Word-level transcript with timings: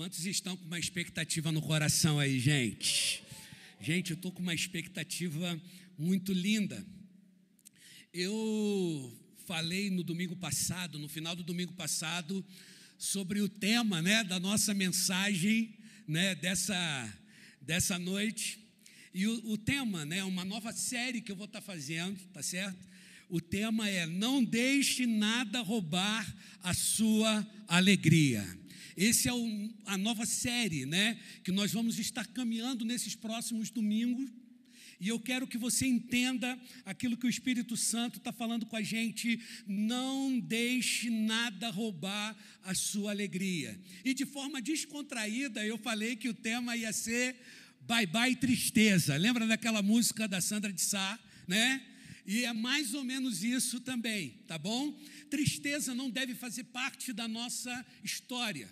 Quantos 0.00 0.24
estão 0.24 0.56
com 0.56 0.64
uma 0.64 0.78
expectativa 0.78 1.52
no 1.52 1.60
coração 1.60 2.18
aí, 2.18 2.40
gente? 2.40 3.22
Gente, 3.82 4.12
eu 4.12 4.14
estou 4.14 4.32
com 4.32 4.40
uma 4.40 4.54
expectativa 4.54 5.60
muito 5.98 6.32
linda. 6.32 6.82
Eu 8.10 9.14
falei 9.44 9.90
no 9.90 10.02
domingo 10.02 10.34
passado, 10.34 10.98
no 10.98 11.06
final 11.06 11.36
do 11.36 11.42
domingo 11.42 11.74
passado, 11.74 12.42
sobre 12.96 13.42
o 13.42 13.48
tema 13.48 14.00
né, 14.00 14.24
da 14.24 14.40
nossa 14.40 14.72
mensagem 14.72 15.76
né, 16.08 16.34
dessa, 16.34 17.18
dessa 17.60 17.98
noite. 17.98 18.58
E 19.12 19.26
o, 19.26 19.50
o 19.50 19.58
tema, 19.58 20.06
né, 20.06 20.24
uma 20.24 20.46
nova 20.46 20.72
série 20.72 21.20
que 21.20 21.30
eu 21.30 21.36
vou 21.36 21.44
estar 21.44 21.60
tá 21.60 21.66
fazendo, 21.66 22.18
tá 22.32 22.42
certo? 22.42 22.88
O 23.28 23.38
tema 23.38 23.86
é 23.86 24.06
Não 24.06 24.42
deixe 24.42 25.04
nada 25.04 25.60
roubar 25.60 26.26
a 26.62 26.72
sua 26.72 27.46
alegria. 27.68 28.59
Essa 29.02 29.30
é 29.30 29.32
o, 29.32 29.70
a 29.86 29.96
nova 29.96 30.26
série, 30.26 30.84
né? 30.84 31.18
Que 31.42 31.50
nós 31.50 31.72
vamos 31.72 31.98
estar 31.98 32.26
caminhando 32.26 32.84
nesses 32.84 33.14
próximos 33.14 33.70
domingos. 33.70 34.30
E 35.00 35.08
eu 35.08 35.18
quero 35.18 35.46
que 35.46 35.56
você 35.56 35.86
entenda 35.86 36.60
aquilo 36.84 37.16
que 37.16 37.24
o 37.24 37.30
Espírito 37.30 37.78
Santo 37.78 38.18
está 38.18 38.30
falando 38.30 38.66
com 38.66 38.76
a 38.76 38.82
gente. 38.82 39.40
Não 39.66 40.38
deixe 40.38 41.08
nada 41.08 41.70
roubar 41.70 42.36
a 42.62 42.74
sua 42.74 43.10
alegria. 43.10 43.80
E 44.04 44.12
de 44.12 44.26
forma 44.26 44.60
descontraída, 44.60 45.64
eu 45.64 45.78
falei 45.78 46.14
que 46.14 46.28
o 46.28 46.34
tema 46.34 46.76
ia 46.76 46.92
ser 46.92 47.34
Bye 47.88 48.06
Bye 48.06 48.36
Tristeza. 48.36 49.16
Lembra 49.16 49.46
daquela 49.46 49.80
música 49.80 50.28
da 50.28 50.42
Sandra 50.42 50.70
de 50.70 50.82
Sá, 50.82 51.18
né? 51.48 51.82
E 52.26 52.44
é 52.44 52.52
mais 52.52 52.92
ou 52.92 53.02
menos 53.02 53.42
isso 53.42 53.80
também, 53.80 54.34
tá 54.46 54.58
bom? 54.58 54.94
Tristeza 55.30 55.94
não 55.94 56.10
deve 56.10 56.34
fazer 56.34 56.64
parte 56.64 57.14
da 57.14 57.26
nossa 57.26 57.86
história. 58.04 58.68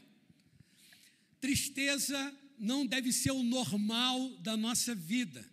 Tristeza 1.41 2.37
não 2.59 2.85
deve 2.87 3.13
ser 3.13 3.31
o 3.31 3.43
normal 3.43 4.37
da 4.39 4.57
nossa 4.57 4.95
vida. 4.95 5.49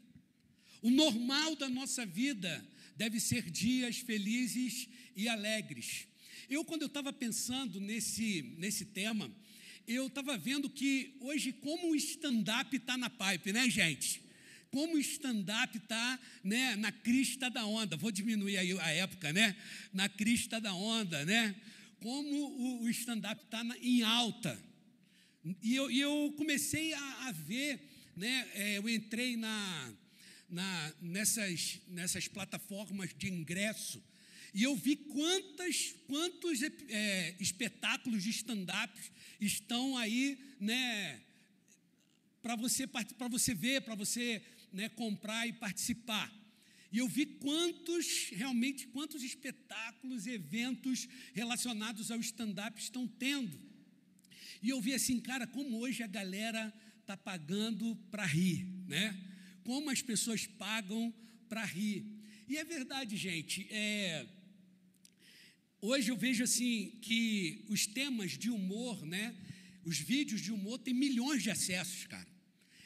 O 0.81 0.89
normal 0.89 1.55
da 1.55 1.69
nossa 1.69 2.05
vida 2.05 2.65
deve 2.95 3.19
ser 3.19 3.49
dias 3.49 3.97
felizes 3.97 4.87
e 5.15 5.27
alegres. 5.27 6.07
Eu, 6.49 6.63
quando 6.63 6.83
eu 6.83 6.87
estava 6.87 7.11
pensando 7.11 7.79
nesse, 7.79 8.41
nesse 8.57 8.85
tema, 8.85 9.31
eu 9.87 10.07
estava 10.07 10.37
vendo 10.37 10.69
que 10.69 11.15
hoje, 11.19 11.51
como 11.51 11.91
o 11.91 11.95
stand-up 11.95 12.75
está 12.75 12.97
na 12.97 13.09
pipe, 13.09 13.51
né, 13.51 13.69
gente? 13.69 14.21
Como 14.71 14.95
o 14.95 14.99
stand-up 14.99 15.77
está 15.77 16.19
né, 16.43 16.75
na 16.75 16.91
crista 16.91 17.49
da 17.49 17.65
onda. 17.65 17.95
Vou 17.95 18.11
diminuir 18.11 18.57
aí 18.57 18.77
a 18.79 18.89
época, 18.89 19.31
né? 19.31 19.55
Na 19.93 20.09
crista 20.09 20.59
da 20.59 20.73
onda, 20.73 21.23
né? 21.25 21.55
Como 21.99 22.29
o, 22.29 22.83
o 22.83 22.89
stand-up 22.89 23.43
está 23.43 23.63
em 23.81 24.01
alta. 24.03 24.59
E 25.61 25.75
eu, 25.75 25.91
e 25.91 25.99
eu 25.99 26.33
comecei 26.37 26.93
a, 26.93 27.27
a 27.27 27.31
ver, 27.31 27.79
né, 28.15 28.49
é, 28.53 28.77
eu 28.77 28.89
entrei 28.89 29.37
na, 29.37 29.93
na, 30.49 30.93
nessas, 31.01 31.79
nessas 31.87 32.27
plataformas 32.27 33.13
de 33.13 33.27
ingresso 33.27 34.01
e 34.55 34.63
eu 34.63 34.73
vi 34.73 34.95
quantas, 34.95 35.93
quantos 36.07 36.61
é, 36.63 37.35
espetáculos 37.41 38.23
de 38.23 38.29
stand-up 38.29 38.97
estão 39.37 39.97
aí, 39.97 40.39
né, 40.61 41.21
para 42.41 42.55
você, 42.55 42.87
você 43.29 43.53
ver, 43.53 43.81
para 43.81 43.95
você 43.95 44.41
né, 44.71 44.87
comprar 44.87 45.45
e 45.45 45.51
participar. 45.51 46.33
E 46.89 46.99
eu 46.99 47.07
vi 47.09 47.25
quantos, 47.25 48.29
realmente, 48.31 48.87
quantos 48.87 49.23
espetáculos, 49.23 50.25
eventos 50.25 51.05
relacionados 51.33 52.09
ao 52.09 52.21
stand-up 52.21 52.79
estão 52.79 53.05
tendo. 53.05 53.59
E 54.65 54.69
eu 54.69 54.81
vi 54.81 54.95
assim, 54.95 55.19
cara, 55.19 55.45
como 55.45 55.77
hoje 55.77 56.01
a 56.01 56.07
galera 56.07 56.73
está 57.01 57.15
pagando 57.15 57.95
para 58.09 58.25
rir, 58.25 58.65
né? 58.87 59.15
Como 59.63 59.91
as 59.91 60.01
pessoas 60.01 60.47
pagam 60.47 61.13
para 61.47 61.63
rir. 61.63 62.03
E 62.49 62.57
é 62.57 62.63
verdade, 62.63 63.15
gente. 63.15 63.67
É, 63.69 64.25
hoje 65.79 66.09
eu 66.09 66.17
vejo 66.17 66.43
assim 66.43 66.97
que 66.99 67.63
os 67.69 67.85
temas 67.85 68.31
de 68.31 68.49
humor, 68.49 69.05
né? 69.05 69.35
Os 69.83 69.99
vídeos 69.99 70.41
de 70.41 70.51
humor 70.51 70.79
têm 70.79 70.95
milhões 70.95 71.43
de 71.43 71.51
acessos, 71.51 72.07
cara. 72.07 72.27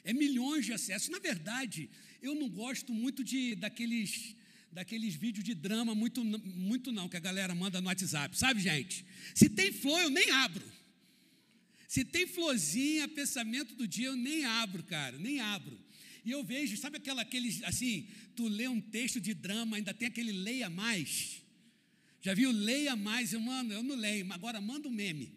É 0.03 0.11
milhões 0.11 0.65
de 0.65 0.73
acessos. 0.73 1.07
Na 1.07 1.19
verdade, 1.19 1.89
eu 2.21 2.35
não 2.35 2.49
gosto 2.49 2.93
muito 2.93 3.23
de 3.23 3.55
daqueles 3.55 4.35
daqueles 4.69 5.15
vídeos 5.15 5.45
de 5.45 5.55
drama 5.55 5.95
muito 5.95 6.25
muito 6.25 6.91
não 6.91 7.07
que 7.07 7.15
a 7.15 7.21
galera 7.21 7.55
manda 7.55 7.79
no 7.79 7.87
WhatsApp, 7.87 8.37
sabe, 8.37 8.59
gente? 8.59 9.05
Se 9.33 9.47
tem 9.47 9.71
flor, 9.71 10.01
eu 10.01 10.09
nem 10.09 10.29
abro. 10.31 10.78
Se 11.89 12.05
tem 12.05 12.27
florzinha, 12.27 13.07
pensamento 13.07 13.73
do 13.73 13.87
dia, 13.87 14.09
eu 14.09 14.15
nem 14.15 14.45
abro, 14.45 14.83
cara, 14.83 15.17
nem 15.17 15.39
abro. 15.39 15.75
E 16.23 16.29
eu 16.29 16.43
vejo, 16.43 16.77
sabe 16.77 16.97
aquela, 16.97 17.23
aqueles, 17.23 17.63
assim, 17.63 18.07
tu 18.35 18.47
lê 18.47 18.67
um 18.67 18.79
texto 18.79 19.19
de 19.19 19.33
drama, 19.33 19.75
ainda 19.75 19.91
tem 19.91 20.07
aquele 20.07 20.31
leia 20.31 20.69
mais. 20.69 21.41
Já 22.21 22.35
viu? 22.35 22.51
Leia 22.51 22.95
mais, 22.95 23.33
eu 23.33 23.39
mando, 23.39 23.73
eu 23.73 23.81
não 23.81 23.95
leio, 23.95 24.31
agora 24.31 24.61
manda 24.61 24.87
um 24.87 24.91
meme. 24.91 25.33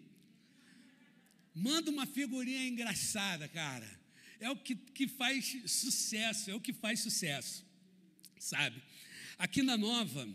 Manda 1.54 1.90
uma 1.90 2.04
figurinha 2.04 2.68
engraçada, 2.68 3.48
cara. 3.48 3.90
É 4.38 4.50
o 4.50 4.56
que, 4.56 4.74
que 4.74 5.08
faz 5.08 5.56
sucesso, 5.64 6.50
é 6.50 6.54
o 6.54 6.60
que 6.60 6.74
faz 6.74 7.00
sucesso, 7.00 7.64
sabe? 8.38 8.82
Aqui 9.38 9.62
na 9.62 9.78
Nova, 9.78 10.28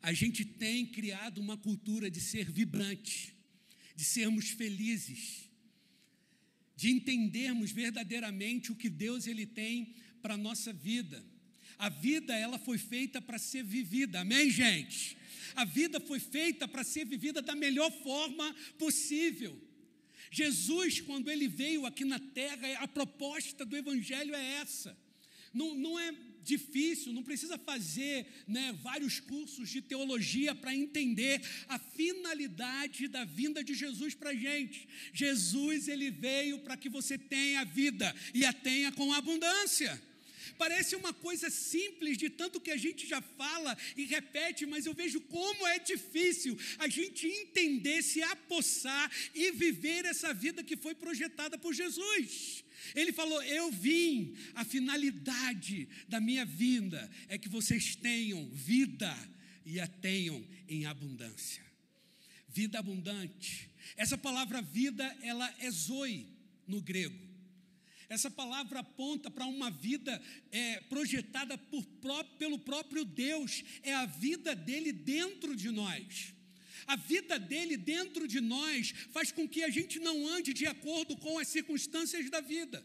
a 0.00 0.12
gente 0.12 0.44
tem 0.44 0.86
criado 0.86 1.38
uma 1.38 1.56
cultura 1.56 2.08
de 2.08 2.20
ser 2.20 2.48
vibrante 2.48 3.39
de 4.00 4.06
sermos 4.06 4.48
felizes, 4.48 5.50
de 6.74 6.88
entendermos 6.88 7.70
verdadeiramente 7.70 8.72
o 8.72 8.74
que 8.74 8.88
Deus 8.88 9.26
ele 9.26 9.44
tem 9.44 9.94
para 10.22 10.32
a 10.32 10.38
nossa 10.38 10.72
vida. 10.72 11.22
A 11.76 11.90
vida 11.90 12.34
ela 12.34 12.58
foi 12.58 12.78
feita 12.78 13.20
para 13.20 13.38
ser 13.38 13.62
vivida, 13.62 14.20
amém, 14.20 14.48
gente? 14.48 15.18
A 15.54 15.66
vida 15.66 16.00
foi 16.00 16.18
feita 16.18 16.66
para 16.66 16.82
ser 16.82 17.04
vivida 17.04 17.42
da 17.42 17.54
melhor 17.54 17.92
forma 18.02 18.56
possível. 18.78 19.54
Jesus, 20.30 21.02
quando 21.02 21.30
ele 21.30 21.46
veio 21.46 21.84
aqui 21.84 22.06
na 22.06 22.18
terra, 22.18 22.78
a 22.78 22.88
proposta 22.88 23.66
do 23.66 23.76
Evangelho 23.76 24.34
é 24.34 24.52
essa. 24.62 24.96
Não, 25.52 25.74
não 25.74 26.00
é 26.00 26.10
difícil, 26.44 27.12
não 27.12 27.22
precisa 27.22 27.58
fazer 27.58 28.26
né, 28.46 28.76
vários 28.82 29.20
cursos 29.20 29.68
de 29.68 29.80
teologia 29.80 30.54
para 30.54 30.74
entender 30.74 31.40
a 31.68 31.78
finalidade 31.78 33.08
da 33.08 33.24
vinda 33.24 33.62
de 33.62 33.74
Jesus 33.74 34.14
para 34.14 34.30
a 34.30 34.34
gente. 34.34 34.88
Jesus, 35.12 35.88
ele 35.88 36.10
veio 36.10 36.58
para 36.60 36.76
que 36.76 36.88
você 36.88 37.16
tenha 37.16 37.64
vida 37.64 38.14
e 38.34 38.44
a 38.44 38.52
tenha 38.52 38.92
com 38.92 39.12
abundância. 39.12 40.00
Parece 40.58 40.94
uma 40.94 41.12
coisa 41.12 41.48
simples 41.48 42.18
de 42.18 42.28
tanto 42.28 42.60
que 42.60 42.70
a 42.70 42.76
gente 42.76 43.06
já 43.06 43.20
fala 43.22 43.76
e 43.96 44.04
repete, 44.04 44.66
mas 44.66 44.84
eu 44.84 44.92
vejo 44.92 45.20
como 45.22 45.66
é 45.66 45.78
difícil 45.78 46.58
a 46.78 46.86
gente 46.86 47.26
entender, 47.26 48.02
se 48.02 48.22
apossar 48.22 49.10
e 49.34 49.52
viver 49.52 50.04
essa 50.04 50.34
vida 50.34 50.62
que 50.62 50.76
foi 50.76 50.94
projetada 50.94 51.56
por 51.56 51.72
Jesus. 51.72 52.62
Ele 52.94 53.12
falou: 53.12 53.42
Eu 53.42 53.70
vim, 53.70 54.34
a 54.54 54.64
finalidade 54.64 55.88
da 56.08 56.20
minha 56.20 56.44
vinda 56.44 57.10
é 57.28 57.38
que 57.38 57.48
vocês 57.48 57.94
tenham 57.96 58.48
vida 58.50 59.14
e 59.64 59.80
a 59.80 59.86
tenham 59.86 60.44
em 60.68 60.86
abundância. 60.86 61.64
Vida 62.48 62.78
abundante. 62.78 63.70
Essa 63.96 64.18
palavra 64.18 64.60
vida, 64.60 65.04
ela 65.22 65.52
é 65.58 65.70
zoe 65.70 66.26
no 66.66 66.80
grego. 66.80 67.30
Essa 68.08 68.28
palavra 68.28 68.80
aponta 68.80 69.30
para 69.30 69.46
uma 69.46 69.70
vida 69.70 70.20
é, 70.50 70.80
projetada 70.80 71.56
por, 71.56 71.86
pelo 72.38 72.58
próprio 72.58 73.04
Deus, 73.04 73.62
é 73.84 73.94
a 73.94 74.04
vida 74.04 74.54
dele 74.54 74.92
dentro 74.92 75.54
de 75.54 75.70
nós. 75.70 76.34
A 76.90 76.96
vida 76.96 77.38
dele 77.38 77.76
dentro 77.76 78.26
de 78.26 78.40
nós 78.40 78.92
faz 79.12 79.30
com 79.30 79.48
que 79.48 79.62
a 79.62 79.70
gente 79.70 80.00
não 80.00 80.26
ande 80.26 80.52
de 80.52 80.66
acordo 80.66 81.16
com 81.16 81.38
as 81.38 81.46
circunstâncias 81.46 82.28
da 82.28 82.40
vida. 82.40 82.84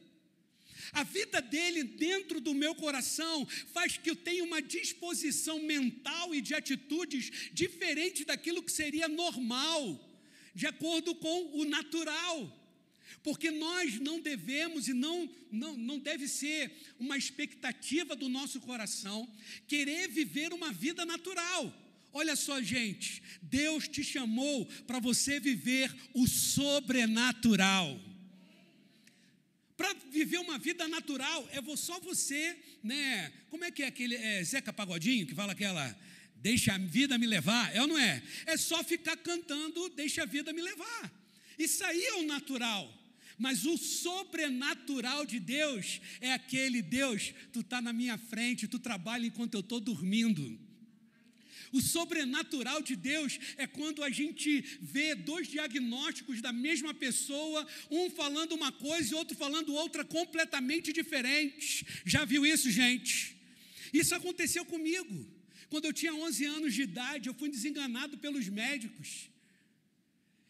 A 0.92 1.04
vida 1.04 1.42
dele 1.42 1.84
dentro 1.84 2.40
do 2.40 2.54
meu 2.54 2.76
coração 2.76 3.48
faz 3.74 3.98
que 3.98 4.12
eu 4.12 4.16
tenha 4.16 4.44
uma 4.44 4.62
disposição 4.62 5.58
mental 5.60 6.36
e 6.36 6.40
de 6.40 6.54
atitudes 6.54 7.50
diferente 7.52 8.24
daquilo 8.24 8.62
que 8.62 8.72
seria 8.72 9.08
normal, 9.08 9.84
de 10.54 10.68
acordo 10.68 11.16
com 11.16 11.60
o 11.60 11.66
natural. 11.66 12.38
Porque 13.24 13.50
nós 13.50 14.00
não 14.00 14.20
devemos 14.20 14.88
e 14.88 14.94
não, 14.94 15.28
não, 15.52 15.76
não 15.76 15.98
deve 15.98 16.28
ser 16.28 16.72
uma 17.00 17.18
expectativa 17.18 18.16
do 18.16 18.30
nosso 18.30 18.62
coração 18.62 19.28
querer 19.68 20.10
viver 20.10 20.54
uma 20.54 20.72
vida 20.72 21.04
natural. 21.06 21.85
Olha 22.18 22.34
só, 22.38 22.62
gente, 22.62 23.22
Deus 23.42 23.90
te 23.90 24.02
chamou 24.02 24.66
para 24.88 25.02
você 25.02 25.38
viver 25.38 25.94
o 26.14 26.26
sobrenatural. 26.26 28.00
Para 29.76 29.94
viver 30.10 30.38
uma 30.38 30.58
vida 30.58 30.88
natural, 30.88 31.46
é 31.52 31.76
só 31.76 32.00
você, 32.00 32.58
né? 32.82 33.34
Como 33.50 33.66
é 33.66 33.70
que 33.70 33.84
é 33.84 33.88
aquele 33.88 34.16
é, 34.16 34.42
Zeca 34.46 34.72
Pagodinho 34.72 35.28
que 35.28 35.36
fala 35.36 35.52
aquela 35.52 35.94
deixa 36.38 36.74
a 36.74 36.78
vida 36.78 37.18
me 37.18 37.28
levar? 37.28 37.76
É 37.76 37.82
ou 37.82 37.88
não 37.88 38.00
é? 38.00 38.24
É 38.46 38.56
só 38.56 38.82
ficar 38.82 39.18
cantando, 39.18 39.90
deixa 39.90 40.24
a 40.24 40.26
vida 40.26 40.54
me 40.54 40.62
levar. 40.62 41.12
Isso 41.60 41.84
aí 41.84 42.02
é 42.02 42.14
o 42.14 42.26
natural. 42.26 42.90
Mas 43.38 43.66
o 43.66 43.78
sobrenatural 43.78 45.26
de 45.26 45.38
Deus 45.38 46.00
é 46.22 46.32
aquele 46.32 46.82
Deus, 46.82 47.34
tu 47.52 47.60
está 47.60 47.82
na 47.82 47.92
minha 47.92 48.18
frente, 48.18 48.70
tu 48.70 48.80
trabalha 48.80 49.28
enquanto 49.28 49.56
eu 49.56 49.60
estou 49.60 49.82
dormindo. 49.82 50.65
O 51.72 51.82
sobrenatural 51.82 52.82
de 52.82 52.96
Deus 52.96 53.40
é 53.58 53.68
quando 53.68 54.04
a 54.04 54.10
gente 54.10 54.62
vê 54.82 55.16
dois 55.16 55.48
diagnósticos 55.48 56.42
da 56.42 56.54
mesma 56.54 56.94
pessoa, 56.94 57.68
um 57.90 58.10
falando 58.10 58.54
uma 58.54 58.72
coisa 58.72 59.14
e 59.14 59.16
outro 59.16 59.36
falando 59.36 59.74
outra 59.74 60.04
completamente 60.04 60.94
diferente. 60.94 61.86
Já 62.06 62.26
viu 62.26 62.46
isso, 62.46 62.70
gente? 62.72 63.36
Isso 63.94 64.14
aconteceu 64.14 64.66
comigo. 64.66 65.26
Quando 65.70 65.86
eu 65.86 65.94
tinha 65.94 66.14
11 66.14 66.46
anos 66.46 66.74
de 66.74 66.84
idade, 66.84 67.28
eu 67.28 67.34
fui 67.34 67.50
desenganado 67.50 68.18
pelos 68.18 68.48
médicos. 68.48 69.30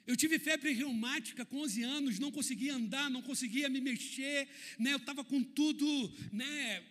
Eu 0.07 0.15
tive 0.15 0.38
febre 0.38 0.71
reumática 0.71 1.44
com 1.44 1.61
11 1.61 1.83
anos, 1.83 2.19
não 2.19 2.31
conseguia 2.31 2.75
andar, 2.75 3.09
não 3.09 3.23
conseguia 3.23 3.68
me 3.68 3.81
mexer, 3.81 4.47
né? 4.77 4.94
Eu 4.94 4.97
estava 4.97 5.23
com 5.23 5.41
tudo, 5.44 6.13
né? 6.31 6.83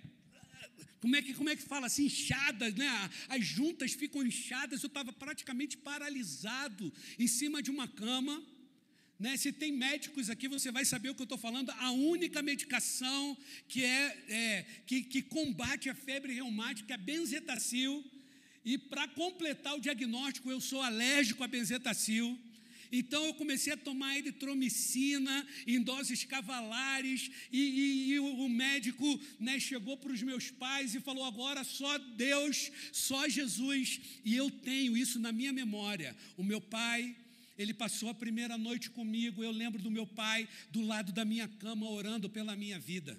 Como 1.05 1.17
é 1.17 1.21
que, 1.21 1.35
como 1.35 1.51
é 1.51 1.55
que 1.55 1.63
fala 1.63 1.87
assim, 1.87 2.07
inchadas, 2.07 2.75
né? 2.77 3.11
As 3.29 3.45
juntas 3.45 3.93
ficam 3.93 4.27
inchadas, 4.27 4.83
eu 4.83 4.87
estava 4.87 5.13
praticamente 5.13 5.77
paralisado 5.77 6.91
em 7.19 7.27
cima 7.27 7.63
de 7.63 7.71
uma 7.71 7.87
cama. 7.87 8.43
Né? 9.21 9.37
Se 9.37 9.53
tem 9.53 9.71
médicos 9.71 10.31
aqui, 10.31 10.49
você 10.49 10.71
vai 10.73 10.83
saber 10.87 11.11
o 11.11 11.15
que 11.15 11.21
eu 11.21 11.25
estou 11.31 11.37
falando. 11.37 11.69
A 11.73 11.91
única 11.91 12.41
medicação 12.41 13.37
que, 13.69 13.85
é, 13.85 14.25
é 14.31 14.67
que, 14.87 15.03
que 15.03 15.21
combate 15.21 15.91
a 15.91 15.95
febre 15.95 16.33
reumática 16.33 16.95
é 16.95 16.97
benzetacil. 16.97 18.03
E 18.65 18.79
para 18.79 19.07
completar 19.09 19.75
o 19.75 19.83
diagnóstico, 19.83 20.51
eu 20.51 20.59
sou 20.59 20.81
alérgico 20.81 21.45
a 21.45 21.47
benzetacil. 21.47 22.41
Então 22.97 23.25
eu 23.25 23.35
comecei 23.35 23.73
a 23.73 23.77
tomar 23.77 24.17
eritromicina 24.17 25.45
em 25.67 25.81
doses 25.81 26.23
cavalares, 26.25 27.29
e, 27.51 27.59
e, 27.59 28.13
e 28.13 28.21
o, 28.21 28.49
médico 28.49 29.21
né, 29.41 29.59
chegou 29.59 29.97
para 29.97 30.13
os 30.13 30.23
meus 30.23 30.49
pais 30.53 30.95
e 30.95 31.01
falou: 31.01 31.25
agora 31.25 31.65
só 31.65 31.99
Deus, 31.99 32.71
só 32.93 33.29
Jesus. 33.29 34.01
E 34.25 34.37
eu 34.37 34.49
tenho 34.49 34.97
isso 34.97 35.19
na 35.19 35.33
minha 35.33 35.53
memória. 35.53 36.17
O 36.37 36.45
meu 36.45 36.61
pai. 36.61 37.17
Ele 37.57 37.73
passou 37.73 38.09
a 38.09 38.15
primeira 38.15 38.59
noite 38.59 38.91
comigo. 38.91 39.43
Eu 39.43 39.53
lembro 39.53 39.81
do 39.81 39.89
meu 39.89 40.05
pai 40.05 40.49
do 40.73 40.83
lado 40.83 41.13
da 41.13 41.25
minha 41.25 41.47
cama 41.47 41.89
orando 41.89 42.29
pela 42.29 42.57
minha 42.57 42.81
vida. 42.81 43.17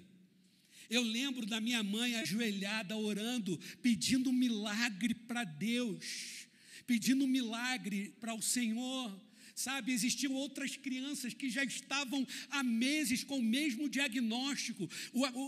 Eu 0.90 1.02
lembro 1.02 1.46
da 1.46 1.60
minha 1.60 1.82
mãe 1.82 2.14
ajoelhada 2.16 2.96
orando, 2.96 3.58
pedindo 3.82 4.28
um 4.30 4.34
milagre 4.34 5.14
para 5.14 5.42
Deus, 5.42 6.46
pedindo 6.86 7.24
um 7.24 7.28
milagre 7.28 8.14
para 8.20 8.34
o 8.34 8.42
Senhor. 8.42 9.25
Sabe, 9.56 9.90
existiam 9.90 10.34
outras 10.34 10.76
crianças 10.76 11.32
que 11.32 11.48
já 11.48 11.64
estavam 11.64 12.28
há 12.50 12.62
meses 12.62 13.24
com 13.24 13.38
o 13.38 13.42
mesmo 13.42 13.88
diagnóstico. 13.88 14.86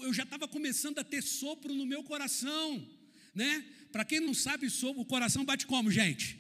Eu 0.03 0.15
já 0.15 0.23
estava 0.23 0.49
começando 0.49 0.99
a 0.99 1.05
ter 1.05 1.23
sopro 1.23 1.75
no 1.75 1.85
meu 1.85 2.03
coração, 2.03 2.89
né? 3.35 3.63
Para 3.93 4.07
quem 4.07 4.19
não 4.19 4.33
sabe, 4.33 4.67
o 4.97 5.05
coração 5.05 5.45
bate 5.45 5.67
como, 5.67 5.91
gente? 5.91 6.39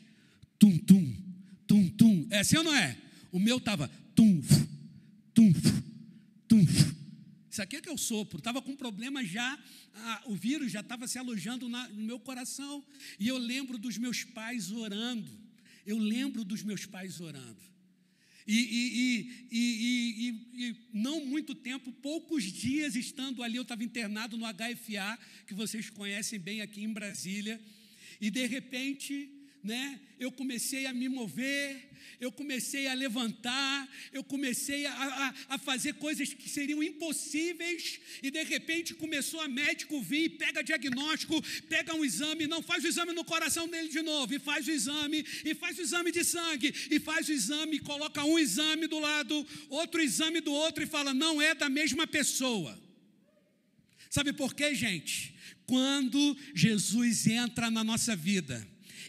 Tum, 0.58 0.78
tum, 0.78 1.14
tum, 1.66 1.90
tum. 1.90 2.26
É 2.30 2.38
assim 2.38 2.56
ou 2.56 2.64
não 2.64 2.74
é? 2.74 2.96
O 3.30 3.38
meu 3.38 3.58
estava 3.58 3.86
tum, 4.14 4.40
tum, 5.34 5.52
tum. 6.48 6.64
Isso 7.50 7.60
aqui 7.60 7.76
é 7.76 7.82
que 7.82 7.88
é 7.90 7.92
o 7.92 7.98
sopro. 7.98 8.38
Estava 8.38 8.62
com 8.62 8.74
problema 8.74 9.22
já, 9.22 9.62
o 10.24 10.34
vírus 10.34 10.72
já 10.72 10.80
estava 10.80 11.06
se 11.06 11.18
alojando 11.18 11.68
na, 11.68 11.86
no 11.88 12.02
meu 12.02 12.18
coração. 12.18 12.82
E 13.20 13.28
eu 13.28 13.36
lembro 13.36 13.76
dos 13.76 13.98
meus 13.98 14.24
pais 14.24 14.70
orando 14.70 15.47
eu 15.88 15.96
lembro 15.98 16.44
dos 16.44 16.62
meus 16.62 16.84
pais 16.84 17.18
orando. 17.18 17.62
E, 18.46 18.56
e, 18.56 19.48
e, 19.50 20.28
e, 20.54 20.76
não 20.92 21.24
muito 21.24 21.54
tempo, 21.54 21.90
poucos 21.92 22.44
dias 22.44 22.94
estando 22.94 23.42
ali, 23.42 23.56
eu 23.56 23.62
estava 23.62 23.82
internado 23.82 24.36
no 24.36 24.44
HFA, 24.46 25.18
que 25.46 25.54
vocês 25.54 25.88
conhecem 25.88 26.38
bem 26.38 26.60
aqui 26.60 26.82
em 26.82 26.92
Brasília, 26.92 27.58
e 28.20 28.30
de 28.30 28.46
repente 28.46 29.30
né? 29.62 30.00
Eu 30.18 30.32
comecei 30.32 30.86
a 30.86 30.92
me 30.92 31.08
mover, 31.08 31.88
eu 32.20 32.32
comecei 32.32 32.88
a 32.88 32.94
levantar, 32.94 33.88
eu 34.12 34.24
comecei 34.24 34.86
a, 34.86 34.92
a, 34.92 35.34
a, 35.54 35.58
fazer 35.58 35.94
coisas 35.94 36.32
que 36.32 36.48
seriam 36.48 36.82
impossíveis, 36.82 38.00
e 38.22 38.30
de 38.30 38.42
repente 38.42 38.94
começou 38.94 39.40
a 39.40 39.48
médico 39.48 40.00
vir, 40.02 40.30
pega 40.30 40.62
diagnóstico, 40.62 41.40
pega 41.68 41.94
um 41.94 42.04
exame, 42.04 42.46
não 42.46 42.62
faz 42.62 42.84
o 42.84 42.88
exame 42.88 43.12
no 43.12 43.24
coração 43.24 43.68
dele 43.68 43.88
de 43.88 44.02
novo, 44.02 44.34
e 44.34 44.38
faz 44.38 44.66
o 44.66 44.70
exame, 44.70 45.24
e 45.44 45.54
faz 45.54 45.78
o 45.78 45.82
exame 45.82 46.10
de 46.10 46.24
sangue, 46.24 46.74
e 46.90 46.98
faz 46.98 47.28
o 47.28 47.32
exame, 47.32 47.78
coloca 47.78 48.24
um 48.24 48.38
exame 48.38 48.86
do 48.86 48.98
lado, 48.98 49.46
outro 49.68 50.00
exame 50.00 50.40
do 50.40 50.52
outro, 50.52 50.82
e 50.82 50.86
fala: 50.86 51.14
não 51.14 51.40
é 51.40 51.54
da 51.54 51.68
mesma 51.68 52.06
pessoa. 52.06 52.78
Sabe 54.10 54.32
por 54.32 54.54
quê, 54.54 54.74
gente? 54.74 55.34
Quando 55.66 56.36
Jesus 56.54 57.26
entra 57.26 57.70
na 57.70 57.84
nossa 57.84 58.16
vida, 58.16 58.66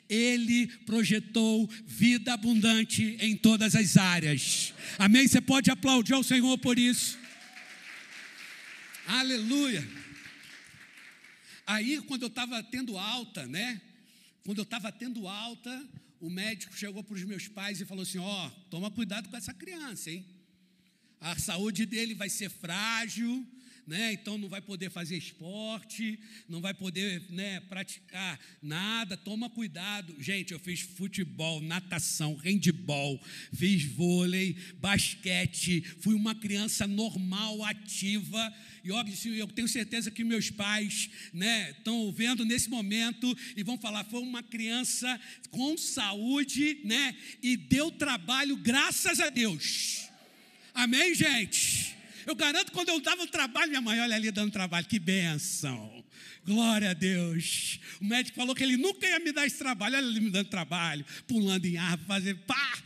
ele 0.09 0.67
projetou 0.85 1.69
vida 1.85 2.33
abundante 2.33 3.15
em 3.21 3.37
todas 3.37 3.75
as 3.75 3.95
áreas. 3.95 4.73
Amém? 4.97 5.27
Você 5.27 5.39
pode 5.39 5.69
aplaudir 5.69 6.13
ao 6.13 6.23
Senhor 6.23 6.57
por 6.57 6.79
isso. 6.79 7.17
Aleluia. 9.05 9.87
Aí, 11.65 12.01
quando 12.01 12.23
eu 12.23 12.27
estava 12.27 12.63
tendo 12.63 12.97
alta, 12.97 13.45
né? 13.45 13.79
Quando 14.43 14.57
eu 14.57 14.63
estava 14.63 14.91
tendo 14.91 15.27
alta, 15.27 15.87
o 16.19 16.29
médico 16.29 16.75
chegou 16.75 17.03
para 17.03 17.15
os 17.15 17.23
meus 17.23 17.47
pais 17.47 17.79
e 17.79 17.85
falou 17.85 18.01
assim: 18.01 18.17
Ó, 18.17 18.47
oh, 18.47 18.49
toma 18.69 18.89
cuidado 18.89 19.29
com 19.29 19.37
essa 19.37 19.53
criança, 19.53 20.09
hein? 20.09 20.25
A 21.21 21.37
saúde 21.37 21.85
dele 21.85 22.15
vai 22.15 22.29
ser 22.29 22.49
frágil, 22.49 23.45
né? 23.89 24.13
Então 24.13 24.37
não 24.37 24.47
vai 24.47 24.61
poder 24.61 24.91
fazer 24.91 25.17
esporte, 25.17 26.19
não 26.47 26.61
vai 26.61 26.75
poder, 26.75 27.23
né, 27.29 27.59
praticar 27.61 28.39
nada. 28.61 29.17
Toma 29.17 29.49
cuidado. 29.49 30.15
Gente, 30.19 30.53
eu 30.53 30.59
fiz 30.59 30.81
futebol, 30.81 31.59
natação, 31.59 32.35
handball, 32.35 33.19
fiz 33.51 33.83
vôlei, 33.83 34.55
basquete, 34.79 35.81
fui 35.99 36.13
uma 36.13 36.35
criança 36.35 36.85
normal, 36.85 37.63
ativa. 37.65 38.53
E 38.83 38.91
ó, 38.91 39.03
eu 39.35 39.47
tenho 39.47 39.67
certeza 39.67 40.11
que 40.11 40.23
meus 40.23 40.51
pais, 40.51 41.09
né, 41.33 41.71
estão 41.71 42.11
vendo 42.11 42.45
nesse 42.45 42.69
momento 42.69 43.35
e 43.57 43.63
vão 43.63 43.77
falar, 43.77 44.03
foi 44.03 44.21
uma 44.21 44.43
criança 44.43 45.19
com 45.49 45.75
saúde, 45.75 46.81
né, 46.85 47.15
e 47.41 47.57
deu 47.57 47.91
trabalho 47.91 48.55
graças 48.55 49.19
a 49.19 49.29
Deus. 49.29 50.07
Amém, 50.75 51.15
gente. 51.15 51.98
Eu 52.25 52.35
garanto, 52.35 52.71
quando 52.71 52.89
eu 52.89 52.99
dava 52.99 53.23
o 53.23 53.27
trabalho, 53.27 53.69
minha 53.69 53.81
mãe, 53.81 53.99
olha 53.99 54.15
ali 54.15 54.31
dando 54.31 54.51
trabalho, 54.51 54.85
que 54.85 54.99
benção. 54.99 56.03
Glória 56.45 56.91
a 56.91 56.93
Deus. 56.93 57.79
O 58.01 58.05
médico 58.05 58.35
falou 58.35 58.55
que 58.55 58.63
ele 58.63 58.77
nunca 58.77 59.07
ia 59.07 59.19
me 59.19 59.31
dar 59.31 59.45
esse 59.45 59.57
trabalho. 59.57 59.95
Olha 59.95 60.05
ele 60.05 60.19
me 60.19 60.29
dando 60.29 60.49
trabalho, 60.49 61.05
pulando 61.27 61.65
em 61.65 61.77
árvore, 61.77 62.07
fazendo 62.07 62.39
pá. 62.39 62.83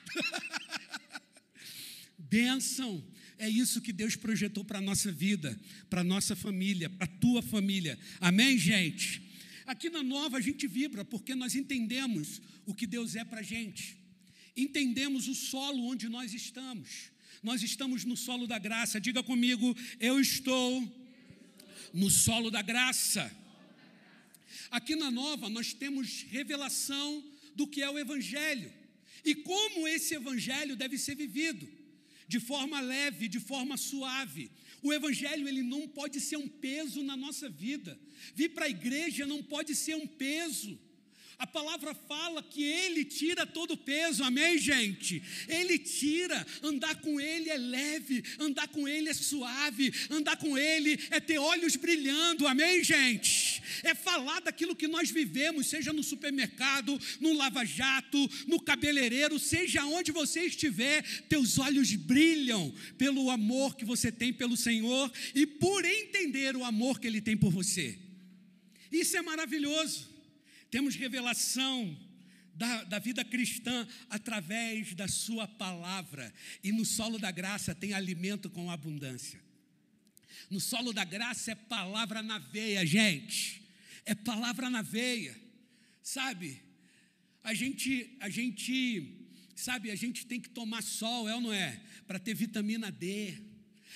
Benção. 2.17 3.03
É 3.37 3.49
isso 3.49 3.81
que 3.81 3.91
Deus 3.91 4.15
projetou 4.15 4.63
para 4.63 4.79
a 4.79 4.81
nossa 4.81 5.11
vida, 5.11 5.59
para 5.89 6.01
a 6.01 6.03
nossa 6.03 6.35
família, 6.35 6.89
para 6.89 7.05
a 7.05 7.19
tua 7.19 7.41
família. 7.41 7.99
Amém, 8.19 8.57
gente? 8.57 9.21
Aqui 9.65 9.89
na 9.89 10.03
Nova 10.03 10.37
a 10.37 10.41
gente 10.41 10.67
vibra 10.67 11.03
porque 11.03 11.35
nós 11.35 11.55
entendemos 11.55 12.41
o 12.65 12.73
que 12.73 12.85
Deus 12.87 13.15
é 13.15 13.23
para 13.23 13.39
a 13.39 13.43
gente. 13.43 13.97
Entendemos 14.55 15.27
o 15.27 15.35
solo 15.35 15.85
onde 15.85 16.07
nós 16.09 16.33
estamos. 16.33 17.12
Nós 17.43 17.61
estamos 17.61 18.05
no 18.05 18.15
solo 18.15 18.47
da 18.47 18.57
graça. 18.57 19.01
Diga 19.01 19.21
comigo, 19.21 19.75
eu 19.99 20.19
estou 20.19 20.81
no 21.93 22.09
solo 22.09 22.49
da 22.49 22.61
graça. 22.61 23.29
Aqui 24.71 24.95
na 24.95 25.11
Nova 25.11 25.49
nós 25.49 25.73
temos 25.73 26.23
revelação 26.23 27.21
do 27.53 27.67
que 27.67 27.81
é 27.81 27.89
o 27.89 27.99
Evangelho 27.99 28.71
e 29.25 29.35
como 29.35 29.87
esse 29.87 30.15
Evangelho 30.15 30.75
deve 30.75 30.97
ser 30.97 31.15
vivido, 31.15 31.67
de 32.27 32.39
forma 32.39 32.79
leve, 32.79 33.27
de 33.27 33.39
forma 33.39 33.75
suave. 33.75 34.49
O 34.81 34.93
Evangelho 34.93 35.47
ele 35.47 35.61
não 35.61 35.87
pode 35.87 36.19
ser 36.21 36.37
um 36.37 36.47
peso 36.47 37.03
na 37.03 37.15
nossa 37.17 37.49
vida. 37.49 37.99
Vir 38.33 38.49
para 38.49 38.65
a 38.65 38.69
igreja 38.69 39.25
não 39.25 39.43
pode 39.43 39.75
ser 39.75 39.95
um 39.95 40.07
peso. 40.07 40.79
A 41.37 41.47
palavra 41.47 41.93
fala 41.93 42.43
que 42.43 42.63
Ele 42.63 43.03
tira 43.03 43.45
todo 43.45 43.71
o 43.71 43.77
peso, 43.77 44.23
amém, 44.23 44.57
gente? 44.57 45.21
Ele 45.47 45.79
tira, 45.79 46.45
andar 46.61 46.95
com 47.01 47.19
Ele 47.19 47.49
é 47.49 47.57
leve, 47.57 48.23
andar 48.39 48.67
com 48.67 48.87
Ele 48.87 49.09
é 49.09 49.13
suave, 49.13 49.91
andar 50.09 50.37
com 50.37 50.57
Ele 50.57 50.99
é 51.09 51.19
ter 51.19 51.39
olhos 51.39 51.75
brilhando, 51.75 52.47
amém, 52.47 52.83
gente? 52.83 53.61
É 53.83 53.95
falar 53.95 54.41
daquilo 54.41 54.75
que 54.75 54.87
nós 54.87 55.09
vivemos, 55.09 55.67
seja 55.67 55.91
no 55.91 56.03
supermercado, 56.03 56.99
no 57.19 57.33
lava-jato, 57.33 58.29
no 58.47 58.61
cabeleireiro, 58.61 59.39
seja 59.39 59.85
onde 59.85 60.11
você 60.11 60.41
estiver, 60.41 61.01
teus 61.27 61.57
olhos 61.57 61.93
brilham 61.95 62.73
pelo 62.97 63.29
amor 63.31 63.75
que 63.75 63.85
você 63.85 64.11
tem 64.11 64.31
pelo 64.31 64.55
Senhor 64.55 65.11
e 65.33 65.47
por 65.47 65.83
entender 65.83 66.55
o 66.55 66.63
amor 66.63 66.99
que 66.99 67.07
Ele 67.07 67.21
tem 67.21 67.35
por 67.35 67.51
você. 67.51 67.97
Isso 68.91 69.17
é 69.17 69.21
maravilhoso 69.23 70.12
temos 70.73 70.95
revelação 70.95 71.95
da, 72.55 72.83
da, 72.85 72.97
vida 72.97 73.23
cristã 73.23 73.87
através 74.09 74.95
da 74.95 75.07
Sua 75.07 75.47
palavra. 75.47 76.33
E 76.63 76.71
no 76.71 76.83
solo 76.83 77.19
da 77.19 77.29
graça 77.29 77.75
tem 77.75 77.93
alimento 77.93 78.49
com 78.49 78.71
abundância. 78.71 79.39
No 80.49 80.59
solo 80.59 80.91
da 80.91 81.03
graça 81.03 81.51
é 81.51 81.55
palavra 81.55 82.23
na 82.23 82.39
veia, 82.39 82.83
gente. 82.83 83.61
É 84.03 84.15
palavra 84.15 84.67
na 84.67 84.81
veia. 84.81 85.39
Sabe? 86.01 86.59
A 87.43 87.53
gente, 87.53 88.17
a 88.19 88.27
gente, 88.27 89.27
sabe, 89.55 89.91
a 89.91 89.95
gente 89.95 90.25
tem 90.25 90.41
que 90.41 90.49
tomar 90.49 90.81
sol, 90.81 91.29
é 91.29 91.35
ou 91.35 91.41
não 91.41 91.53
é? 91.53 91.79
Para 92.07 92.17
ter 92.17 92.33
vitamina 92.33 92.91
D. 92.91 93.37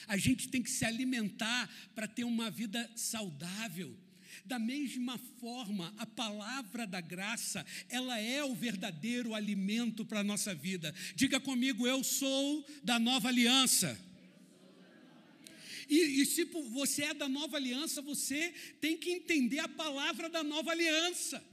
A 0.08 0.16
gente 0.16 0.48
tem 0.50 0.62
que 0.62 0.70
se 0.70 0.86
alimentar 0.86 1.68
para 1.96 2.08
ter 2.08 2.24
uma 2.24 2.52
vida 2.52 2.88
saudável. 2.96 3.98
Da 4.48 4.58
mesma 4.58 5.18
forma, 5.42 5.94
a 5.98 6.06
palavra 6.06 6.88
da 6.88 7.01
graça, 7.01 7.66
ela 7.89 8.18
é 8.18 8.44
o 8.44 8.56
verdadeiro 8.56 9.36
alimento 9.36 10.06
para 10.06 10.22
a 10.22 10.24
nossa 10.24 10.56
vida. 10.56 10.96
Diga 11.16 11.39
comigo, 11.39 11.86
eu 11.86 12.01
sou 12.04 12.66
da 12.82 12.98
nova 12.98 13.27
aliança. 13.27 14.00
E, 15.89 16.22
e 16.22 16.25
se 16.25 16.46
você 16.46 17.04
é 17.04 17.13
da 17.13 17.27
nova 17.27 17.58
aliança, 17.58 18.01
você 18.01 18.54
tem 18.80 18.98
que 18.98 19.12
entender 19.12 19.60
a 19.60 19.68
palavra 19.68 20.30
da 20.30 20.44
nova 20.44 20.72
aliança 20.72 21.44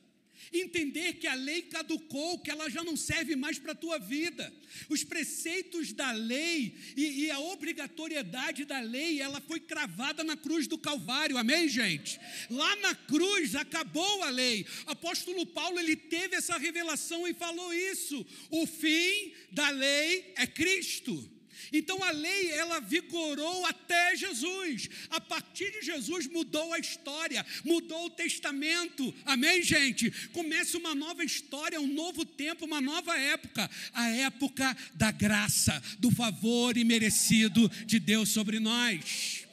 entender 0.52 1.14
que 1.14 1.26
a 1.26 1.34
lei 1.34 1.62
caducou, 1.62 2.38
que 2.38 2.50
ela 2.50 2.68
já 2.68 2.82
não 2.82 2.96
serve 2.96 3.36
mais 3.36 3.58
para 3.58 3.72
a 3.72 3.76
tua 3.76 3.98
vida. 3.98 4.52
Os 4.88 5.04
preceitos 5.04 5.92
da 5.92 6.10
lei 6.12 6.74
e, 6.96 7.24
e, 7.24 7.30
a 7.30 7.38
obrigatoriedade 7.38 8.64
da 8.64 8.80
lei, 8.80 9.20
ela 9.20 9.40
foi 9.40 9.60
cravada 9.60 10.24
na 10.24 10.36
cruz 10.36 10.66
do 10.66 10.78
Calvário, 10.78 11.38
amém, 11.38 11.68
gente? 11.68 12.18
Lá 12.50 12.76
na 12.76 12.94
cruz 12.94 13.54
acabou 13.54 14.22
a 14.22 14.30
lei. 14.30 14.66
Apóstolo 14.86 15.46
Paulo, 15.46 15.78
ele 15.78 15.96
teve 15.96 16.36
essa 16.36 16.58
revelação 16.58 17.26
e 17.26 17.34
falou 17.34 17.72
isso: 17.72 18.26
o 18.50 18.66
fim 18.66 19.32
da 19.52 19.70
lei 19.70 20.32
é 20.36 20.46
Cristo. 20.46 21.33
Então 21.76 22.02
a 22.04 22.12
lei 22.12 22.50
ela 22.52 22.78
vigorou 22.80 23.66
até 23.66 24.14
Jesus. 24.14 24.88
A 25.10 25.20
partir 25.20 25.72
de 25.72 25.82
Jesus 25.82 26.28
mudou 26.28 26.72
a 26.72 26.78
história, 26.78 27.44
mudou 27.64 28.06
o 28.06 28.10
testamento. 28.10 29.12
Amém, 29.24 29.60
gente? 29.60 30.08
Começa 30.28 30.78
uma 30.78 30.94
nova 30.94 31.24
história, 31.24 31.80
um 31.80 31.92
novo 31.92 32.24
tempo, 32.24 32.64
uma 32.64 32.80
nova 32.80 33.18
época, 33.18 33.68
a 33.92 34.08
época 34.08 34.76
da 34.94 35.10
graça, 35.10 35.82
do 35.98 36.12
favor 36.12 36.76
imerecido 36.76 37.68
de 37.84 37.98
Deus 37.98 38.28
sobre 38.28 38.60
nós. 38.60 39.44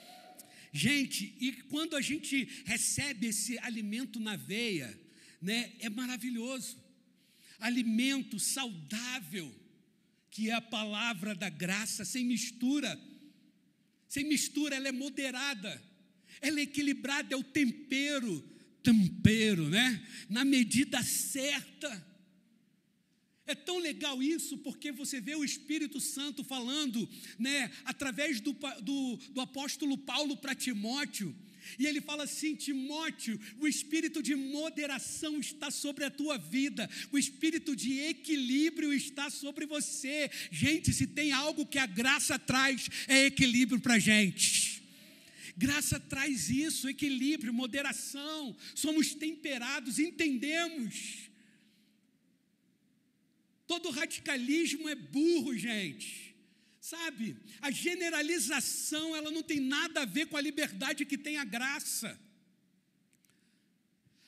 Gente, 0.71 1.35
e 1.39 1.51
quando 1.69 1.95
a 1.95 2.01
gente 2.01 2.47
recebe 2.65 3.27
esse 3.27 3.57
alimento 3.59 4.19
na 4.19 4.35
veia, 4.35 4.97
né, 5.41 5.71
é 5.79 5.89
maravilhoso. 5.89 6.77
Alimento 7.59 8.39
saudável 8.39 9.60
que 10.31 10.49
é 10.49 10.53
a 10.53 10.61
palavra 10.61 11.35
da 11.35 11.49
graça, 11.49 12.05
sem 12.05 12.23
mistura. 12.23 12.99
Sem 14.07 14.23
mistura, 14.23 14.75
ela 14.75 14.87
é 14.87 14.91
moderada, 14.91 15.81
ela 16.41 16.59
é 16.59 16.63
equilibrada, 16.63 17.33
é 17.33 17.37
o 17.37 17.43
tempero, 17.43 18.41
tempero, 18.81 19.69
né? 19.69 20.05
Na 20.29 20.43
medida 20.43 21.03
certa. 21.03 22.11
É 23.45 23.55
tão 23.55 23.79
legal 23.79 24.21
isso, 24.23 24.57
porque 24.59 24.91
você 24.91 25.19
vê 25.19 25.35
o 25.35 25.43
Espírito 25.43 25.99
Santo 25.99 26.43
falando, 26.43 27.09
né, 27.37 27.71
através 27.83 28.39
do, 28.39 28.53
do, 28.81 29.17
do 29.31 29.41
apóstolo 29.41 29.97
Paulo 29.97 30.37
para 30.37 30.55
Timóteo, 30.55 31.35
e 31.77 31.85
ele 31.85 32.01
fala 32.01 32.23
assim: 32.23 32.55
Timóteo, 32.55 33.39
o 33.59 33.67
espírito 33.67 34.21
de 34.21 34.35
moderação 34.35 35.39
está 35.39 35.71
sobre 35.71 36.03
a 36.03 36.11
tua 36.11 36.37
vida, 36.37 36.89
o 37.11 37.17
espírito 37.17 37.75
de 37.75 37.99
equilíbrio 37.99 38.93
está 38.93 39.29
sobre 39.29 39.65
você. 39.65 40.29
Gente, 40.51 40.93
se 40.93 41.07
tem 41.07 41.31
algo 41.31 41.65
que 41.65 41.77
a 41.77 41.85
graça 41.85 42.37
traz, 42.37 42.89
é 43.07 43.25
equilíbrio 43.25 43.79
para 43.79 43.95
a 43.95 43.99
gente. 43.99 44.81
Graça 45.57 45.99
traz 45.99 46.49
isso, 46.49 46.89
equilíbrio, 46.89 47.53
moderação, 47.53 48.55
somos 48.73 49.13
temperados, 49.13 49.99
entendemos. 49.99 51.29
Todo 53.67 53.89
radicalismo 53.89 54.89
é 54.89 54.95
burro, 54.95 55.57
gente. 55.57 56.30
Sabe, 56.81 57.37
a 57.61 57.69
generalização, 57.69 59.15
ela 59.15 59.29
não 59.29 59.43
tem 59.43 59.59
nada 59.59 60.01
a 60.01 60.05
ver 60.05 60.25
com 60.25 60.35
a 60.35 60.41
liberdade 60.41 61.05
que 61.05 61.15
tem 61.15 61.37
a 61.37 61.43
graça. 61.43 62.19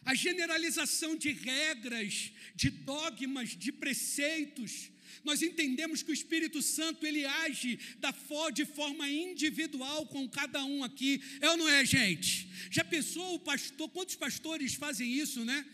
A 0.05 0.13
generalização 0.13 1.15
de 1.15 1.31
regras, 1.31 2.31
de 2.53 2.69
dogmas, 2.69 3.57
de 3.57 3.71
preceitos, 3.71 4.91
nós 5.23 5.41
entendemos 5.41 6.03
que 6.03 6.11
o 6.11 6.13
Espírito 6.13 6.61
Santo 6.61 7.07
ele 7.07 7.25
age 7.25 7.79
da 7.97 8.13
de 8.53 8.65
forma 8.65 9.09
individual 9.09 10.05
com 10.05 10.29
cada 10.29 10.63
um 10.63 10.83
aqui. 10.83 11.23
É 11.41 11.49
ou 11.49 11.57
não 11.57 11.67
é, 11.67 11.83
gente? 11.83 12.47
Já 12.69 12.83
pensou 12.83 13.33
o 13.33 13.39
pastor? 13.39 13.89
Quantos 13.89 14.15
pastores 14.15 14.75
fazem 14.75 15.11
isso, 15.11 15.43
né? 15.43 15.65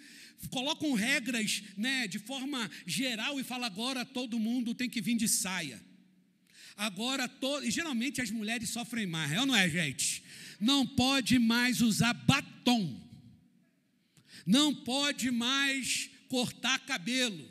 Colocam 0.49 0.93
regras, 0.93 1.61
né, 1.75 2.07
de 2.07 2.19
forma 2.19 2.71
geral 2.85 3.37
e 3.37 3.43
fala 3.43 3.65
agora 3.65 4.05
todo 4.05 4.39
mundo 4.39 4.73
tem 4.73 4.89
que 4.89 5.01
vir 5.01 5.17
de 5.17 5.27
saia. 5.27 5.88
Agora, 6.79 7.27
to... 7.27 7.61
e 7.61 7.69
geralmente 7.69 8.21
as 8.21 8.31
mulheres 8.31 8.69
sofrem 8.69 9.05
mais, 9.05 9.33
é 9.33 9.39
ou 9.41 9.45
não 9.45 9.53
é, 9.53 9.69
gente? 9.69 10.23
Não 10.61 10.87
pode 10.87 11.37
mais 11.37 11.81
usar 11.81 12.13
batom, 12.13 12.97
não 14.45 14.73
pode 14.73 15.29
mais 15.29 16.09
cortar 16.29 16.79
cabelo. 16.79 17.45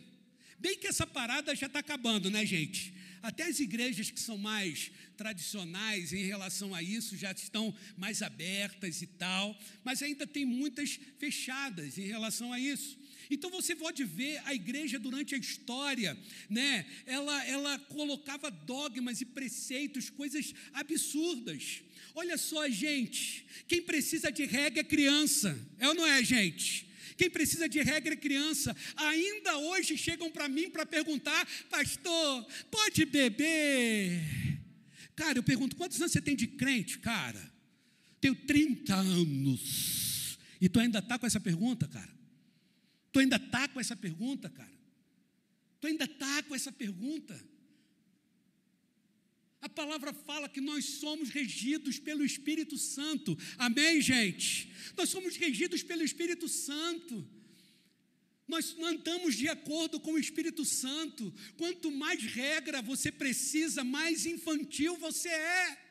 Bem 0.59 0.79
que 0.79 0.87
essa 0.87 1.07
parada 1.07 1.55
já 1.55 1.67
está 1.67 1.81
acabando, 1.81 2.31
né, 2.31 2.47
gente? 2.47 2.95
Até 3.21 3.43
as 3.43 3.61
igrejas 3.61 4.11
que 4.11 4.19
são 4.19 4.39
mais 4.39 4.91
tradicionais 5.15 6.15
em 6.15 6.25
relação 6.25 6.75
a 6.75 6.83
isso 6.83 7.15
já 7.15 7.31
estão 7.33 7.75
mais 7.99 8.23
abertas 8.23 9.03
e 9.03 9.07
tal, 9.07 9.55
mas 9.85 10.03
ainda 10.03 10.27
tem 10.27 10.47
muitas 10.47 10.99
fechadas 11.19 11.99
em 11.99 12.07
relação 12.07 12.51
a 12.51 12.59
isso. 12.59 12.99
Então 13.31 13.51
você 13.51 13.75
pode 13.75 14.05
ver 14.05 14.41
a 14.45 14.55
igreja 14.55 14.99
durante 14.99 15.35
a 15.35 15.39
história, 15.39 16.17
né? 16.49 16.87
Ela, 17.07 17.47
ela 17.47 17.79
colocava 17.79 18.51
dogmas 18.51 19.21
e 19.21 19.25
preceitos, 19.25 20.11
coisas 20.11 20.55
absurdas. 20.73 21.83
Olha 22.15 22.37
só, 22.37 22.69
gente, 22.69 23.47
quem 23.67 23.83
precisa 23.83 24.33
de 24.33 24.45
regra 24.45 24.81
é 24.81 24.85
criança, 24.85 25.59
é 25.79 25.89
ou 25.89 25.95
não 25.95 26.07
é, 26.07 26.23
gente? 26.25 26.89
Quem 27.17 27.29
precisa 27.29 27.69
de 27.69 27.83
regra 27.83 28.15
é 28.15 28.17
criança. 28.17 28.75
Ainda 28.97 29.59
hoje 29.59 29.99
chegam 29.99 30.31
para 30.31 30.49
mim 30.49 30.71
para 30.71 30.87
perguntar, 30.87 31.47
pastor, 31.69 32.47
pode 32.71 33.05
beber? 33.05 34.23
Cara, 35.17 35.39
eu 35.39 35.43
pergunto, 35.43 35.75
quantos 35.75 36.01
anos 36.01 36.13
você 36.13 36.21
tem 36.21 36.37
de 36.37 36.47
crente, 36.47 37.01
cara? 37.01 37.53
Tenho 38.21 38.37
30 38.37 38.95
anos. 38.95 40.39
E 40.61 40.69
tu 40.69 40.79
ainda 40.79 41.01
está 41.01 41.19
com 41.19 41.27
essa 41.27 41.41
pergunta, 41.41 41.89
cara? 41.89 42.18
Tu 43.13 43.21
ainda 43.21 43.37
está 43.37 43.69
com 43.69 43.81
essa 43.81 43.97
pergunta, 43.97 44.49
cara? 44.51 44.79
Tu 45.81 45.87
ainda 45.87 46.05
está 46.05 46.43
com 46.43 46.55
essa 46.55 46.73
pergunta? 46.73 47.39
A 49.61 49.69
palavra 49.69 50.13
fala 50.13 50.49
que 50.49 50.61
nós 50.61 50.85
somos 50.85 51.31
regidos 51.31 51.99
pelo 51.99 52.25
Espírito 52.25 52.77
Santo. 52.79 53.37
Amém, 53.57 54.01
gente? 54.01 54.73
Nós 54.97 55.09
somos 55.09 55.37
regidos 55.37 55.83
pelo 55.83 56.03
Espírito 56.03 56.49
Santo. 56.49 57.29
Nós 58.47 58.77
andamos 58.79 59.35
de 59.35 59.49
acordo 59.49 60.01
com 60.01 60.13
o 60.13 60.19
Espírito 60.19 60.65
Santo. 60.65 61.35
Quanto 61.57 61.91
mais 61.91 62.23
regra 62.23 62.81
você 62.81 63.11
precisa, 63.11 63.85
mais 63.85 64.27
infantil 64.27 64.97
você 64.97 65.29
é. 65.29 65.88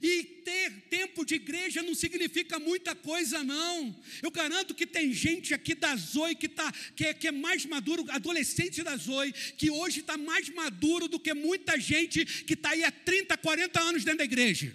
E 0.00 0.22
ter 0.22 0.70
tempo 0.88 1.24
de 1.24 1.34
igreja 1.34 1.82
não 1.82 1.94
significa 1.94 2.58
muita 2.58 2.94
coisa, 2.94 3.42
não. 3.42 3.94
Eu 4.22 4.30
garanto 4.30 4.74
que 4.74 4.86
tem 4.86 5.12
gente 5.12 5.52
aqui 5.52 5.74
da 5.74 5.94
Zoe 5.96 6.34
que, 6.34 6.48
tá, 6.48 6.72
que, 6.94 7.06
é, 7.06 7.14
que 7.14 7.28
é 7.28 7.32
mais 7.32 7.64
maduro, 7.66 8.04
adolescente 8.10 8.82
da 8.82 8.96
Zoe, 8.96 9.32
que 9.32 9.70
hoje 9.70 10.00
está 10.00 10.16
mais 10.16 10.48
maduro 10.50 11.08
do 11.08 11.18
que 11.18 11.34
muita 11.34 11.78
gente 11.78 12.24
que 12.44 12.54
está 12.54 12.70
aí 12.70 12.84
há 12.84 12.90
30, 12.90 13.36
40 13.36 13.80
anos 13.80 14.04
dentro 14.04 14.18
da 14.18 14.24
igreja. 14.24 14.74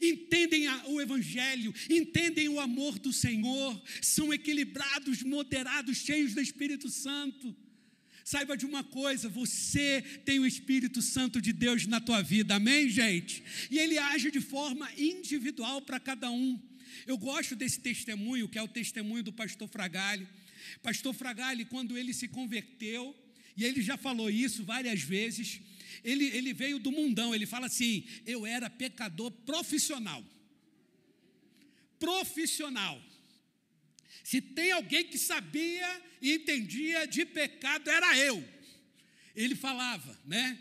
Entendem 0.00 0.66
a, 0.68 0.86
o 0.86 1.00
Evangelho, 1.00 1.74
entendem 1.90 2.48
o 2.48 2.60
amor 2.60 2.98
do 2.98 3.12
Senhor, 3.12 3.82
são 4.00 4.32
equilibrados, 4.32 5.22
moderados, 5.22 5.98
cheios 5.98 6.34
do 6.34 6.40
Espírito 6.40 6.88
Santo. 6.88 7.56
Saiba 8.30 8.58
de 8.58 8.66
uma 8.66 8.84
coisa, 8.84 9.26
você 9.26 10.02
tem 10.26 10.38
o 10.38 10.44
Espírito 10.44 11.00
Santo 11.00 11.40
de 11.40 11.50
Deus 11.50 11.86
na 11.86 11.98
tua 11.98 12.20
vida, 12.20 12.56
amém, 12.56 12.86
gente? 12.90 13.42
E 13.70 13.78
ele 13.78 13.96
age 13.96 14.30
de 14.30 14.38
forma 14.38 14.86
individual 14.98 15.80
para 15.80 15.98
cada 15.98 16.30
um. 16.30 16.60
Eu 17.06 17.16
gosto 17.16 17.56
desse 17.56 17.80
testemunho, 17.80 18.46
que 18.46 18.58
é 18.58 18.62
o 18.62 18.68
testemunho 18.68 19.22
do 19.22 19.32
pastor 19.32 19.66
Fragale. 19.66 20.28
Pastor 20.82 21.14
Fragale, 21.14 21.64
quando 21.64 21.96
ele 21.96 22.12
se 22.12 22.28
converteu, 22.28 23.16
e 23.56 23.64
ele 23.64 23.80
já 23.80 23.96
falou 23.96 24.28
isso 24.28 24.62
várias 24.62 25.00
vezes, 25.00 25.62
ele, 26.04 26.26
ele 26.26 26.52
veio 26.52 26.78
do 26.78 26.92
mundão, 26.92 27.34
ele 27.34 27.46
fala 27.46 27.64
assim: 27.64 28.04
eu 28.26 28.44
era 28.44 28.68
pecador 28.68 29.30
profissional. 29.30 30.22
Profissional. 31.98 33.02
Se 34.28 34.42
tem 34.42 34.72
alguém 34.72 35.04
que 35.04 35.16
sabia 35.16 36.02
e 36.20 36.34
entendia 36.34 37.06
de 37.06 37.24
pecado, 37.24 37.88
era 37.88 38.14
eu. 38.18 38.46
Ele 39.34 39.54
falava, 39.54 40.20
né? 40.26 40.58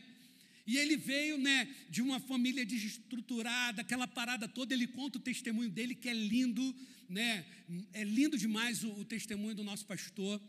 E 0.65 0.77
ele 0.77 0.95
veio, 0.95 1.37
né, 1.37 1.67
de 1.89 2.01
uma 2.01 2.17
família 2.17 2.65
desestruturada, 2.65 3.81
aquela 3.81 4.07
parada 4.07 4.47
toda. 4.47 4.73
Ele 4.73 4.87
conta 4.87 5.17
o 5.17 5.21
testemunho 5.21 5.69
dele, 5.69 5.95
que 5.95 6.07
é 6.07 6.13
lindo, 6.13 6.73
né? 7.09 7.45
É 7.91 8.05
lindo 8.05 8.37
demais 8.37 8.85
o, 8.85 9.01
o 9.01 9.03
testemunho 9.03 9.53
do 9.53 9.65
nosso 9.65 9.85
pastor. 9.85 10.41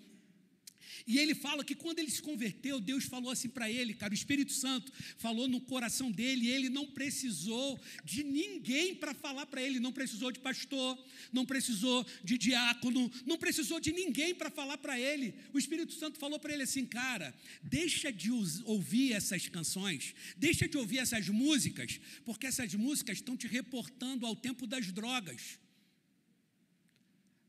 E 1.07 1.19
ele 1.19 1.35
fala 1.35 1.64
que 1.64 1.75
quando 1.75 1.99
ele 1.99 2.11
se 2.11 2.21
converteu, 2.21 2.81
Deus 2.81 3.05
falou 3.05 3.31
assim 3.31 3.49
para 3.49 3.71
ele, 3.71 3.95
cara, 3.95 4.12
o 4.12 4.14
Espírito 4.14 4.52
Santo 4.52 4.93
falou 5.17 5.49
no 5.49 5.61
coração 5.61 6.11
dele, 6.11 6.49
ele 6.49 6.69
não 6.69 6.87
precisou 6.87 7.81
de 8.05 8.23
ninguém 8.23 8.95
para 8.95 9.14
falar 9.14 9.47
para 9.47 9.62
ele, 9.62 9.81
não 9.81 9.93
precisou 9.93 10.31
de 10.31 10.38
pastor, 10.40 10.99
não 11.33 11.45
precisou 11.45 12.07
de 12.23 12.37
diácono, 12.37 13.11
não 13.26 13.37
precisou 13.37 13.81
de 13.81 13.93
ninguém 13.93 14.35
para 14.35 14.50
falar 14.50 14.78
para 14.78 14.99
ele. 14.99 15.35
O 15.52 15.59
Espírito 15.59 15.93
Santo 15.93 16.19
falou 16.19 16.38
para 16.38 16.52
ele 16.52 16.62
assim, 16.62 16.85
cara, 16.85 17.35
deixa 17.62 18.12
de 18.12 18.31
ouvir 18.64 19.12
essas 19.12 19.49
canções, 19.49 20.14
deixa 20.37 20.69
de 20.69 20.76
ouvir 20.76 20.99
essas 20.99 21.28
músicas, 21.28 22.00
porque 22.25 22.47
essas 22.47 22.75
músicas 22.75 23.19
estão 23.19 23.37
te 23.37 23.47
reportando 23.47 24.26
ao 24.26 24.37
tempo 24.37 24.67
das 24.67 24.90
drogas. 24.93 25.59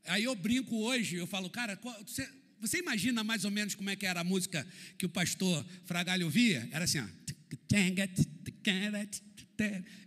Aí 0.04 0.24
eu 0.24 0.34
brinco 0.34 0.76
hoje, 0.76 1.16
eu 1.16 1.26
falo, 1.26 1.50
cara, 1.50 1.78
você, 2.06 2.28
você 2.60 2.78
imagina 2.78 3.24
mais 3.24 3.44
ou 3.44 3.50
menos 3.50 3.74
como 3.74 3.90
é 3.90 3.96
que 3.96 4.06
era 4.06 4.20
a 4.20 4.24
música 4.24 4.66
que 4.98 5.06
o 5.06 5.08
pastor 5.08 5.64
Fragalho 5.86 6.26
ouvia? 6.26 6.68
Era 6.70 6.84
assim, 6.84 6.98
ó. 6.98 7.06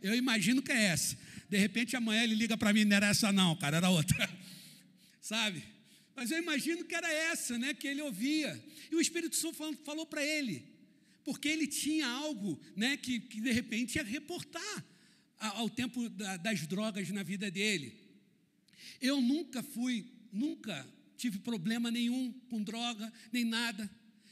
Eu 0.02 0.16
imagino 0.16 0.62
que 0.62 0.72
é 0.72 0.84
essa. 0.86 1.18
De 1.50 1.58
repente 1.58 1.96
amanhã 1.96 2.24
ele 2.24 2.36
liga 2.36 2.58
para 2.58 2.74
mim, 2.74 2.86
não 2.86 2.96
era 2.96 3.08
essa 3.08 3.32
não, 3.32 3.56
cara, 3.56 3.78
era 3.78 3.90
outra. 3.90 4.30
Sabe? 5.22 5.64
Mas 6.16 6.32
eu 6.32 6.38
imagino 6.38 6.86
que 6.86 6.94
era 6.94 7.12
essa, 7.12 7.58
né, 7.58 7.74
que 7.74 7.88
ele 7.88 8.02
ouvia. 8.02 8.64
E 8.92 8.96
o 8.96 9.02
Espírito 9.02 9.36
Santo 9.36 9.56
falou, 9.84 10.06
para 10.06 10.24
ele, 10.24 10.64
porque 11.24 11.48
ele 11.48 11.66
tinha 11.66 12.08
algo, 12.08 12.60
né, 12.76 12.98
que, 12.98 13.20
que 13.20 13.42
de 13.42 13.52
repente 13.52 13.96
ia 13.96 14.04
reportar 14.04 14.86
ao 15.40 15.70
tempo 15.70 16.08
das 16.10 16.68
drogas 16.68 17.10
na 17.10 17.24
vida 17.24 17.50
dele. 17.50 17.98
Eu 19.02 19.22
nunca 19.22 19.64
fui, 19.64 20.06
nunca 20.32 20.88
tive 21.18 21.40
problema 21.40 21.90
nenhum 21.90 22.32
com 22.50 22.62
droga, 22.62 23.12
nem 23.32 23.44
nada. 23.44 23.90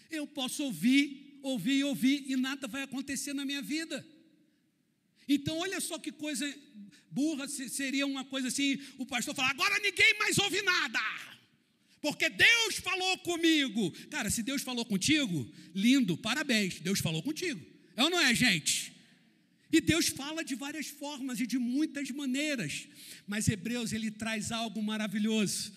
Eu 0.10 0.28
posso 0.28 0.64
ouvir, 0.64 1.40
ouvir, 1.42 1.84
ouvir 1.84 2.26
e 2.28 2.36
nada 2.36 2.68
vai 2.68 2.84
acontecer 2.84 3.34
na 3.34 3.46
minha 3.46 3.62
vida. 3.62 4.06
Então, 5.28 5.58
olha 5.60 5.80
só 5.80 5.98
que 5.98 6.12
coisa 6.12 6.46
burra 7.10 7.48
seria 7.48 8.06
uma 8.06 8.26
coisa 8.26 8.48
assim: 8.48 8.80
o 8.98 9.06
pastor 9.06 9.36
falar, 9.36 9.52
agora 9.52 9.80
ninguém 9.80 10.18
mais 10.18 10.38
ouve 10.38 10.62
nada, 10.62 11.00
porque 12.02 12.30
Deus 12.30 12.76
falou 12.78 13.18
comigo. 13.20 13.92
Cara, 14.10 14.30
se 14.30 14.42
Deus 14.42 14.62
falou 14.62 14.86
contigo, 14.86 15.50
lindo, 15.74 16.18
parabéns, 16.18 16.80
Deus 16.80 17.00
falou 17.00 17.22
contigo. 17.22 17.64
É 17.96 18.04
ou 18.04 18.10
não 18.10 18.20
é, 18.20 18.34
gente? 18.34 18.92
E 19.72 19.80
Deus 19.80 20.08
fala 20.08 20.44
de 20.44 20.54
várias 20.54 20.88
formas 20.88 21.40
e 21.40 21.48
de 21.48 21.58
muitas 21.58 22.10
maneiras, 22.12 22.88
mas 23.26 23.48
Hebreus 23.48 23.94
ele 23.94 24.12
traz 24.12 24.52
algo 24.52 24.84
maravilhoso. 24.84 25.74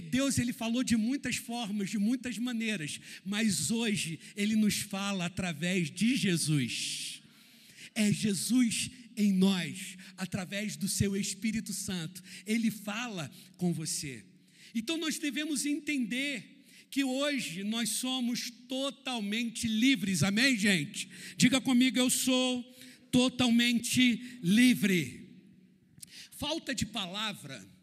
Deus 0.00 0.38
ele 0.38 0.52
falou 0.52 0.82
de 0.82 0.96
muitas 0.96 1.36
formas, 1.36 1.90
de 1.90 1.98
muitas 1.98 2.38
maneiras, 2.38 3.00
mas 3.24 3.70
hoje 3.70 4.18
ele 4.36 4.56
nos 4.56 4.76
fala 4.76 5.26
através 5.26 5.90
de 5.90 6.16
Jesus. 6.16 7.22
É 7.94 8.12
Jesus 8.12 8.90
em 9.16 9.32
nós, 9.32 9.96
através 10.16 10.76
do 10.76 10.88
seu 10.88 11.16
Espírito 11.16 11.72
Santo. 11.72 12.22
Ele 12.46 12.70
fala 12.70 13.30
com 13.56 13.72
você. 13.72 14.24
Então 14.74 14.98
nós 14.98 15.18
devemos 15.18 15.64
entender 15.64 16.64
que 16.90 17.02
hoje 17.02 17.64
nós 17.64 17.88
somos 17.90 18.50
totalmente 18.68 19.66
livres. 19.66 20.22
Amém, 20.22 20.56
gente? 20.56 21.08
Diga 21.36 21.60
comigo, 21.60 21.98
eu 21.98 22.10
sou 22.10 22.62
totalmente 23.10 24.38
livre. 24.42 25.28
Falta 26.32 26.74
de 26.74 26.84
palavra 26.84 27.75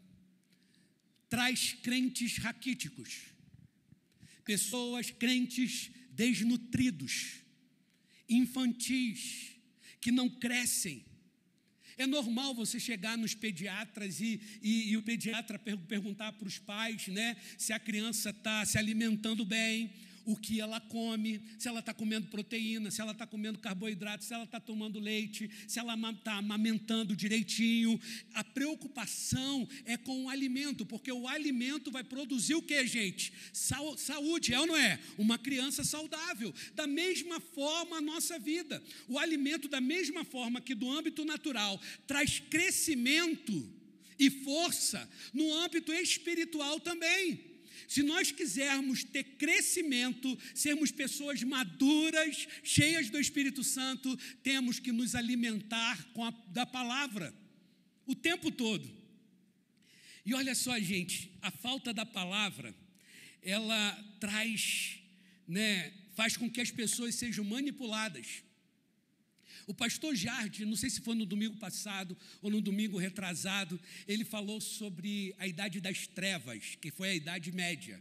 traz 1.34 1.72
crentes 1.82 2.38
raquíticos, 2.38 3.22
pessoas 4.44 5.10
crentes 5.10 5.90
desnutridos, 6.12 7.40
infantis, 8.28 9.50
que 10.00 10.12
não 10.12 10.30
crescem. 10.30 11.04
É 11.98 12.06
normal 12.06 12.54
você 12.54 12.78
chegar 12.78 13.18
nos 13.18 13.34
pediatras 13.34 14.20
e, 14.20 14.40
e, 14.62 14.90
e 14.92 14.96
o 14.96 15.02
pediatra 15.02 15.58
per 15.58 15.76
perguntar 15.76 16.30
para 16.34 16.46
os 16.46 16.60
pais 16.60 17.08
né, 17.08 17.36
se 17.58 17.72
a 17.72 17.80
criança 17.80 18.30
está 18.30 18.64
se 18.64 18.78
alimentando 18.78 19.44
bem, 19.44 19.92
o 20.24 20.36
que 20.36 20.60
ela 20.60 20.80
come, 20.80 21.42
se 21.58 21.68
ela 21.68 21.80
está 21.80 21.92
comendo 21.92 22.28
proteína, 22.28 22.90
se 22.90 23.00
ela 23.00 23.12
está 23.12 23.26
comendo 23.26 23.58
carboidrato, 23.58 24.24
se 24.24 24.32
ela 24.32 24.44
está 24.44 24.58
tomando 24.58 24.98
leite, 24.98 25.50
se 25.66 25.78
ela 25.78 25.94
está 26.10 26.34
amamentando 26.34 27.14
direitinho. 27.14 28.00
A 28.34 28.42
preocupação 28.42 29.68
é 29.84 29.96
com 29.96 30.24
o 30.24 30.28
alimento, 30.28 30.86
porque 30.86 31.12
o 31.12 31.28
alimento 31.28 31.90
vai 31.90 32.02
produzir 32.02 32.54
o 32.54 32.62
que, 32.62 32.86
gente? 32.86 33.32
Saúde, 33.52 34.54
é 34.54 34.60
ou 34.60 34.66
não 34.66 34.76
é? 34.76 34.98
Uma 35.18 35.38
criança 35.38 35.84
saudável. 35.84 36.54
Da 36.74 36.86
mesma 36.86 37.40
forma 37.40 37.98
a 37.98 38.00
nossa 38.00 38.38
vida. 38.38 38.82
O 39.08 39.18
alimento, 39.18 39.68
da 39.68 39.80
mesma 39.80 40.24
forma 40.24 40.60
que 40.60 40.74
do 40.74 40.90
âmbito 40.90 41.24
natural, 41.24 41.80
traz 42.06 42.38
crescimento 42.38 43.68
e 44.18 44.30
força, 44.30 45.08
no 45.32 45.52
âmbito 45.54 45.92
espiritual 45.92 46.78
também. 46.80 47.53
Se 47.88 48.02
nós 48.02 48.30
quisermos 48.30 49.04
ter 49.04 49.24
crescimento, 49.36 50.38
sermos 50.54 50.90
pessoas 50.90 51.42
maduras, 51.42 52.48
cheias 52.62 53.10
do 53.10 53.20
Espírito 53.20 53.62
Santo, 53.62 54.16
temos 54.42 54.78
que 54.78 54.92
nos 54.92 55.14
alimentar 55.14 56.02
com 56.12 56.24
a, 56.24 56.30
da 56.48 56.64
palavra 56.64 57.34
o 58.06 58.14
tempo 58.14 58.50
todo. 58.50 58.88
E 60.24 60.34
olha 60.34 60.54
só, 60.54 60.78
gente, 60.78 61.30
a 61.42 61.50
falta 61.50 61.92
da 61.92 62.06
palavra, 62.06 62.74
ela 63.42 63.92
traz, 64.18 64.98
né, 65.46 65.92
faz 66.14 66.36
com 66.36 66.50
que 66.50 66.60
as 66.60 66.70
pessoas 66.70 67.14
sejam 67.14 67.44
manipuladas. 67.44 68.42
O 69.66 69.74
pastor 69.74 70.14
Jardim, 70.14 70.64
não 70.64 70.76
sei 70.76 70.90
se 70.90 71.00
foi 71.00 71.14
no 71.14 71.24
domingo 71.24 71.56
passado 71.56 72.16
ou 72.42 72.50
no 72.50 72.60
domingo 72.60 72.98
retrasado, 72.98 73.80
ele 74.06 74.24
falou 74.24 74.60
sobre 74.60 75.34
a 75.38 75.46
idade 75.46 75.80
das 75.80 76.06
trevas, 76.06 76.76
que 76.80 76.90
foi 76.90 77.10
a 77.10 77.14
idade 77.14 77.50
média. 77.52 78.00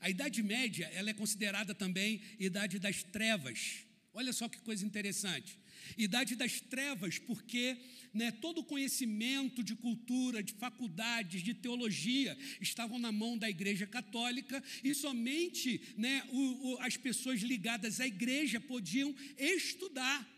A 0.00 0.10
idade 0.10 0.42
média, 0.42 0.90
ela 0.94 1.10
é 1.10 1.14
considerada 1.14 1.74
também 1.74 2.20
idade 2.38 2.78
das 2.78 3.02
trevas. 3.02 3.84
Olha 4.12 4.32
só 4.32 4.48
que 4.48 4.58
coisa 4.60 4.84
interessante. 4.84 5.58
Idade 5.96 6.36
das 6.36 6.60
trevas, 6.60 7.18
porque 7.18 7.76
né, 8.12 8.30
todo 8.30 8.58
o 8.58 8.64
conhecimento 8.64 9.62
de 9.62 9.74
cultura, 9.74 10.42
de 10.42 10.54
faculdades, 10.54 11.42
de 11.42 11.52
teologia 11.52 12.36
estavam 12.60 12.98
na 12.98 13.10
mão 13.10 13.36
da 13.36 13.50
Igreja 13.50 13.86
Católica 13.86 14.62
e 14.82 14.94
somente 14.94 15.80
né, 15.96 16.22
o, 16.30 16.74
o, 16.74 16.80
as 16.80 16.96
pessoas 16.96 17.40
ligadas 17.40 18.00
à 18.00 18.06
igreja 18.06 18.60
podiam 18.60 19.14
estudar. 19.36 20.33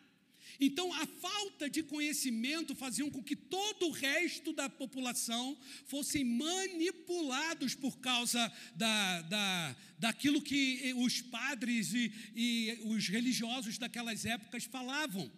Então, 0.61 0.92
a 0.92 1.07
falta 1.07 1.69
de 1.69 1.83
conhecimento 1.83 2.75
fazia 2.75 3.09
com 3.11 3.23
que 3.23 3.37
todo 3.37 3.88
o 3.88 3.90
resto 3.90 4.53
da 4.53 4.69
população 4.69 5.57
fossem 5.87 6.25
manipulados 6.25 7.75
por 7.75 7.99
causa 7.99 8.53
da, 8.75 9.23
da, 9.23 9.77
daquilo 9.99 10.40
que 10.40 10.95
os 10.97 11.21
padres 11.21 11.92
e, 11.92 12.12
e 12.35 12.79
os 12.85 13.09
religiosos 13.09 13.79
daquelas 13.79 14.25
épocas 14.25 14.64
falavam. 14.64 15.31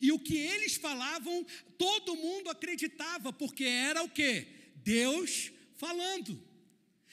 E 0.00 0.12
o 0.12 0.18
que 0.18 0.36
eles 0.36 0.76
falavam, 0.76 1.44
todo 1.76 2.16
mundo 2.16 2.48
acreditava, 2.48 3.32
porque 3.32 3.64
era 3.64 4.02
o 4.02 4.08
que? 4.08 4.46
Deus 4.84 5.50
falando. 5.76 6.49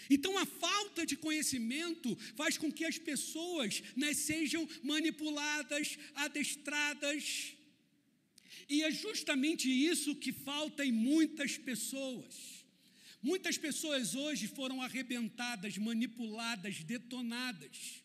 Então, 0.10 0.38
a 0.38 0.46
falta 0.46 1.06
de 1.06 1.16
conhecimento 1.16 2.16
faz 2.36 2.58
com 2.58 2.72
que 2.72 2.86
as 2.86 2.98
pessoas 2.98 3.84
né, 3.96 4.14
sejam 4.14 4.68
manipuladas, 4.84 5.98
adestradas. 6.16 7.54
E 8.70 8.84
é 8.84 8.92
justamente 8.92 9.70
isso 9.70 10.16
que 10.16 10.32
falta 10.32 10.86
em 10.86 10.92
muitas 10.92 11.58
pessoas. 11.58 12.66
Muitas 13.22 13.58
pessoas 13.58 14.16
hoje 14.16 14.48
foram 14.48 14.82
arrebentadas, 14.82 15.78
manipuladas, 15.78 16.84
detonadas. 16.84 18.04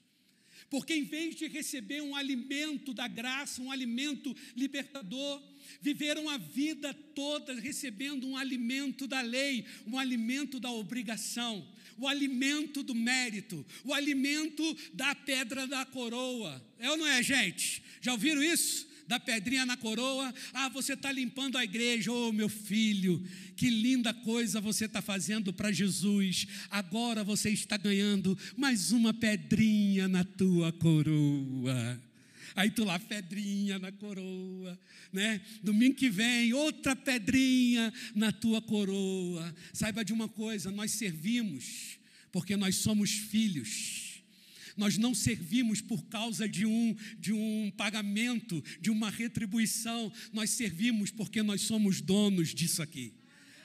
Porque 0.71 0.95
em 0.95 1.05
vez 1.05 1.35
de 1.35 1.47
receber 1.49 2.01
um 2.01 2.17
alimento 2.17 2.95
da 2.95 3.07
graça, 3.07 3.61
um 3.61 3.71
alimento 3.71 4.35
libertador, 4.57 5.43
viveram 5.83 6.29
a 6.31 6.39
vida 6.39 6.95
toda 7.15 7.55
recebendo 7.55 8.27
um 8.27 8.37
alimento 8.37 9.07
da 9.07 9.21
lei, 9.21 9.67
um 9.87 9.99
alimento 9.99 10.59
da 10.59 10.71
obrigação 10.71 11.67
o 11.99 12.09
alimento 12.09 12.83
do 12.83 12.95
mérito, 12.95 13.65
o 13.85 13.95
alimento 13.95 14.77
da 14.93 15.15
pedra 15.15 15.67
da 15.67 15.85
coroa. 15.85 16.61
É 16.79 16.91
ou 16.91 16.97
não 16.97 17.07
é, 17.07 17.23
gente? 17.23 17.83
Já 18.01 18.13
ouviram 18.13 18.43
isso? 18.43 18.91
da 19.07 19.21
pedrinha 19.21 19.67
na 19.67 19.77
coroa. 19.77 20.33
Ah, 20.55 20.71
você 20.71 20.95
está 20.95 21.13
limpando 21.13 21.59
a 21.59 21.65
igreja. 21.65 22.11
Oh, 22.11 22.33
meu 22.33 22.49
filho, 22.49 23.23
que 23.57 23.69
linda 23.69 24.15
coisa 24.15 24.61
você 24.61 24.87
está 24.87 25.03
fazendo 25.03 25.53
para 25.53 25.71
Jesus. 25.71 26.47
Agora 26.71 27.23
você 27.23 27.51
está 27.51 27.77
ganhando 27.77 28.39
mais 28.57 28.91
uma 28.91 29.13
pedrinha 29.13 30.09
na 30.09 30.25
tua 30.25 30.73
coroa. 30.73 32.01
Aí 32.55 32.71
tu 32.71 32.85
lá, 32.85 32.99
pedrinha 32.99 33.79
na 33.79 33.91
coroa, 33.91 34.79
né? 35.13 35.41
Domingo 35.63 35.97
que 35.97 36.11
vem, 36.11 36.53
outra 36.53 36.95
pedrinha 36.95 37.93
na 38.15 38.31
tua 38.31 38.61
coroa. 38.61 39.55
Saiba 39.73 40.05
de 40.05 40.13
uma 40.13 40.29
coisa, 40.29 40.71
nós 40.71 40.93
servimos 40.93 41.99
porque 42.33 42.57
nós 42.57 42.77
somos 42.77 43.11
filhos. 43.11 44.23
Nós 44.75 44.97
não 44.97 45.15
servimos 45.15 45.83
por 45.83 46.03
causa 46.07 46.49
de 46.49 46.65
um, 46.65 46.97
de 47.19 47.33
um 47.33 47.71
pagamento, 47.77 48.65
de 48.81 48.91
uma 48.91 49.11
retribuição. 49.11 50.11
Nós 50.33 50.49
servimos 50.51 51.11
porque 51.11 51.43
nós 51.43 51.61
somos 51.61 52.01
donos 52.01 52.55
disso 52.55 52.83
aqui. 52.83 53.13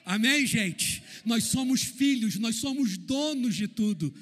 Amém, 0.05 0.45
gente? 0.45 1.01
Nós 1.25 1.45
somos 1.45 1.81
filhos, 1.81 2.37
nós 2.37 2.57
somos 2.57 2.97
donos 2.97 3.55
de 3.55 3.67
tudo. 3.67 4.13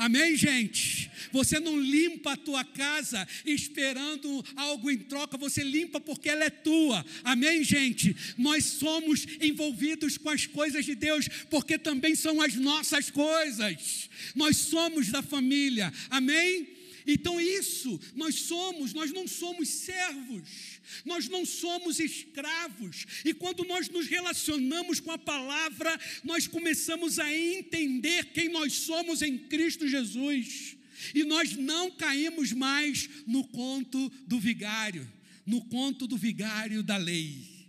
Amém, 0.00 0.34
gente? 0.34 1.10
Você 1.30 1.60
não 1.60 1.78
limpa 1.78 2.32
a 2.32 2.36
tua 2.36 2.64
casa 2.64 3.28
esperando 3.44 4.42
algo 4.56 4.90
em 4.90 4.96
troca, 4.96 5.36
você 5.36 5.62
limpa 5.62 6.00
porque 6.00 6.30
ela 6.30 6.42
é 6.42 6.48
tua. 6.48 7.04
Amém, 7.22 7.62
gente? 7.62 8.16
Nós 8.38 8.64
somos 8.64 9.26
envolvidos 9.42 10.16
com 10.16 10.30
as 10.30 10.46
coisas 10.46 10.86
de 10.86 10.94
Deus 10.94 11.28
porque 11.50 11.76
também 11.76 12.14
são 12.14 12.40
as 12.40 12.54
nossas 12.54 13.10
coisas. 13.10 14.08
Nós 14.34 14.56
somos 14.56 15.10
da 15.10 15.20
família. 15.20 15.92
Amém? 16.08 16.66
Então, 17.06 17.38
isso, 17.38 18.00
nós 18.14 18.36
somos, 18.36 18.94
nós 18.94 19.12
não 19.12 19.28
somos 19.28 19.68
servos. 19.68 20.69
Nós 21.04 21.28
não 21.28 21.44
somos 21.44 21.98
escravos, 21.98 23.06
e 23.24 23.32
quando 23.34 23.64
nós 23.64 23.88
nos 23.88 24.06
relacionamos 24.06 25.00
com 25.00 25.10
a 25.10 25.18
palavra, 25.18 25.98
nós 26.24 26.46
começamos 26.46 27.18
a 27.18 27.34
entender 27.34 28.26
quem 28.32 28.48
nós 28.48 28.72
somos 28.74 29.22
em 29.22 29.38
Cristo 29.38 29.88
Jesus, 29.88 30.76
e 31.14 31.24
nós 31.24 31.56
não 31.56 31.90
caímos 31.90 32.52
mais 32.52 33.08
no 33.26 33.44
conto 33.48 34.10
do 34.26 34.38
vigário, 34.38 35.10
no 35.46 35.64
conto 35.66 36.06
do 36.06 36.16
vigário 36.16 36.82
da 36.82 36.96
lei. 36.96 37.60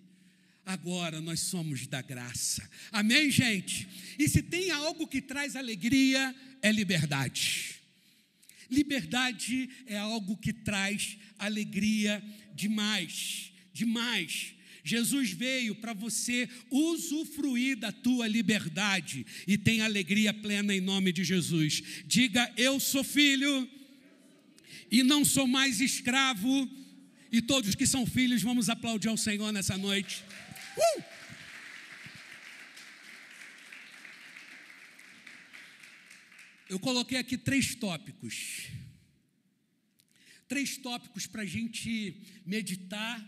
Agora 0.65 1.19
nós 1.19 1.39
somos 1.39 1.87
da 1.87 2.01
graça. 2.01 2.69
Amém, 2.91 3.31
gente? 3.31 3.87
E 4.17 4.29
se 4.29 4.41
tem 4.41 4.69
algo 4.71 5.07
que 5.07 5.21
traz 5.21 5.55
alegria, 5.55 6.35
é 6.61 6.71
liberdade. 6.71 7.75
Liberdade 8.69 9.69
é 9.85 9.97
algo 9.97 10.37
que 10.37 10.53
traz 10.53 11.17
alegria 11.37 12.23
demais, 12.61 13.51
demais. 13.73 14.53
Jesus 14.83 15.31
veio 15.31 15.75
para 15.75 15.93
você 15.93 16.47
usufruir 16.69 17.77
da 17.77 17.91
tua 17.91 18.27
liberdade 18.27 19.25
e 19.47 19.57
tem 19.57 19.81
alegria 19.81 20.33
plena 20.33 20.73
em 20.73 20.81
nome 20.81 21.11
de 21.11 21.23
Jesus. 21.23 21.81
Diga: 22.05 22.51
Eu 22.57 22.79
sou 22.79 23.03
filho 23.03 23.69
e 24.91 25.03
não 25.03 25.25
sou 25.25 25.47
mais 25.47 25.81
escravo. 25.81 26.69
E 27.31 27.41
todos 27.41 27.75
que 27.75 27.87
são 27.87 28.05
filhos, 28.05 28.41
vamos 28.41 28.69
aplaudir 28.69 29.07
ao 29.07 29.17
Senhor 29.17 29.51
nessa 29.53 29.77
noite. 29.77 30.23
Uh! 30.77 31.03
Eu 36.69 36.79
coloquei 36.79 37.17
aqui 37.17 37.37
três 37.37 37.73
tópicos. 37.75 38.67
Três 40.51 40.75
tópicos 40.75 41.25
para 41.27 41.43
a 41.43 41.45
gente 41.45 42.13
meditar 42.45 43.25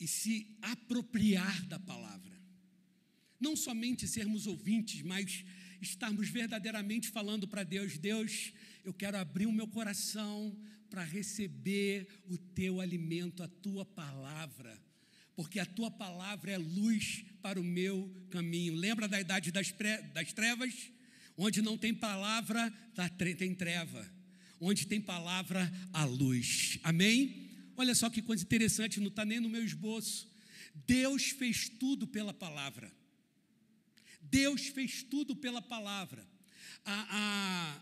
e 0.00 0.08
se 0.08 0.56
apropriar 0.62 1.66
da 1.66 1.78
palavra. 1.78 2.32
Não 3.38 3.54
somente 3.54 4.08
sermos 4.08 4.46
ouvintes, 4.46 5.02
mas 5.02 5.44
estarmos 5.82 6.30
verdadeiramente 6.30 7.10
falando 7.10 7.46
para 7.46 7.62
Deus: 7.62 7.98
Deus, 7.98 8.54
eu 8.82 8.94
quero 8.94 9.18
abrir 9.18 9.44
o 9.44 9.52
meu 9.52 9.68
coração 9.68 10.58
para 10.88 11.04
receber 11.04 12.08
o 12.26 12.38
teu 12.38 12.80
alimento, 12.80 13.42
a 13.42 13.48
tua 13.48 13.84
palavra, 13.84 14.82
porque 15.36 15.60
a 15.60 15.66
tua 15.66 15.90
palavra 15.90 16.52
é 16.52 16.56
luz 16.56 17.22
para 17.42 17.60
o 17.60 17.62
meu 17.62 18.10
caminho. 18.30 18.74
Lembra 18.74 19.06
da 19.06 19.20
idade 19.20 19.52
das, 19.52 19.70
trevas? 20.32 20.90
Onde 21.36 21.60
não 21.60 21.76
tem 21.76 21.92
palavra, 21.92 22.70
tá, 22.94 23.10
tem 23.10 23.54
treva. 23.54 24.13
Onde 24.66 24.86
tem 24.86 24.98
palavra, 24.98 25.70
há 25.92 26.06
luz. 26.06 26.78
Amém? 26.82 27.50
Olha 27.76 27.94
só 27.94 28.08
que 28.08 28.22
coisa 28.22 28.42
interessante, 28.42 28.98
não 28.98 29.08
está 29.08 29.22
nem 29.22 29.38
no 29.38 29.46
meu 29.46 29.62
esboço. 29.62 30.26
Deus 30.86 31.24
fez 31.24 31.68
tudo 31.68 32.06
pela 32.06 32.32
palavra. 32.32 32.90
Deus 34.22 34.68
fez 34.68 35.02
tudo 35.02 35.36
pela 35.36 35.60
palavra. 35.60 36.26
A, 36.82 37.76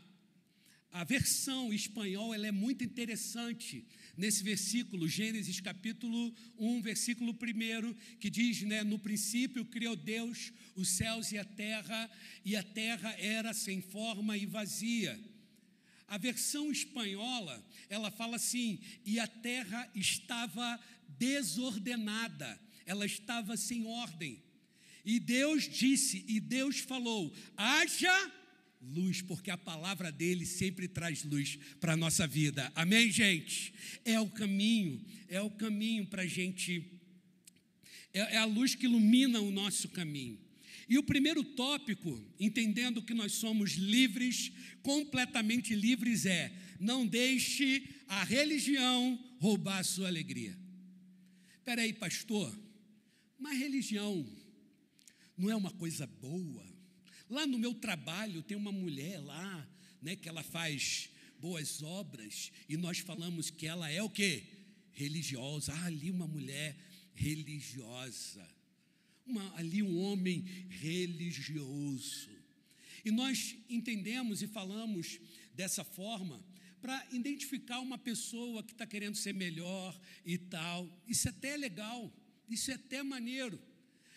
a, 0.90 1.00
a 1.00 1.04
versão 1.04 1.72
espanhol 1.72 2.34
ela 2.34 2.48
é 2.48 2.52
muito 2.52 2.82
interessante 2.82 3.86
nesse 4.16 4.42
versículo, 4.42 5.08
Gênesis 5.08 5.60
capítulo 5.60 6.34
1, 6.58 6.82
versículo 6.82 7.32
1, 7.32 7.94
que 8.18 8.28
diz, 8.28 8.62
né, 8.62 8.82
no 8.82 8.98
princípio 8.98 9.64
criou 9.66 9.94
Deus 9.94 10.52
os 10.74 10.88
céus 10.88 11.30
e 11.30 11.38
a 11.38 11.44
terra, 11.44 12.10
e 12.44 12.56
a 12.56 12.62
terra 12.64 13.14
era 13.20 13.54
sem 13.54 13.80
forma 13.80 14.36
e 14.36 14.46
vazia. 14.46 15.31
A 16.12 16.18
versão 16.18 16.70
espanhola, 16.70 17.64
ela 17.88 18.10
fala 18.10 18.36
assim: 18.36 18.78
"E 19.02 19.18
a 19.18 19.26
terra 19.26 19.90
estava 19.94 20.78
desordenada, 21.18 22.60
ela 22.84 23.06
estava 23.06 23.56
sem 23.56 23.86
ordem. 23.86 24.38
E 25.06 25.18
Deus 25.18 25.66
disse, 25.66 26.22
e 26.28 26.38
Deus 26.38 26.80
falou: 26.80 27.32
haja 27.56 28.30
luz, 28.82 29.22
porque 29.22 29.50
a 29.50 29.56
palavra 29.56 30.12
dele 30.12 30.44
sempre 30.44 30.86
traz 30.86 31.24
luz 31.24 31.58
para 31.80 31.94
a 31.94 31.96
nossa 31.96 32.26
vida. 32.26 32.70
Amém, 32.74 33.10
gente? 33.10 33.72
É 34.04 34.20
o 34.20 34.28
caminho, 34.28 35.02
é 35.28 35.40
o 35.40 35.48
caminho 35.50 36.04
para 36.06 36.24
a 36.24 36.26
gente, 36.26 36.92
é, 38.12 38.34
é 38.34 38.36
a 38.36 38.44
luz 38.44 38.74
que 38.74 38.84
ilumina 38.84 39.40
o 39.40 39.50
nosso 39.50 39.88
caminho. 39.88 40.38
E 40.92 40.98
o 40.98 41.02
primeiro 41.02 41.42
tópico, 41.42 42.22
entendendo 42.38 43.00
que 43.00 43.14
nós 43.14 43.32
somos 43.32 43.70
livres, 43.76 44.52
completamente 44.82 45.74
livres, 45.74 46.26
é: 46.26 46.52
não 46.78 47.06
deixe 47.06 47.88
a 48.06 48.22
religião 48.22 49.18
roubar 49.38 49.78
a 49.78 49.84
sua 49.84 50.08
alegria. 50.08 50.54
Espera 51.54 51.80
aí, 51.80 51.94
pastor, 51.94 52.54
mas 53.38 53.58
religião 53.58 54.22
não 55.34 55.48
é 55.48 55.56
uma 55.56 55.70
coisa 55.70 56.06
boa? 56.06 56.62
Lá 57.30 57.46
no 57.46 57.58
meu 57.58 57.72
trabalho 57.72 58.42
tem 58.42 58.54
uma 58.54 58.70
mulher 58.70 59.18
lá, 59.18 59.66
né, 60.02 60.14
que 60.14 60.28
ela 60.28 60.42
faz 60.42 61.08
boas 61.38 61.82
obras 61.82 62.52
e 62.68 62.76
nós 62.76 62.98
falamos 62.98 63.48
que 63.48 63.66
ela 63.66 63.90
é 63.90 64.02
o 64.02 64.10
quê? 64.10 64.44
Religiosa. 64.90 65.72
Ah, 65.72 65.86
ali 65.86 66.10
uma 66.10 66.26
mulher 66.26 66.76
religiosa. 67.14 68.46
Uma, 69.26 69.56
ali 69.56 69.82
um 69.82 69.98
homem 70.00 70.44
religioso. 70.68 72.30
E 73.04 73.10
nós 73.10 73.56
entendemos 73.68 74.42
e 74.42 74.46
falamos 74.46 75.18
dessa 75.54 75.84
forma 75.84 76.42
para 76.80 77.06
identificar 77.12 77.78
uma 77.78 77.96
pessoa 77.96 78.62
que 78.62 78.72
está 78.72 78.84
querendo 78.84 79.16
ser 79.16 79.32
melhor 79.32 79.98
e 80.26 80.36
tal. 80.36 80.88
Isso 81.06 81.28
é 81.28 81.30
até 81.30 81.56
legal, 81.56 82.12
isso 82.48 82.70
é 82.70 82.74
até 82.74 83.02
maneiro. 83.02 83.60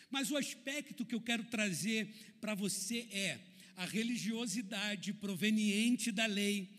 Mas 0.10 0.32
o 0.32 0.38
aspecto 0.38 1.06
que 1.06 1.14
eu 1.14 1.22
quero 1.22 1.44
trazer 1.44 2.10
para 2.42 2.56
você 2.56 3.08
é 3.12 3.40
a 3.76 3.86
religiosidade 3.86 5.14
proveniente 5.14 6.12
da 6.12 6.26
lei, 6.26 6.70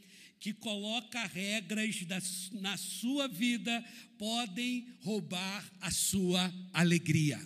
que 0.41 0.53
coloca 0.53 1.25
regras 1.27 2.05
da, 2.05 2.19
na 2.53 2.77
sua 2.77 3.29
vida, 3.29 3.85
podem 4.19 4.89
roubar 5.01 5.65
a 5.81 5.91
sua 5.91 6.53
alegria. 6.73 7.41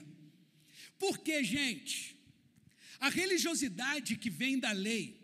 Por 1.01 1.19
que, 1.19 1.43
gente? 1.43 2.15
A 3.01 3.09
religiosidade 3.09 4.17
que 4.17 4.31
vem 4.31 4.59
da 4.59 4.71
lei, 4.71 5.19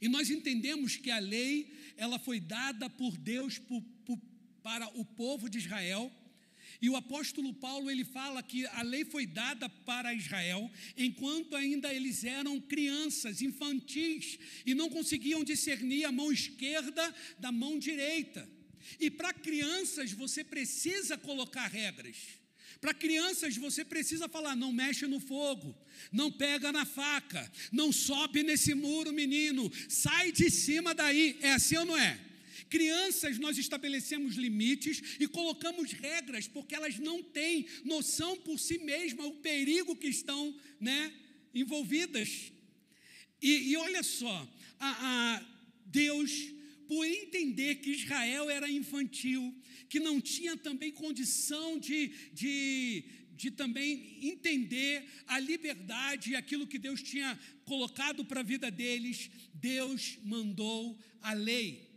e 0.00 0.08
nós 0.08 0.30
entendemos 0.30 0.96
que 0.96 1.10
a 1.12 1.18
lei 1.20 1.72
ela 1.96 2.18
foi 2.18 2.40
dada 2.40 2.90
por 2.90 3.16
Deus 3.16 3.58
por, 3.58 3.80
por, 4.04 4.18
para 4.62 4.88
o 4.98 5.04
povo 5.04 5.48
de 5.48 5.58
Israel 5.58 6.10
e 6.80 6.90
o 6.90 6.96
apóstolo 6.96 7.54
Paulo 7.54 7.88
ele 7.88 8.04
fala 8.04 8.42
que 8.42 8.66
a 8.66 8.82
lei 8.82 9.04
foi 9.04 9.24
dada 9.24 9.68
para 9.68 10.12
Israel 10.12 10.68
enquanto 10.96 11.54
ainda 11.54 11.94
eles 11.94 12.24
eram 12.24 12.60
crianças, 12.60 13.40
infantis 13.40 14.36
e 14.66 14.74
não 14.74 14.90
conseguiam 14.90 15.44
discernir 15.44 16.04
a 16.04 16.10
mão 16.10 16.32
esquerda 16.32 17.14
da 17.38 17.52
mão 17.52 17.78
direita. 17.78 18.48
E 18.98 19.08
para 19.08 19.32
crianças 19.32 20.10
você 20.10 20.42
precisa 20.42 21.16
colocar 21.16 21.68
regras. 21.68 22.41
Para 22.82 22.92
crianças 22.92 23.56
você 23.56 23.84
precisa 23.84 24.28
falar: 24.28 24.56
não 24.56 24.72
mexe 24.72 25.06
no 25.06 25.20
fogo, 25.20 25.72
não 26.10 26.32
pega 26.32 26.72
na 26.72 26.84
faca, 26.84 27.50
não 27.70 27.92
sobe 27.92 28.42
nesse 28.42 28.74
muro, 28.74 29.12
menino, 29.12 29.70
sai 29.88 30.32
de 30.32 30.50
cima 30.50 30.92
daí. 30.92 31.38
É 31.40 31.52
assim 31.52 31.76
ou 31.76 31.84
não 31.84 31.96
é? 31.96 32.18
Crianças, 32.68 33.38
nós 33.38 33.56
estabelecemos 33.56 34.34
limites 34.34 35.00
e 35.20 35.28
colocamos 35.28 35.92
regras, 35.92 36.48
porque 36.48 36.74
elas 36.74 36.98
não 36.98 37.22
têm 37.22 37.66
noção 37.84 38.36
por 38.38 38.58
si 38.58 38.78
mesmas 38.78 39.26
o 39.26 39.36
perigo 39.36 39.94
que 39.94 40.08
estão 40.08 40.52
né, 40.80 41.12
envolvidas. 41.54 42.50
E, 43.40 43.70
e 43.70 43.76
olha 43.76 44.02
só, 44.02 44.48
a, 44.80 44.90
a 45.36 45.46
Deus, 45.86 46.32
por 46.88 47.06
entender 47.06 47.76
que 47.76 47.90
Israel 47.90 48.50
era 48.50 48.68
infantil, 48.68 49.54
que 49.92 50.00
não 50.00 50.18
tinha 50.22 50.56
também 50.56 50.90
condição 50.90 51.78
de, 51.78 52.08
de, 52.32 53.04
de 53.36 53.50
também 53.50 54.16
entender 54.22 55.04
a 55.26 55.38
liberdade 55.38 56.30
e 56.30 56.34
aquilo 56.34 56.66
que 56.66 56.78
Deus 56.78 57.02
tinha 57.02 57.38
colocado 57.66 58.24
para 58.24 58.40
a 58.40 58.42
vida 58.42 58.70
deles, 58.70 59.30
Deus 59.52 60.16
mandou 60.24 60.98
a 61.20 61.34
lei. 61.34 61.90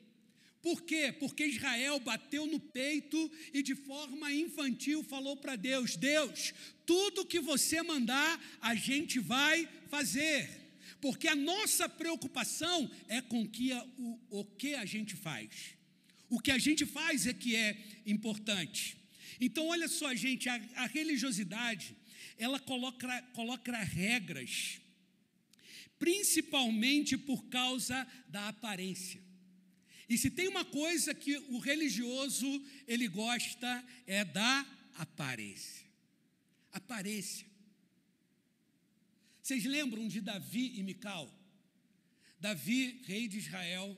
Por 0.61 0.81
quê? 0.81 1.15
Porque 1.17 1.45
Israel 1.45 1.97
bateu 2.01 2.45
no 2.45 2.59
peito 2.59 3.31
e 3.53 3.63
de 3.63 3.75
forma 3.75 4.29
infantil 4.33 5.01
falou 5.01 5.37
para 5.37 5.55
Deus: 5.55 5.95
Deus, 5.95 6.53
tudo 6.85 7.25
que 7.25 7.39
você 7.39 7.81
mandar, 7.81 8.57
a 8.59 8.75
gente 8.75 9.19
vai 9.19 9.69
fazer. 9.87 10.49
Porque 10.99 11.29
a 11.29 11.35
nossa 11.35 11.87
preocupação 11.87 12.91
é 13.07 13.21
com 13.21 13.47
que 13.47 13.71
o, 13.97 14.19
o 14.41 14.43
que 14.43 14.75
a 14.75 14.83
gente 14.83 15.15
faz. 15.15 15.74
O 16.29 16.39
que 16.39 16.51
a 16.51 16.57
gente 16.57 16.85
faz 16.85 17.27
é 17.27 17.33
que 17.33 17.55
é 17.55 17.77
importante. 18.05 18.97
Então, 19.39 19.67
olha 19.67 19.87
só, 19.87 20.13
gente, 20.15 20.49
a, 20.49 20.55
a 20.75 20.85
religiosidade, 20.87 21.95
ela 22.37 22.59
coloca, 22.59 23.21
coloca 23.33 23.77
regras, 23.77 24.79
principalmente 25.99 27.17
por 27.17 27.45
causa 27.45 28.07
da 28.27 28.49
aparência. 28.49 29.21
E 30.07 30.17
se 30.17 30.29
tem 30.29 30.47
uma 30.47 30.63
coisa 30.63 31.13
que 31.13 31.37
o 31.49 31.57
religioso 31.57 32.63
ele 32.87 33.07
gosta 33.07 33.83
é 34.05 34.23
da 34.23 34.65
aparência. 34.97 35.85
Aparência. 36.71 37.47
Vocês 39.41 39.63
lembram 39.65 40.07
de 40.07 40.21
Davi 40.21 40.73
e 40.77 40.83
Mical? 40.83 41.31
Davi, 42.39 43.01
rei 43.05 43.27
de 43.27 43.37
Israel. 43.39 43.97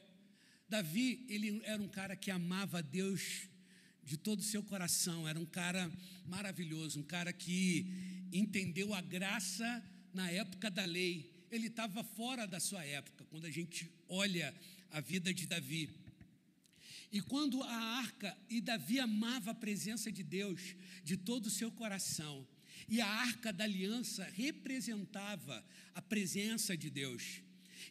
Davi, 0.69 1.25
ele 1.29 1.61
era 1.63 1.81
um 1.81 1.87
cara 1.87 2.15
que 2.15 2.29
amava 2.29 2.79
a 2.79 2.81
Deus 2.81 3.47
de 4.03 4.17
todo 4.17 4.39
o 4.39 4.43
seu 4.43 4.61
coração, 4.63 5.27
era 5.27 5.39
um 5.39 5.45
cara 5.45 5.91
maravilhoso, 6.25 6.99
um 6.99 7.03
cara 7.03 7.31
que 7.31 7.85
entendeu 8.31 8.93
a 8.93 9.01
graça 9.01 9.83
na 10.13 10.29
época 10.29 10.69
da 10.69 10.83
lei. 10.85 11.31
Ele 11.49 11.67
estava 11.67 12.03
fora 12.03 12.45
da 12.45 12.59
sua 12.59 12.83
época, 12.83 13.25
quando 13.25 13.45
a 13.45 13.51
gente 13.51 13.89
olha 14.09 14.53
a 14.91 14.99
vida 14.99 15.33
de 15.33 15.45
Davi. 15.45 15.89
E 17.11 17.21
quando 17.21 17.63
a 17.63 17.75
arca, 17.99 18.37
e 18.49 18.59
Davi 18.59 18.99
amava 18.99 19.51
a 19.51 19.55
presença 19.55 20.11
de 20.11 20.23
Deus 20.23 20.75
de 21.03 21.15
todo 21.15 21.45
o 21.45 21.51
seu 21.51 21.71
coração, 21.71 22.45
e 22.89 22.99
a 22.99 23.07
arca 23.07 23.53
da 23.53 23.63
aliança 23.63 24.25
representava 24.33 25.65
a 25.95 26.01
presença 26.01 26.75
de 26.75 26.89
Deus. 26.89 27.41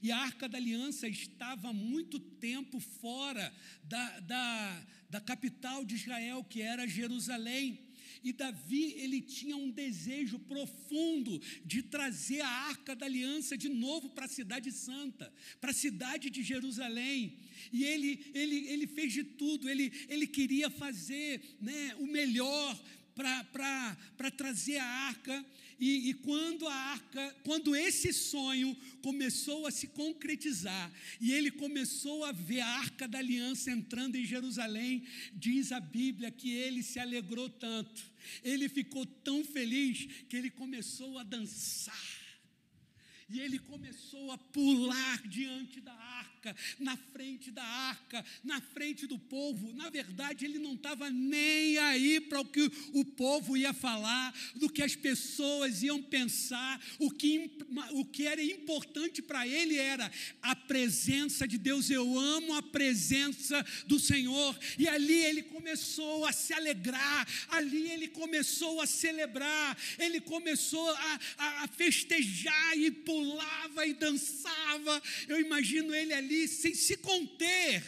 E 0.02 0.12
a 0.12 0.18
arca 0.18 0.48
da 0.48 0.58
aliança 0.58 1.08
estava 1.08 1.68
há 1.68 1.72
muito 1.72 2.18
tempo 2.18 2.80
fora 2.80 3.52
da, 3.84 4.20
da, 4.20 4.86
da 5.10 5.20
capital 5.20 5.84
de 5.84 5.94
Israel, 5.94 6.44
que 6.44 6.60
era 6.62 6.86
Jerusalém. 6.86 7.86
E 8.22 8.32
Davi, 8.32 8.94
ele 8.96 9.20
tinha 9.20 9.56
um 9.56 9.70
desejo 9.70 10.38
profundo 10.40 11.40
de 11.64 11.82
trazer 11.82 12.40
a 12.40 12.48
arca 12.48 12.96
da 12.96 13.06
aliança 13.06 13.56
de 13.56 13.68
novo 13.68 14.10
para 14.10 14.24
a 14.24 14.28
cidade 14.28 14.72
santa, 14.72 15.32
para 15.60 15.70
a 15.70 15.74
cidade 15.74 16.30
de 16.30 16.42
Jerusalém. 16.42 17.38
E 17.72 17.84
ele, 17.84 18.30
ele, 18.34 18.68
ele 18.68 18.86
fez 18.86 19.12
de 19.12 19.22
tudo, 19.22 19.68
ele, 19.68 19.92
ele 20.08 20.26
queria 20.26 20.68
fazer 20.70 21.40
né, 21.60 21.94
o 22.00 22.06
melhor 22.06 22.80
para 23.14 24.30
trazer 24.36 24.78
a 24.78 24.84
arca. 24.84 25.44
E, 25.78 26.08
e, 26.08 26.14
quando 26.14 26.66
a 26.66 26.74
arca, 26.74 27.36
quando 27.44 27.76
esse 27.76 28.12
sonho 28.12 28.74
começou 29.02 29.66
a 29.66 29.70
se 29.70 29.88
concretizar, 29.88 30.90
e 31.20 31.32
ele 31.32 31.50
começou 31.50 32.24
a 32.24 32.32
ver 32.32 32.60
a 32.60 32.66
arca 32.66 33.06
da 33.06 33.18
aliança 33.18 33.70
entrando 33.70 34.16
em 34.16 34.24
Jerusalém, 34.24 35.06
diz 35.34 35.72
a 35.72 35.80
Bíblia 35.80 36.30
que 36.30 36.50
ele 36.50 36.82
se 36.82 36.98
alegrou 36.98 37.50
tanto, 37.50 38.02
ele 38.42 38.70
ficou 38.70 39.04
tão 39.04 39.44
feliz 39.44 40.06
que 40.28 40.36
ele 40.36 40.50
começou 40.50 41.18
a 41.18 41.22
dançar. 41.22 42.26
E 43.28 43.40
ele 43.40 43.58
começou 43.58 44.30
a 44.30 44.38
pular 44.38 45.26
diante 45.28 45.80
da 45.80 45.92
arca, 45.92 46.15
na 46.78 46.96
frente 46.96 47.50
da 47.50 47.62
arca, 47.62 48.24
na 48.44 48.60
frente 48.60 49.06
do 49.06 49.18
povo. 49.18 49.72
Na 49.74 49.88
verdade, 49.90 50.44
ele 50.44 50.58
não 50.58 50.74
estava 50.74 51.08
nem 51.10 51.78
aí 51.78 52.20
para 52.20 52.40
o 52.40 52.44
que 52.44 52.70
o 52.92 53.04
povo 53.04 53.56
ia 53.56 53.72
falar, 53.72 54.34
do 54.54 54.68
que 54.68 54.82
as 54.82 54.94
pessoas 54.94 55.82
iam 55.82 56.02
pensar. 56.02 56.80
O 56.98 57.10
que, 57.10 57.50
o 57.92 58.04
que 58.04 58.26
era 58.26 58.42
importante 58.42 59.22
para 59.22 59.46
ele 59.46 59.76
era 59.76 60.10
a 60.42 60.54
presença 60.54 61.46
de 61.46 61.58
Deus. 61.58 61.90
Eu 61.90 62.18
amo 62.18 62.54
a 62.54 62.62
presença 62.62 63.64
do 63.86 63.98
Senhor. 63.98 64.58
E 64.78 64.88
ali 64.88 65.18
ele 65.24 65.42
começou 65.42 66.24
a 66.26 66.32
se 66.32 66.52
alegrar, 66.52 67.26
ali 67.48 67.90
ele 67.90 68.08
começou 68.08 68.80
a 68.80 68.86
celebrar, 68.86 69.76
ele 69.98 70.20
começou 70.20 70.88
a, 70.90 71.20
a, 71.38 71.64
a 71.64 71.68
festejar 71.68 72.76
e 72.76 72.90
pulava 72.90 73.86
e 73.86 73.94
dançava. 73.94 75.02
Eu 75.28 75.40
imagino 75.40 75.94
ele 75.94 76.12
ali 76.12 76.35
sem 76.48 76.74
se 76.74 76.96
conter, 76.96 77.84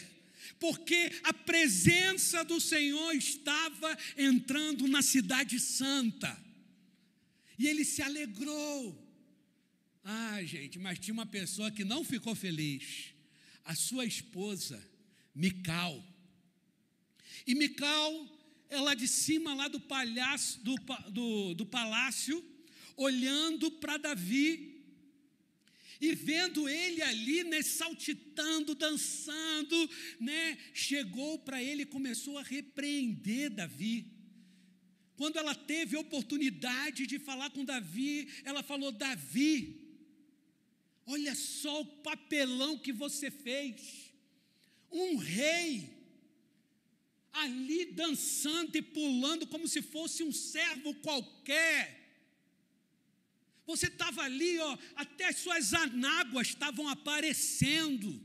porque 0.59 1.11
a 1.23 1.33
presença 1.33 2.43
do 2.43 2.59
Senhor 2.59 3.13
estava 3.13 3.97
entrando 4.17 4.87
na 4.87 5.01
cidade 5.01 5.59
santa. 5.59 6.37
E 7.57 7.67
ele 7.67 7.83
se 7.83 8.01
alegrou. 8.01 9.09
Ah, 10.03 10.41
gente, 10.43 10.79
mas 10.79 10.97
tinha 10.97 11.13
uma 11.13 11.25
pessoa 11.25 11.69
que 11.69 11.83
não 11.83 12.03
ficou 12.03 12.33
feliz. 12.33 13.13
A 13.65 13.75
sua 13.75 14.05
esposa, 14.05 14.81
Mical. 15.35 16.03
E 17.45 17.53
Mical, 17.53 18.11
ela 18.69 18.93
de 18.93 19.07
cima 19.07 19.53
lá 19.53 19.67
do, 19.67 19.79
palhaço, 19.79 20.59
do, 20.63 20.75
do, 21.09 21.53
do 21.53 21.65
palácio, 21.65 22.43
olhando 22.95 23.69
para 23.71 23.97
Davi, 23.97 24.78
e 25.99 26.15
vendo 26.15 26.69
ele 26.69 27.01
ali, 27.01 27.43
né, 27.43 27.61
saltitando, 27.61 28.73
dançando, 28.73 29.89
né, 30.19 30.57
chegou 30.73 31.39
para 31.39 31.61
ele 31.61 31.83
e 31.83 31.85
começou 31.85 32.37
a 32.37 32.43
repreender 32.43 33.49
Davi. 33.49 34.19
Quando 35.17 35.37
ela 35.37 35.53
teve 35.53 35.97
a 35.97 35.99
oportunidade 35.99 37.05
de 37.05 37.19
falar 37.19 37.49
com 37.49 37.65
Davi, 37.65 38.29
ela 38.45 38.63
falou: 38.63 38.89
Davi, 38.89 39.77
olha 41.05 41.35
só 41.35 41.81
o 41.81 41.85
papelão 41.85 42.77
que 42.77 42.93
você 42.93 43.29
fez. 43.29 44.13
Um 44.89 45.17
rei, 45.17 45.89
ali 47.33 47.85
dançando 47.91 48.77
e 48.77 48.81
pulando 48.81 49.45
como 49.45 49.67
se 49.67 49.81
fosse 49.81 50.23
um 50.23 50.31
servo 50.31 50.95
qualquer 50.95 51.98
você 53.69 53.85
estava 53.85 54.23
ali, 54.23 54.57
ó, 54.57 54.77
até 54.95 55.27
as 55.27 55.37
suas 55.37 55.75
anáguas 55.75 56.47
estavam 56.47 56.87
aparecendo. 56.87 58.19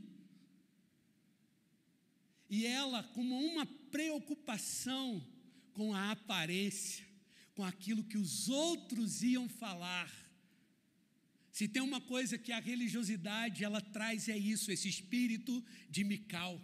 E 2.49 2.65
ela, 2.65 3.03
como 3.03 3.37
uma 3.39 3.65
preocupação 3.91 5.23
com 5.71 5.93
a 5.93 6.11
aparência, 6.11 7.05
com 7.53 7.63
aquilo 7.63 8.03
que 8.03 8.17
os 8.17 8.49
outros 8.49 9.21
iam 9.21 9.47
falar. 9.47 10.11
Se 11.51 11.67
tem 11.67 11.81
uma 11.81 12.01
coisa 12.01 12.39
que 12.39 12.51
a 12.51 12.59
religiosidade 12.59 13.63
ela 13.63 13.79
traz 13.79 14.27
é 14.27 14.37
isso, 14.37 14.71
esse 14.71 14.89
espírito 14.89 15.63
de 15.89 16.03
Mical. 16.03 16.59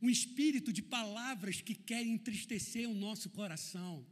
Um 0.00 0.08
espírito 0.08 0.72
de 0.72 0.80
palavras 0.80 1.60
que 1.60 1.74
querem 1.74 2.12
entristecer 2.14 2.88
o 2.88 2.94
nosso 2.94 3.28
coração 3.28 4.06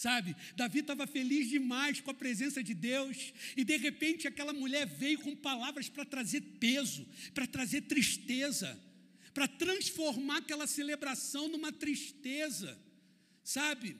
sabe? 0.00 0.34
Davi 0.56 0.78
estava 0.78 1.06
feliz 1.06 1.50
demais 1.50 2.00
com 2.00 2.10
a 2.10 2.14
presença 2.14 2.64
de 2.64 2.72
Deus, 2.72 3.34
e 3.54 3.62
de 3.62 3.76
repente 3.76 4.26
aquela 4.26 4.54
mulher 4.54 4.86
veio 4.86 5.18
com 5.18 5.36
palavras 5.36 5.90
para 5.90 6.06
trazer 6.06 6.40
peso, 6.58 7.06
para 7.34 7.46
trazer 7.46 7.82
tristeza, 7.82 8.80
para 9.34 9.46
transformar 9.46 10.38
aquela 10.38 10.66
celebração 10.66 11.48
numa 11.48 11.70
tristeza, 11.70 12.78
sabe? 13.44 13.94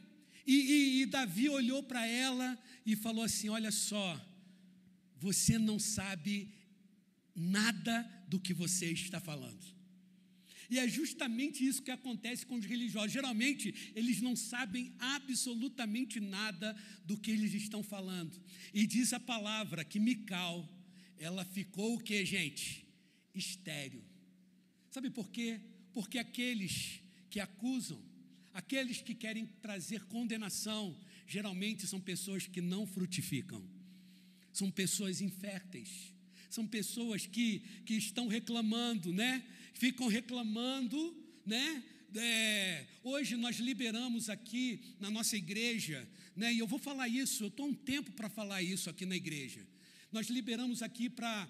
E, 0.47 0.55
e, 0.55 1.03
e 1.03 1.07
Davi 1.07 1.51
olhou 1.51 1.83
para 1.83 2.07
ela 2.07 2.59
e 2.87 2.97
falou 2.97 3.23
assim: 3.23 3.51
Olha 3.51 3.71
só, 3.71 4.19
você 5.19 5.59
não 5.59 5.79
sabe 5.79 6.49
nada 7.37 8.11
do 8.27 8.41
que 8.41 8.55
você 8.55 8.87
está 8.91 9.21
falando. 9.21 9.80
E 10.71 10.79
é 10.79 10.89
justamente 10.89 11.67
isso 11.67 11.83
que 11.83 11.91
acontece 11.91 12.47
com 12.47 12.55
os 12.55 12.65
religiosos. 12.65 13.13
Geralmente, 13.13 13.93
eles 13.95 14.21
não 14.21 14.37
sabem 14.37 14.93
absolutamente 15.01 16.21
nada 16.21 16.77
do 17.05 17.19
que 17.19 17.33
eles 17.33 17.53
estão 17.55 17.83
falando. 17.83 18.41
E 18.73 18.87
diz 18.87 19.13
a 19.13 19.19
palavra 19.19 19.85
que 19.85 19.99
Mical, 19.99 20.69
ela 21.19 21.45
ficou 21.45 21.97
o 21.97 22.01
que, 22.01 22.25
gente? 22.25 22.87
Estéreo. 23.35 24.05
Sabe 24.91 25.11
por 25.11 25.29
quê? 25.31 25.61
Porque 25.93 26.19
aqueles 26.19 27.01
que 27.29 27.41
acusam, 27.41 28.01
aqueles 28.55 29.01
que 29.03 29.15
querem 29.15 29.47
trazer 29.61 30.05
condenação, 30.07 30.97
geralmente 31.27 31.87
são 31.87 32.01
pessoas 32.01 32.47
que 32.47 32.61
não 32.61 32.87
frutificam, 32.87 33.65
são 34.53 34.71
pessoas 34.71 35.21
inférteis, 35.21 36.13
são 36.49 36.67
pessoas 36.67 37.27
que, 37.27 37.61
que 37.85 37.95
estão 37.95 38.27
reclamando, 38.27 39.13
né? 39.13 39.45
Ficam 39.75 40.09
reclamando, 40.09 41.17
né? 41.47 41.83
É, 42.15 42.87
hoje 43.05 43.37
nós 43.37 43.57
liberamos 43.57 44.29
aqui 44.29 44.81
na 44.99 45.11
nossa 45.11 45.37
igreja, 45.37 46.09
né? 46.35 46.53
E 46.53 46.59
eu 46.59 46.67
vou 46.67 46.79
falar 46.79 47.09
isso, 47.09 47.45
eu 47.45 47.49
estou 47.49 47.67
um 47.67 47.75
tempo 47.75 48.11
para 48.13 48.29
falar 48.29 48.63
isso 48.63 48.91
aqui 48.91 49.07
na 49.07 49.17
igreja. 49.17 49.67
Nós 50.11 50.29
liberamos 50.29 50.83
aqui 50.83 51.09
para 51.09 51.49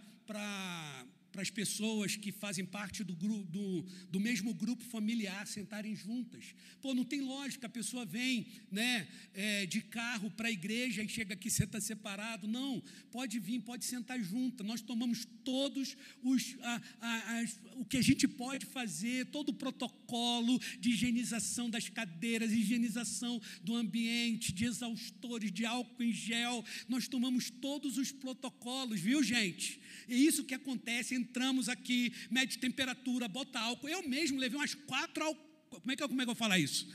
para 1.32 1.42
as 1.42 1.50
pessoas 1.50 2.16
que 2.16 2.32
fazem 2.32 2.64
parte 2.64 3.04
do, 3.04 3.14
grupo, 3.14 3.44
do, 3.50 3.84
do 4.10 4.20
mesmo 4.20 4.52
grupo 4.52 4.82
familiar 4.84 5.46
sentarem 5.46 5.94
juntas. 5.94 6.54
Pô, 6.80 6.94
não 6.94 7.04
tem 7.04 7.20
lógica, 7.20 7.66
a 7.66 7.70
pessoa 7.70 8.04
vem 8.04 8.46
né, 8.70 9.06
é, 9.34 9.66
de 9.66 9.80
carro 9.80 10.30
para 10.30 10.48
a 10.48 10.50
igreja 10.50 11.02
e 11.02 11.08
chega 11.08 11.34
aqui 11.34 11.50
senta 11.50 11.80
separado. 11.80 12.48
Não, 12.48 12.82
pode 13.10 13.38
vir, 13.38 13.60
pode 13.60 13.84
sentar 13.84 14.18
junto. 14.20 14.64
Nós 14.64 14.80
tomamos 14.80 15.26
todos 15.44 15.96
os 16.22 16.56
a, 16.62 16.82
a, 17.00 17.38
as, 17.38 17.58
o 17.76 17.84
que 17.84 17.96
a 17.96 18.02
gente 18.02 18.26
pode 18.26 18.66
fazer, 18.66 19.26
todo 19.26 19.50
o 19.50 19.54
protocolo 19.54 20.58
de 20.78 20.90
higienização 20.90 21.70
das 21.70 21.88
cadeiras, 21.88 22.52
higienização 22.52 23.40
do 23.62 23.74
ambiente, 23.74 24.52
de 24.52 24.64
exaustores, 24.64 25.52
de 25.52 25.64
álcool 25.64 26.02
em 26.02 26.12
gel. 26.12 26.64
Nós 26.88 27.08
tomamos 27.08 27.50
todos 27.50 27.98
os 27.98 28.10
protocolos, 28.10 29.00
viu, 29.00 29.22
gente? 29.22 29.80
É 30.08 30.14
isso 30.14 30.44
que 30.44 30.54
acontece. 30.54 31.14
Entramos 31.20 31.68
aqui, 31.68 32.12
mede 32.30 32.59
temperatura, 32.59 33.28
bota 33.28 33.61
álcool. 33.61 33.88
Eu 33.88 34.09
mesmo 34.09 34.38
levei 34.38 34.59
umas 34.59 34.74
quatro 34.74 35.24
álcool. 35.24 35.50
Como 35.70 35.92
é 35.92 35.96
que 35.96 36.02
eu, 36.02 36.09
como 36.09 36.20
é 36.20 36.24
que 36.24 36.30
eu 36.30 36.35
falar 36.35 36.59
isso? 36.59 36.88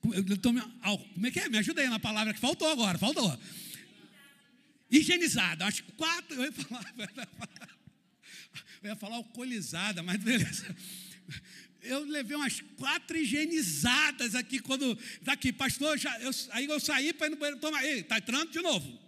Como 0.00 1.26
é 1.26 1.30
que 1.30 1.40
é? 1.40 1.48
Me 1.48 1.58
ajuda 1.58 1.82
aí 1.82 1.88
na 1.88 1.98
palavra 1.98 2.32
que 2.32 2.40
faltou 2.40 2.68
agora, 2.68 2.98
faltou. 2.98 3.38
Higienizada, 4.90 5.66
acho 5.66 5.84
que 5.84 5.92
quatro. 5.92 6.36
Eu 6.42 6.46
ia 6.46 6.52
falar, 6.52 6.94
eu 8.82 8.88
ia 8.88 8.96
falar 8.96 9.16
alcoolizada, 9.16 10.02
mas 10.02 10.16
beleza. 10.22 10.74
Eu 11.82 12.04
levei 12.04 12.36
umas 12.36 12.60
quatro 12.76 13.16
higienizadas 13.16 14.34
aqui 14.34 14.58
quando. 14.58 14.98
Daqui, 15.22 15.52
pastor, 15.52 15.98
já, 15.98 16.18
eu, 16.20 16.30
aí 16.50 16.66
eu 16.66 16.80
saí 16.80 17.12
para 17.12 17.26
ir 17.26 17.30
no 17.30 17.36
banheiro 17.36 17.60
tomar. 17.60 17.84
Ei, 17.84 18.00
está 18.00 18.18
entrando 18.18 18.50
de 18.50 18.60
novo. 18.60 18.98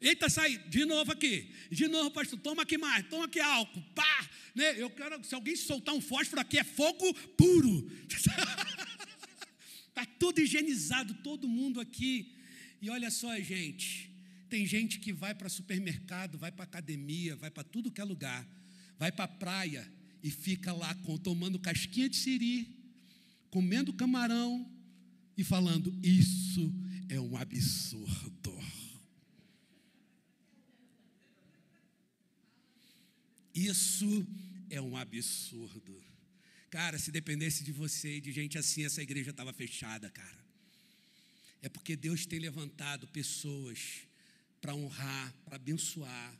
Eita, 0.00 0.28
sai, 0.28 0.58
de 0.68 0.84
novo 0.84 1.12
aqui. 1.12 1.50
De 1.70 1.88
novo, 1.88 2.10
pastor, 2.10 2.38
toma 2.38 2.62
aqui 2.62 2.76
mais, 2.76 3.06
toma 3.08 3.24
aqui 3.24 3.40
álcool, 3.40 3.82
pá. 3.94 4.30
Né? 4.54 4.80
Eu 4.80 4.90
quero, 4.90 5.22
se 5.24 5.34
alguém 5.34 5.56
soltar 5.56 5.94
um 5.94 6.00
fósforo 6.00 6.40
aqui, 6.40 6.58
é 6.58 6.64
fogo 6.64 7.12
puro. 7.36 7.90
Está 9.88 10.04
tudo 10.18 10.40
higienizado, 10.40 11.14
todo 11.22 11.48
mundo 11.48 11.80
aqui. 11.80 12.34
E 12.80 12.90
olha 12.90 13.10
só, 13.10 13.34
gente, 13.40 14.10
tem 14.48 14.66
gente 14.66 14.98
que 14.98 15.12
vai 15.12 15.34
para 15.34 15.48
supermercado, 15.48 16.38
vai 16.38 16.52
para 16.52 16.64
academia, 16.64 17.34
vai 17.34 17.50
para 17.50 17.64
tudo 17.64 17.90
que 17.90 18.00
é 18.00 18.04
lugar, 18.04 18.46
vai 18.98 19.10
para 19.10 19.26
praia 19.26 19.90
e 20.22 20.30
fica 20.30 20.72
lá 20.72 20.94
com, 20.96 21.16
tomando 21.18 21.58
casquinha 21.58 22.08
de 22.08 22.16
siri, 22.16 22.68
comendo 23.50 23.92
camarão 23.92 24.70
e 25.36 25.42
falando: 25.42 25.94
Isso 26.02 26.72
é 27.08 27.20
um 27.20 27.36
absurdo. 27.36 28.54
Isso 33.54 34.26
é 34.68 34.80
um 34.80 34.96
absurdo. 34.96 36.02
Cara, 36.70 36.98
se 36.98 37.12
dependesse 37.12 37.62
de 37.62 37.70
você 37.70 38.16
e 38.16 38.20
de 38.20 38.32
gente 38.32 38.58
assim, 38.58 38.84
essa 38.84 39.00
igreja 39.00 39.30
estava 39.30 39.52
fechada, 39.52 40.10
cara. 40.10 40.44
É 41.62 41.68
porque 41.68 41.94
Deus 41.94 42.26
tem 42.26 42.40
levantado 42.40 43.06
pessoas 43.08 44.08
para 44.60 44.74
honrar, 44.74 45.32
para 45.44 45.56
abençoar 45.56 46.38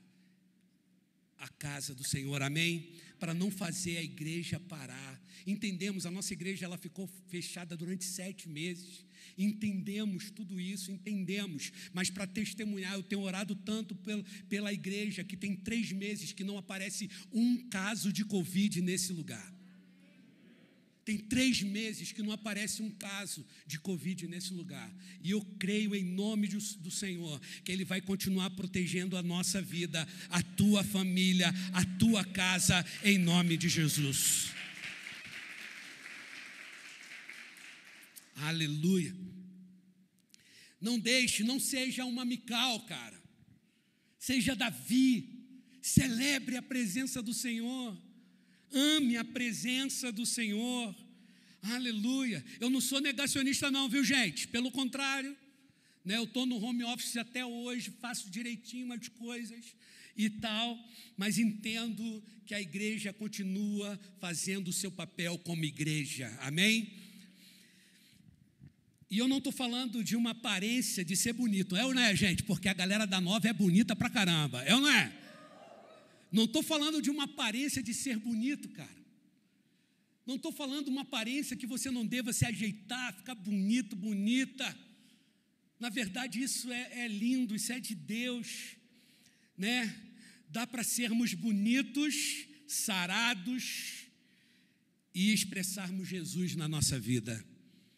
a 1.39 1.49
casa 1.49 1.95
do 1.95 2.03
Senhor, 2.03 2.43
amém? 2.43 2.93
Para 3.19 3.33
não 3.33 3.51
fazer 3.51 3.99
a 3.99 4.03
igreja 4.03 4.59
parar. 4.59 5.23
Entendemos, 5.47 6.07
a 6.07 6.11
nossa 6.11 6.33
igreja 6.33 6.65
ela 6.65 6.77
ficou 6.77 7.07
fechada 7.29 7.77
durante 7.77 8.05
sete 8.05 8.49
meses. 8.49 9.05
Entendemos 9.37 10.31
tudo 10.31 10.61
isso, 10.61 10.93
entendemos, 10.93 11.73
mas 11.93 12.11
para 12.11 12.27
testemunhar, 12.27 12.95
eu 12.95 13.03
tenho 13.03 13.23
orado 13.23 13.55
tanto 13.55 13.97
pela 14.49 14.73
igreja 14.73 15.25
que 15.25 15.37
tem 15.37 15.57
três 15.57 15.93
meses 15.93 16.33
que 16.33 16.45
não 16.45 16.57
aparece 16.57 17.11
um 17.33 17.69
caso 17.69 18.13
de 18.13 18.25
Covid 18.25 18.81
nesse 18.81 19.13
lugar. 19.13 19.53
Tem 21.05 21.19
três 21.19 21.61
meses 21.63 22.13
que 22.13 22.23
não 22.23 22.33
aparece 22.33 22.81
um 22.81 22.91
caso 22.91 23.45
de 23.67 23.79
Covid 23.79 24.27
nesse 24.27 24.55
lugar. 24.55 24.91
E 25.23 25.33
eu 25.33 25.43
creio 25.59 25.95
em 25.95 26.03
nome 26.03 26.49
do 26.49 26.91
Senhor 26.91 27.39
que 27.63 27.71
Ele 27.71 27.85
vai 27.85 28.01
continuar 28.01 28.49
protegendo 28.51 29.17
a 29.17 29.23
nossa 29.23 29.61
vida, 29.61 30.09
a 30.31 30.43
tua 30.43 30.83
família, 30.83 31.53
a 31.75 31.85
tua 31.99 32.25
casa, 32.25 32.85
em 33.05 33.19
nome 33.19 33.57
de 33.59 33.69
Jesus. 33.69 34.54
Aleluia. 38.37 39.15
Não 40.81 40.99
deixe, 40.99 41.43
não 41.43 41.59
seja 41.59 42.05
uma 42.05 42.25
Mical, 42.25 42.81
cara. 42.81 43.23
Seja 44.19 44.55
Davi. 44.55 45.31
Celebre 45.81 46.57
a 46.57 46.63
presença 46.63 47.23
do 47.23 47.35
Senhor. 47.35 47.97
Ame 48.73 49.17
a 49.17 49.25
presença 49.25 50.11
do 50.11 50.27
Senhor. 50.27 50.95
Aleluia. 51.63 52.45
Eu 52.61 52.69
não 52.69 52.81
sou 52.81 53.01
negacionista, 53.01 53.71
não, 53.71 53.89
viu, 53.89 54.05
gente? 54.05 54.49
Pelo 54.49 54.71
contrário, 54.71 55.37
né, 56.05 56.17
eu 56.17 56.25
estou 56.25 56.45
no 56.45 56.57
home 56.63 56.85
office 56.85 57.17
até 57.17 57.45
hoje, 57.47 57.91
faço 58.01 58.31
direitinho 58.31 58.87
umas 58.87 59.09
coisas 59.09 59.75
e 60.17 60.29
tal, 60.29 60.79
mas 61.17 61.39
entendo 61.39 62.23
que 62.45 62.55
a 62.55 62.61
igreja 62.61 63.13
continua 63.13 63.99
fazendo 64.21 64.69
o 64.69 64.73
seu 64.73 64.91
papel 64.91 65.39
como 65.39 65.65
igreja. 65.65 66.29
Amém? 66.41 66.93
E 69.15 69.19
eu 69.19 69.29
não 69.29 69.39
estou 69.39 69.53
falando 69.53 70.03
de 70.03 70.17
uma 70.17 70.31
aparência 70.31 71.05
de 71.05 71.15
ser 71.15 71.35
bonito, 71.35 71.77
é 71.77 71.87
ou 71.87 71.95
não 71.95 72.03
é, 72.03 72.17
gente? 72.17 72.43
Porque 72.43 72.69
a 72.69 72.75
galera 72.75 73.07
da 73.07 73.21
nova 73.21 73.47
é 73.47 73.53
bonita 73.53 73.95
pra 73.95 74.11
caramba, 74.11 74.61
é 74.65 74.75
ou 74.75 74.81
não 74.81 74.91
é? 74.91 75.17
Não 76.33 76.47
estou 76.47 76.65
falando 76.65 77.01
de 77.01 77.11
uma 77.11 77.23
aparência 77.23 77.81
de 77.81 77.95
ser 77.95 78.19
bonito, 78.19 78.69
cara. 78.71 79.05
Não 80.27 80.35
estou 80.35 80.51
falando 80.51 80.89
uma 80.89 81.03
aparência 81.03 81.57
que 81.57 81.65
você 81.65 81.93
não 81.93 82.05
deva 82.05 82.33
se 82.33 82.45
ajeitar, 82.45 83.15
ficar 83.15 83.37
bonito, 83.37 83.95
bonita. 83.95 84.77
Na 85.79 85.91
verdade, 85.91 86.43
isso 86.43 86.73
é, 86.73 87.05
é 87.05 87.07
lindo, 87.07 87.55
isso 87.55 87.73
é 87.73 87.79
de 87.79 87.95
Deus, 87.95 88.75
né? 89.57 89.95
Dá 90.49 90.67
para 90.67 90.83
sermos 90.83 91.35
bonitos, 91.35 92.49
sarados 92.67 94.09
e 95.15 95.33
expressarmos 95.33 96.09
Jesus 96.09 96.57
na 96.57 96.67
nossa 96.67 96.99
vida. 96.99 97.54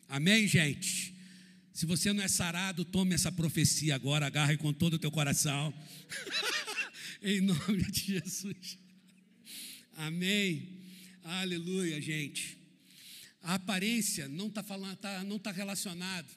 Amém, 0.08 0.46
gente? 0.46 1.14
Se 1.72 1.84
você 1.84 2.12
não 2.12 2.22
é 2.22 2.28
sarado, 2.28 2.84
tome 2.84 3.14
essa 3.14 3.30
profecia 3.30 3.94
agora, 3.94 4.26
agarre 4.26 4.56
com 4.56 4.72
todo 4.72 4.94
o 4.94 4.98
teu 4.98 5.10
coração. 5.10 5.74
em 7.22 7.40
nome 7.40 7.90
de 7.90 8.12
Jesus. 8.12 8.78
Amém. 9.96 10.80
Aleluia, 11.22 12.00
gente. 12.00 12.56
A 13.42 13.54
aparência 13.54 14.28
não 14.28 14.46
está 14.46 14.62
tá, 14.62 15.24
não 15.24 15.36
está 15.36 15.50
relacionado 15.50 16.30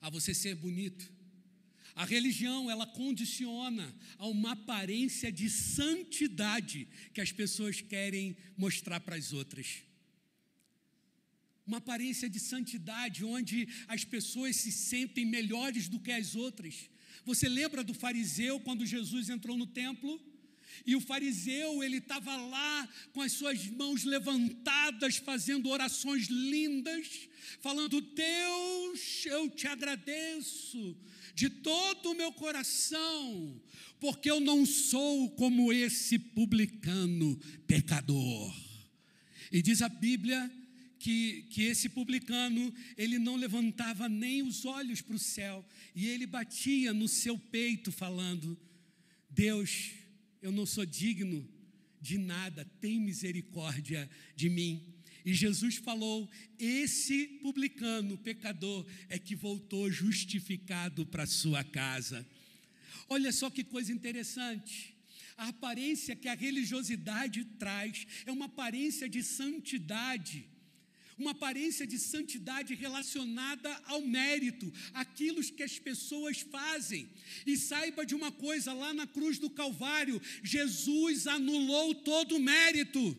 a 0.00 0.10
você 0.10 0.34
ser 0.34 0.54
bonito. 0.56 1.08
A 1.94 2.04
religião, 2.04 2.70
ela 2.70 2.86
condiciona 2.86 3.94
a 4.18 4.26
uma 4.26 4.52
aparência 4.52 5.32
de 5.32 5.48
santidade 5.48 6.86
que 7.14 7.20
as 7.20 7.32
pessoas 7.32 7.80
querem 7.80 8.36
mostrar 8.56 9.00
para 9.00 9.16
as 9.16 9.32
outras 9.32 9.86
uma 11.66 11.78
aparência 11.78 12.28
de 12.28 12.38
santidade, 12.38 13.24
onde 13.24 13.68
as 13.88 14.04
pessoas 14.04 14.56
se 14.56 14.70
sentem 14.70 15.24
melhores 15.24 15.88
do 15.88 15.98
que 15.98 16.12
as 16.12 16.36
outras. 16.36 16.88
Você 17.24 17.48
lembra 17.48 17.82
do 17.82 17.92
fariseu 17.92 18.60
quando 18.60 18.86
Jesus 18.86 19.28
entrou 19.28 19.56
no 19.56 19.66
templo? 19.66 20.20
E 20.84 20.94
o 20.94 21.00
fariseu, 21.00 21.82
ele 21.82 21.98
estava 21.98 22.36
lá 22.36 22.88
com 23.12 23.20
as 23.20 23.32
suas 23.32 23.66
mãos 23.68 24.04
levantadas, 24.04 25.16
fazendo 25.16 25.70
orações 25.70 26.26
lindas, 26.26 27.28
falando: 27.60 28.00
Deus, 28.00 29.24
eu 29.26 29.48
te 29.48 29.66
agradeço 29.66 30.96
de 31.34 31.48
todo 31.48 32.10
o 32.10 32.14
meu 32.14 32.32
coração, 32.32 33.60
porque 33.98 34.30
eu 34.30 34.38
não 34.38 34.66
sou 34.66 35.30
como 35.30 35.72
esse 35.72 36.18
publicano 36.18 37.36
pecador. 37.66 38.54
E 39.50 39.62
diz 39.62 39.80
a 39.82 39.88
Bíblia 39.88 40.50
que, 41.06 41.42
que 41.50 41.62
esse 41.62 41.88
publicano, 41.88 42.74
ele 42.98 43.16
não 43.16 43.36
levantava 43.36 44.08
nem 44.08 44.42
os 44.42 44.64
olhos 44.64 45.00
para 45.00 45.14
o 45.14 45.20
céu, 45.20 45.64
e 45.94 46.08
ele 46.08 46.26
batia 46.26 46.92
no 46.92 47.06
seu 47.06 47.38
peito, 47.38 47.92
falando: 47.92 48.58
Deus, 49.30 49.92
eu 50.42 50.50
não 50.50 50.66
sou 50.66 50.84
digno 50.84 51.48
de 52.00 52.18
nada, 52.18 52.64
tem 52.80 52.98
misericórdia 52.98 54.10
de 54.34 54.50
mim. 54.50 54.82
E 55.24 55.32
Jesus 55.32 55.76
falou: 55.76 56.28
Esse 56.58 57.28
publicano, 57.40 58.18
pecador, 58.18 58.84
é 59.08 59.16
que 59.16 59.36
voltou 59.36 59.88
justificado 59.88 61.06
para 61.06 61.24
sua 61.24 61.62
casa. 61.62 62.26
Olha 63.08 63.30
só 63.30 63.48
que 63.48 63.62
coisa 63.62 63.92
interessante. 63.92 64.92
A 65.36 65.50
aparência 65.50 66.16
que 66.16 66.26
a 66.26 66.34
religiosidade 66.34 67.44
traz 67.60 68.08
é 68.26 68.32
uma 68.32 68.46
aparência 68.46 69.08
de 69.08 69.22
santidade 69.22 70.55
uma 71.18 71.30
aparência 71.30 71.86
de 71.86 71.98
santidade 71.98 72.74
relacionada 72.74 73.74
ao 73.86 74.02
mérito, 74.02 74.72
aquilo 74.92 75.42
que 75.42 75.62
as 75.62 75.78
pessoas 75.78 76.40
fazem. 76.40 77.08
E 77.46 77.56
saiba 77.56 78.04
de 78.04 78.14
uma 78.14 78.30
coisa: 78.30 78.72
lá 78.72 78.92
na 78.92 79.06
cruz 79.06 79.38
do 79.38 79.48
Calvário, 79.48 80.20
Jesus 80.42 81.26
anulou 81.26 81.94
todo 81.94 82.36
o 82.36 82.40
mérito. 82.40 83.16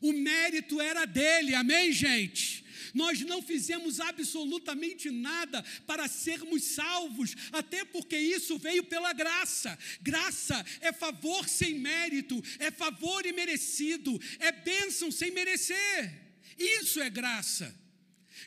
O 0.00 0.12
mérito 0.12 0.80
era 0.80 1.04
dele, 1.06 1.54
amém, 1.54 1.92
gente? 1.92 2.64
Nós 2.92 3.20
não 3.20 3.42
fizemos 3.42 4.00
absolutamente 4.00 5.10
nada 5.10 5.62
para 5.86 6.06
sermos 6.08 6.62
salvos, 6.62 7.34
até 7.52 7.84
porque 7.84 8.16
isso 8.16 8.58
veio 8.58 8.84
pela 8.84 9.12
graça. 9.12 9.76
Graça 10.00 10.64
é 10.80 10.92
favor 10.92 11.48
sem 11.48 11.78
mérito, 11.78 12.42
é 12.58 12.70
favor 12.70 13.26
imerecido, 13.26 14.20
é 14.38 14.52
bênção 14.52 15.10
sem 15.10 15.30
merecer. 15.30 16.23
Isso 16.58 17.00
é 17.00 17.10
graça. 17.10 17.74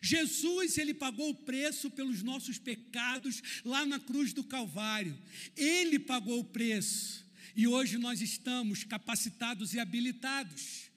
Jesus, 0.02 0.78
ele 0.78 0.94
pagou 0.94 1.30
o 1.30 1.36
preço 1.36 1.90
pelos 1.90 2.22
nossos 2.22 2.58
pecados 2.58 3.42
lá 3.64 3.86
na 3.86 4.00
cruz 4.00 4.34
do 4.34 4.44
Calvário. 4.44 5.18
Ele 5.56 5.98
pagou 6.00 6.40
o 6.40 6.46
preço. 6.46 7.26
E 7.56 7.68
hoje 7.68 7.98
nós 7.98 8.22
estamos 8.22 8.84
capacitados 8.84 9.74
e 9.74 9.80
habilitados 9.80 10.92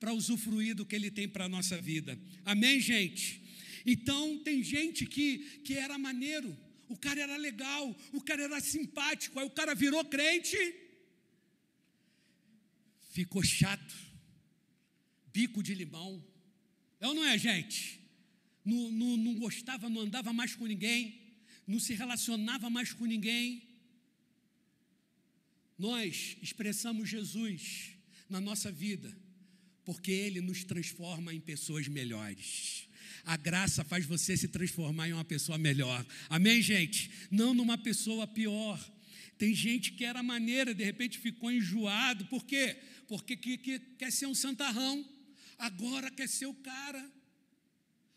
para 0.00 0.12
usufruir 0.12 0.74
do 0.74 0.86
que 0.86 0.94
ele 0.94 1.10
tem 1.10 1.28
para 1.28 1.44
a 1.44 1.48
nossa 1.48 1.80
vida. 1.80 2.18
Amém, 2.44 2.80
gente? 2.80 3.42
Então, 3.84 4.38
tem 4.38 4.62
gente 4.62 5.06
que, 5.06 5.38
que 5.64 5.74
era 5.74 5.98
maneiro, 5.98 6.56
o 6.88 6.96
cara 6.96 7.20
era 7.20 7.36
legal, 7.36 7.94
o 8.12 8.20
cara 8.20 8.42
era 8.42 8.60
simpático, 8.60 9.38
aí 9.38 9.46
o 9.46 9.50
cara 9.50 9.74
virou 9.74 10.04
crente, 10.04 10.56
ficou 13.10 13.42
chato, 13.42 13.94
bico 15.32 15.62
de 15.62 15.74
limão 15.74 16.24
é 17.00 17.06
ou 17.06 17.14
não 17.14 17.24
é, 17.24 17.38
gente? 17.38 18.00
Não, 18.64 18.90
não, 18.90 19.16
não 19.16 19.34
gostava, 19.34 19.88
não 19.88 20.02
andava 20.02 20.32
mais 20.32 20.54
com 20.54 20.66
ninguém, 20.66 21.20
não 21.66 21.78
se 21.78 21.94
relacionava 21.94 22.68
mais 22.68 22.92
com 22.92 23.04
ninguém. 23.04 23.62
Nós 25.78 26.36
expressamos 26.42 27.08
Jesus 27.08 27.90
na 28.28 28.40
nossa 28.40 28.70
vida, 28.70 29.16
porque 29.84 30.10
Ele 30.10 30.40
nos 30.40 30.64
transforma 30.64 31.32
em 31.32 31.40
pessoas 31.40 31.86
melhores. 31.88 32.88
A 33.24 33.36
graça 33.36 33.84
faz 33.84 34.04
você 34.04 34.36
se 34.36 34.48
transformar 34.48 35.08
em 35.08 35.12
uma 35.12 35.24
pessoa 35.24 35.56
melhor. 35.56 36.04
Amém, 36.28 36.60
gente? 36.60 37.10
Não 37.30 37.54
numa 37.54 37.78
pessoa 37.78 38.26
pior. 38.26 38.78
Tem 39.36 39.54
gente 39.54 39.92
que 39.92 40.04
era 40.04 40.22
maneira, 40.22 40.74
de 40.74 40.82
repente 40.82 41.18
ficou 41.18 41.50
enjoado. 41.50 42.26
Por 42.26 42.44
quê? 42.44 42.76
Porque 43.06 43.36
que, 43.36 43.56
que, 43.56 43.78
quer 43.78 44.10
ser 44.10 44.26
um 44.26 44.34
santarrão 44.34 45.06
agora 45.58 46.10
quer 46.10 46.28
ser 46.28 46.46
o 46.46 46.54
cara, 46.54 47.10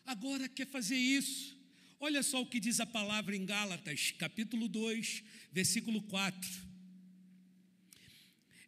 agora 0.06 0.48
quer 0.48 0.68
fazer 0.68 0.98
isso. 0.98 1.60
Olha 2.00 2.24
só 2.24 2.42
o 2.42 2.46
que 2.46 2.60
diz 2.60 2.80
a 2.80 2.86
palavra 2.86 3.36
em 3.36 3.46
Gálatas, 3.46 4.12
capítulo 4.12 4.68
2, 4.68 5.24
versículo 5.52 6.02
4. 6.04 6.50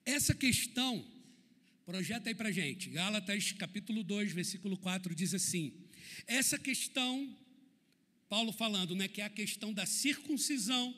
Essa 0.06 0.36
questão, 0.36 1.06
projeta 1.86 2.30
aí 2.30 2.36
para 2.36 2.52
gente, 2.52 2.90
Gálatas, 2.90 3.52
capítulo 3.54 4.04
2, 4.04 4.34
versículo 4.34 4.78
4, 4.78 5.16
diz 5.16 5.34
assim: 5.34 5.74
essa 6.28 6.58
questão, 6.58 7.36
Paulo 8.30 8.52
falando, 8.52 8.96
né, 8.96 9.08
que 9.08 9.22
é 9.22 9.26
a 9.26 9.30
questão 9.30 9.74
da 9.74 9.86
circuncisão, 9.86 10.94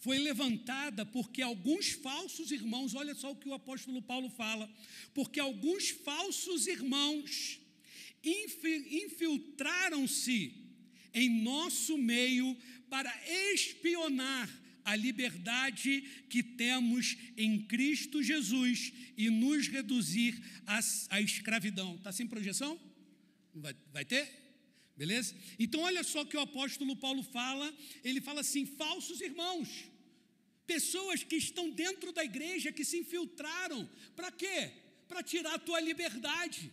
foi 0.00 0.18
levantada 0.18 1.06
porque 1.06 1.42
alguns 1.42 1.92
falsos 1.92 2.50
irmãos, 2.50 2.94
olha 2.94 3.14
só 3.14 3.32
o 3.32 3.36
que 3.36 3.48
o 3.48 3.54
apóstolo 3.54 4.02
Paulo 4.02 4.28
fala, 4.30 4.70
porque 5.14 5.40
alguns 5.40 5.90
falsos 5.90 6.66
irmãos 6.66 7.60
infiltraram-se 8.22 10.52
em 11.12 11.42
nosso 11.42 11.96
meio 11.96 12.56
para 12.88 13.12
espionar 13.52 14.48
a 14.84 14.94
liberdade 14.94 16.02
que 16.28 16.42
temos 16.42 17.16
em 17.36 17.62
Cristo 17.62 18.22
Jesus 18.22 18.92
e 19.16 19.28
nos 19.28 19.66
reduzir 19.66 20.40
à, 21.10 21.20
escravidão. 21.20 21.96
Está 21.96 22.12
sem 22.12 22.26
projeção? 22.26 22.78
Vai, 23.52 23.74
vai 23.92 24.04
ter? 24.04 24.45
Beleza? 24.96 25.34
Então, 25.58 25.80
olha 25.80 26.02
só 26.02 26.22
o 26.22 26.26
que 26.26 26.36
o 26.36 26.40
apóstolo 26.40 26.96
Paulo 26.96 27.22
fala. 27.22 27.72
Ele 28.02 28.20
fala 28.20 28.40
assim: 28.40 28.64
falsos 28.64 29.20
irmãos 29.20 29.68
Pessoas 30.66 31.22
que 31.22 31.36
estão 31.36 31.70
dentro 31.70 32.12
da 32.12 32.24
igreja, 32.24 32.72
que 32.72 32.84
se 32.84 32.98
infiltraram. 32.98 33.88
Para 34.16 34.32
quê? 34.32 34.72
Para 35.06 35.22
tirar 35.22 35.54
a 35.54 35.58
tua 35.58 35.80
liberdade. 35.80 36.72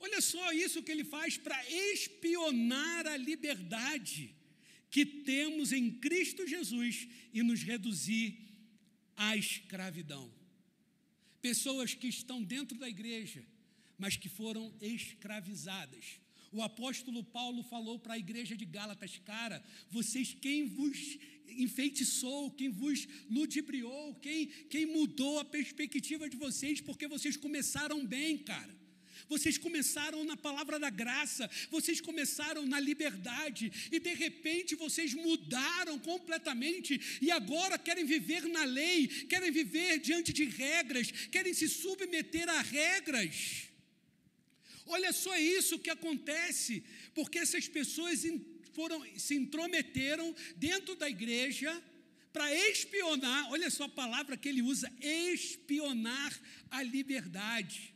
Olha 0.00 0.20
só 0.20 0.52
isso 0.52 0.82
que 0.82 0.90
ele 0.90 1.04
faz 1.04 1.36
para 1.36 1.58
espionar 1.70 3.06
a 3.06 3.16
liberdade 3.16 4.34
que 4.90 5.06
temos 5.06 5.72
em 5.72 5.90
Cristo 5.90 6.46
Jesus 6.46 7.06
e 7.32 7.42
nos 7.42 7.62
reduzir 7.62 8.36
à 9.16 9.36
escravidão. 9.36 10.32
Pessoas 11.40 11.94
que 11.94 12.08
estão 12.08 12.42
dentro 12.42 12.76
da 12.76 12.88
igreja, 12.88 13.46
mas 13.96 14.16
que 14.16 14.28
foram 14.28 14.74
escravizadas. 14.80 16.19
O 16.52 16.62
apóstolo 16.62 17.22
Paulo 17.22 17.62
falou 17.62 17.98
para 17.98 18.14
a 18.14 18.18
igreja 18.18 18.56
de 18.56 18.64
Gálatas: 18.64 19.20
cara, 19.24 19.62
vocês, 19.88 20.36
quem 20.40 20.66
vos 20.66 21.18
enfeitiçou, 21.48 22.50
quem 22.50 22.70
vos 22.70 23.06
ludibriou, 23.30 24.14
quem, 24.16 24.46
quem 24.68 24.86
mudou 24.86 25.38
a 25.38 25.44
perspectiva 25.44 26.28
de 26.28 26.36
vocês, 26.36 26.80
porque 26.80 27.06
vocês 27.06 27.36
começaram 27.36 28.04
bem, 28.04 28.36
cara. 28.38 28.80
Vocês 29.28 29.56
começaram 29.56 30.24
na 30.24 30.36
palavra 30.36 30.76
da 30.78 30.90
graça, 30.90 31.48
vocês 31.70 32.00
começaram 32.00 32.66
na 32.66 32.80
liberdade, 32.80 33.70
e 33.92 34.00
de 34.00 34.12
repente 34.14 34.74
vocês 34.74 35.14
mudaram 35.14 35.98
completamente 36.00 37.18
e 37.20 37.30
agora 37.30 37.78
querem 37.78 38.04
viver 38.04 38.42
na 38.48 38.64
lei, 38.64 39.06
querem 39.06 39.52
viver 39.52 40.00
diante 40.00 40.32
de 40.32 40.46
regras, 40.46 41.12
querem 41.30 41.54
se 41.54 41.68
submeter 41.68 42.48
a 42.48 42.60
regras. 42.60 43.69
Olha 44.90 45.12
só 45.12 45.36
isso 45.38 45.78
que 45.78 45.90
acontece, 45.90 46.84
porque 47.14 47.38
essas 47.38 47.68
pessoas 47.68 48.22
foram, 48.72 48.98
se 49.16 49.34
intrometeram 49.34 50.34
dentro 50.56 50.96
da 50.96 51.08
igreja 51.08 51.70
para 52.32 52.52
espionar, 52.70 53.50
olha 53.50 53.70
só 53.70 53.84
a 53.84 53.88
palavra 53.88 54.36
que 54.36 54.48
ele 54.48 54.62
usa, 54.62 54.90
espionar 55.00 56.32
a 56.70 56.82
liberdade 56.82 57.94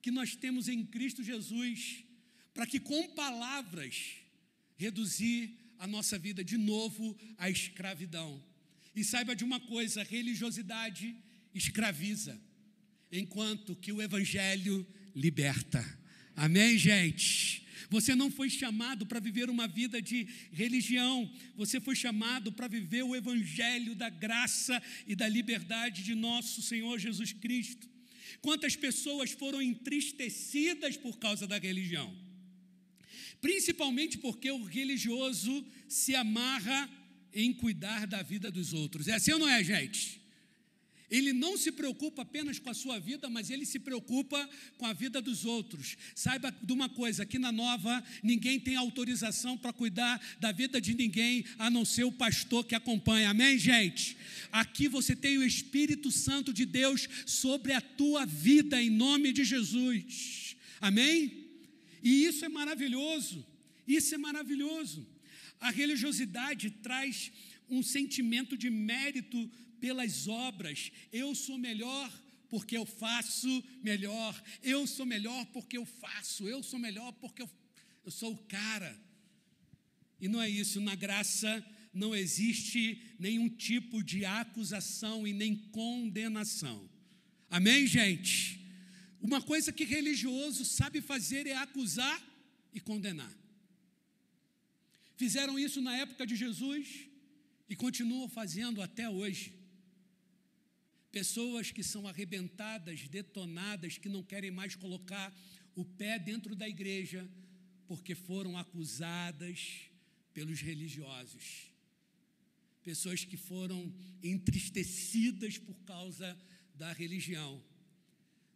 que 0.00 0.10
nós 0.10 0.36
temos 0.36 0.68
em 0.68 0.84
Cristo 0.84 1.22
Jesus, 1.22 2.04
para 2.54 2.66
que 2.66 2.78
com 2.78 3.08
palavras 3.08 4.16
reduzir 4.76 5.50
a 5.78 5.86
nossa 5.86 6.18
vida 6.18 6.44
de 6.44 6.56
novo 6.56 7.16
à 7.36 7.50
escravidão. 7.50 8.42
E 8.94 9.02
saiba 9.02 9.34
de 9.34 9.44
uma 9.44 9.60
coisa, 9.60 10.02
religiosidade 10.02 11.16
escraviza, 11.54 12.40
enquanto 13.10 13.76
que 13.76 13.92
o 13.92 14.00
evangelho 14.00 14.86
liberta. 15.16 15.82
Amém, 16.36 16.76
gente? 16.76 17.64
Você 17.88 18.14
não 18.14 18.30
foi 18.30 18.50
chamado 18.50 19.06
para 19.06 19.18
viver 19.18 19.48
uma 19.48 19.66
vida 19.66 20.02
de 20.02 20.28
religião, 20.52 21.30
você 21.56 21.80
foi 21.80 21.96
chamado 21.96 22.52
para 22.52 22.68
viver 22.68 23.02
o 23.02 23.16
evangelho 23.16 23.94
da 23.94 24.10
graça 24.10 24.82
e 25.06 25.14
da 25.14 25.28
liberdade 25.28 26.02
de 26.02 26.14
nosso 26.14 26.60
Senhor 26.60 26.98
Jesus 26.98 27.32
Cristo. 27.32 27.88
Quantas 28.42 28.76
pessoas 28.76 29.30
foram 29.30 29.62
entristecidas 29.62 30.96
por 30.96 31.18
causa 31.18 31.46
da 31.46 31.58
religião? 31.58 32.14
Principalmente 33.40 34.18
porque 34.18 34.50
o 34.50 34.64
religioso 34.64 35.64
se 35.88 36.14
amarra 36.14 36.90
em 37.32 37.52
cuidar 37.52 38.06
da 38.06 38.22
vida 38.22 38.50
dos 38.50 38.72
outros. 38.72 39.08
É 39.08 39.14
assim 39.14 39.32
ou 39.32 39.38
não 39.38 39.48
é, 39.48 39.62
gente? 39.62 40.20
Ele 41.10 41.32
não 41.32 41.56
se 41.56 41.70
preocupa 41.70 42.22
apenas 42.22 42.58
com 42.58 42.68
a 42.68 42.74
sua 42.74 42.98
vida, 42.98 43.28
mas 43.30 43.50
ele 43.50 43.64
se 43.64 43.78
preocupa 43.78 44.48
com 44.76 44.86
a 44.86 44.92
vida 44.92 45.20
dos 45.20 45.44
outros. 45.44 45.96
Saiba 46.14 46.50
de 46.62 46.72
uma 46.72 46.88
coisa: 46.88 47.22
aqui 47.22 47.38
na 47.38 47.52
Nova, 47.52 48.02
ninguém 48.22 48.58
tem 48.58 48.74
autorização 48.76 49.56
para 49.56 49.72
cuidar 49.72 50.20
da 50.40 50.50
vida 50.50 50.80
de 50.80 50.94
ninguém, 50.94 51.44
a 51.58 51.70
não 51.70 51.84
ser 51.84 52.04
o 52.04 52.12
pastor 52.12 52.64
que 52.64 52.74
acompanha. 52.74 53.30
Amém, 53.30 53.56
gente? 53.56 54.16
Aqui 54.50 54.88
você 54.88 55.14
tem 55.14 55.38
o 55.38 55.44
Espírito 55.44 56.10
Santo 56.10 56.52
de 56.52 56.64
Deus 56.64 57.08
sobre 57.24 57.72
a 57.72 57.80
tua 57.80 58.26
vida, 58.26 58.82
em 58.82 58.90
nome 58.90 59.32
de 59.32 59.44
Jesus. 59.44 60.56
Amém? 60.80 61.46
E 62.02 62.24
isso 62.24 62.44
é 62.44 62.48
maravilhoso. 62.48 63.46
Isso 63.86 64.14
é 64.14 64.18
maravilhoso. 64.18 65.06
A 65.60 65.70
religiosidade 65.70 66.70
traz 66.82 67.30
um 67.68 67.82
sentimento 67.82 68.56
de 68.56 68.70
mérito 68.70 69.50
pelas 69.80 70.26
obras. 70.28 70.90
Eu 71.12 71.34
sou 71.34 71.58
melhor 71.58 72.12
porque 72.48 72.76
eu 72.76 72.86
faço 72.86 73.64
melhor, 73.82 74.40
eu 74.62 74.86
sou 74.86 75.04
melhor 75.04 75.44
porque 75.46 75.76
eu 75.76 75.84
faço, 75.84 76.48
eu 76.48 76.62
sou 76.62 76.78
melhor 76.78 77.12
porque 77.14 77.42
eu, 77.42 77.50
eu 78.04 78.10
sou 78.10 78.32
o 78.32 78.38
cara. 78.44 78.96
E 80.20 80.28
não 80.28 80.40
é 80.40 80.48
isso, 80.48 80.80
na 80.80 80.94
graça 80.94 81.64
não 81.92 82.14
existe 82.14 83.02
nenhum 83.18 83.48
tipo 83.48 84.02
de 84.02 84.24
acusação 84.24 85.26
e 85.26 85.32
nem 85.32 85.56
condenação. 85.56 86.88
Amém, 87.50 87.86
gente? 87.86 88.60
Uma 89.20 89.40
coisa 89.40 89.72
que 89.72 89.84
religioso 89.84 90.64
sabe 90.64 91.00
fazer 91.00 91.46
é 91.46 91.56
acusar 91.56 92.22
e 92.72 92.80
condenar. 92.80 93.32
Fizeram 95.16 95.58
isso 95.58 95.80
na 95.80 95.96
época 95.96 96.26
de 96.26 96.36
Jesus 96.36 97.08
e 97.68 97.74
continuam 97.74 98.28
fazendo 98.28 98.82
até 98.82 99.08
hoje. 99.08 99.55
Pessoas 101.16 101.70
que 101.70 101.82
são 101.82 102.06
arrebentadas, 102.06 103.08
detonadas, 103.08 103.96
que 103.96 104.06
não 104.06 104.22
querem 104.22 104.50
mais 104.50 104.74
colocar 104.76 105.34
o 105.74 105.82
pé 105.82 106.18
dentro 106.18 106.54
da 106.54 106.68
igreja 106.68 107.26
porque 107.86 108.14
foram 108.14 108.58
acusadas 108.58 109.88
pelos 110.34 110.60
religiosos. 110.60 111.72
Pessoas 112.82 113.24
que 113.24 113.38
foram 113.38 113.90
entristecidas 114.22 115.56
por 115.56 115.78
causa 115.86 116.38
da 116.74 116.92
religião. 116.92 117.64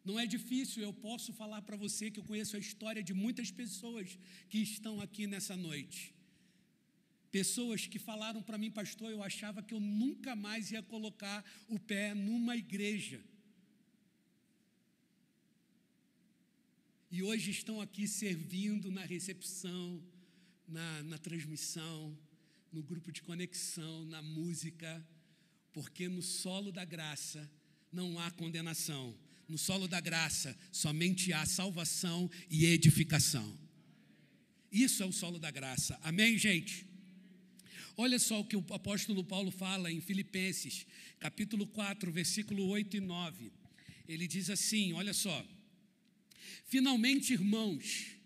Não 0.05 0.21
é 0.21 0.27
difícil, 0.27 0.83
eu 0.83 0.93
posso 0.93 1.33
falar 1.33 1.63
para 1.63 1.79
você 1.79 2.11
que 2.11 2.21
eu 2.21 2.25
conheço 2.25 2.57
a 2.57 2.59
história 2.59 3.03
de 3.03 3.15
muitas 3.15 3.51
pessoas 3.51 4.19
que 4.51 4.59
estão 4.59 5.01
aqui 5.01 5.27
nessa 5.27 5.57
noite. 5.57 6.15
Pessoas 7.31 7.87
que 7.87 7.99
falaram 7.99 8.43
para 8.43 8.59
mim, 8.59 8.71
pastor, 8.71 9.11
eu 9.11 9.23
achava 9.23 9.63
que 9.63 9.73
eu 9.73 9.81
nunca 9.81 10.35
mais 10.35 10.73
ia 10.73 10.83
colocar 10.83 11.45
o 11.69 11.79
pé 11.79 12.13
numa 12.13 12.57
igreja. 12.57 13.23
E 17.11 17.23
hoje 17.23 17.51
estão 17.51 17.81
aqui 17.81 18.07
servindo 18.07 18.91
na 18.91 19.05
recepção, 19.05 20.03
na, 20.67 21.03
na 21.05 21.19
transmissão, 21.19 22.17
no 22.73 22.83
grupo 22.83 23.13
de 23.13 23.23
conexão, 23.23 24.05
na 24.07 24.23
música, 24.23 25.05
porque 25.73 26.09
no 26.09 26.23
solo 26.23 26.73
da 26.73 26.85
graça 26.85 27.49
não 27.93 28.19
há 28.19 28.31
condenação. 28.31 29.17
No 29.49 29.59
solo 29.59 29.89
da 29.89 30.01
graça 30.01 30.57
somente 30.71 31.33
há 31.33 31.45
salvação 31.47 32.31
e 32.49 32.67
edificação. 32.67 33.59
Isso 34.71 35.03
é 35.03 35.07
o 35.07 35.13
solo 35.13 35.39
da 35.39 35.51
graça. 35.51 35.99
Amém, 36.03 36.39
gente? 36.39 36.90
Olha 37.97 38.19
só 38.19 38.41
o 38.41 38.45
que 38.45 38.57
o 38.57 38.65
apóstolo 38.71 39.25
Paulo 39.25 39.51
fala 39.51 39.91
em 39.91 40.01
Filipenses, 40.01 40.87
capítulo 41.19 41.67
4, 41.67 42.11
versículo 42.11 42.67
8 42.69 42.97
e 42.97 43.01
9. 43.01 43.53
Ele 44.09 44.27
diz 44.27 44.51
assim: 44.51 44.93
Olha 44.93 45.13
só. 45.13 45.47
Finalmente, 46.65 47.33
irmãos, 47.33 48.17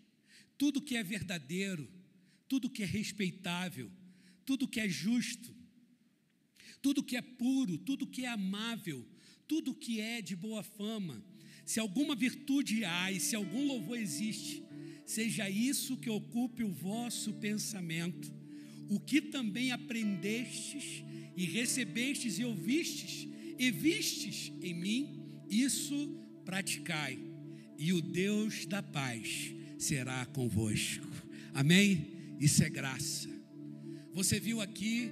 tudo 0.59 0.81
que 0.81 0.97
é 0.97 1.03
verdadeiro, 1.03 1.89
tudo 2.49 2.71
que 2.71 2.83
é 2.83 2.87
respeitável, 2.87 3.91
tudo 4.45 4.69
que 4.69 4.81
é 4.81 4.89
justo, 4.89 5.55
tudo 6.83 7.03
que 7.03 7.17
é 7.17 7.23
puro, 7.23 7.79
tudo 7.79 8.07
que 8.07 8.25
é 8.25 8.29
amável, 8.29 9.07
tudo 9.49 9.75
que 9.75 10.01
é 10.01 10.21
de 10.21 10.37
boa 10.37 10.63
fama, 10.63 11.25
se 11.65 11.81
alguma 11.81 12.15
virtude 12.15 12.85
há 12.85 13.11
e 13.11 13.19
se 13.19 13.35
algum 13.35 13.67
louvor 13.67 13.99
existe, 13.99 14.63
seja 15.07 15.49
isso 15.49 15.97
que 15.97 16.11
ocupe 16.11 16.63
o 16.63 16.73
vosso 16.73 17.33
pensamento 17.35 18.44
o 18.89 19.01
que 19.01 19.21
também 19.21 19.73
aprendestes 19.73 21.03
e 21.37 21.45
recebestes 21.45 22.39
e 22.39 22.45
ouvistes 22.45 23.29
e 23.59 23.71
vistes 23.71 24.53
em 24.63 24.75
mim, 24.75 25.25
isso 25.49 26.21
praticai, 26.45 27.19
e 27.79 27.93
o 27.93 28.01
Deus 28.01 28.67
da 28.67 28.83
paz 28.83 29.55
será 29.79 30.25
convosco. 30.27 31.07
Amém? 31.53 32.37
Isso 32.41 32.63
é 32.63 32.69
graça. 32.69 33.29
Você 34.13 34.39
viu 34.39 34.61
aqui 34.61 35.11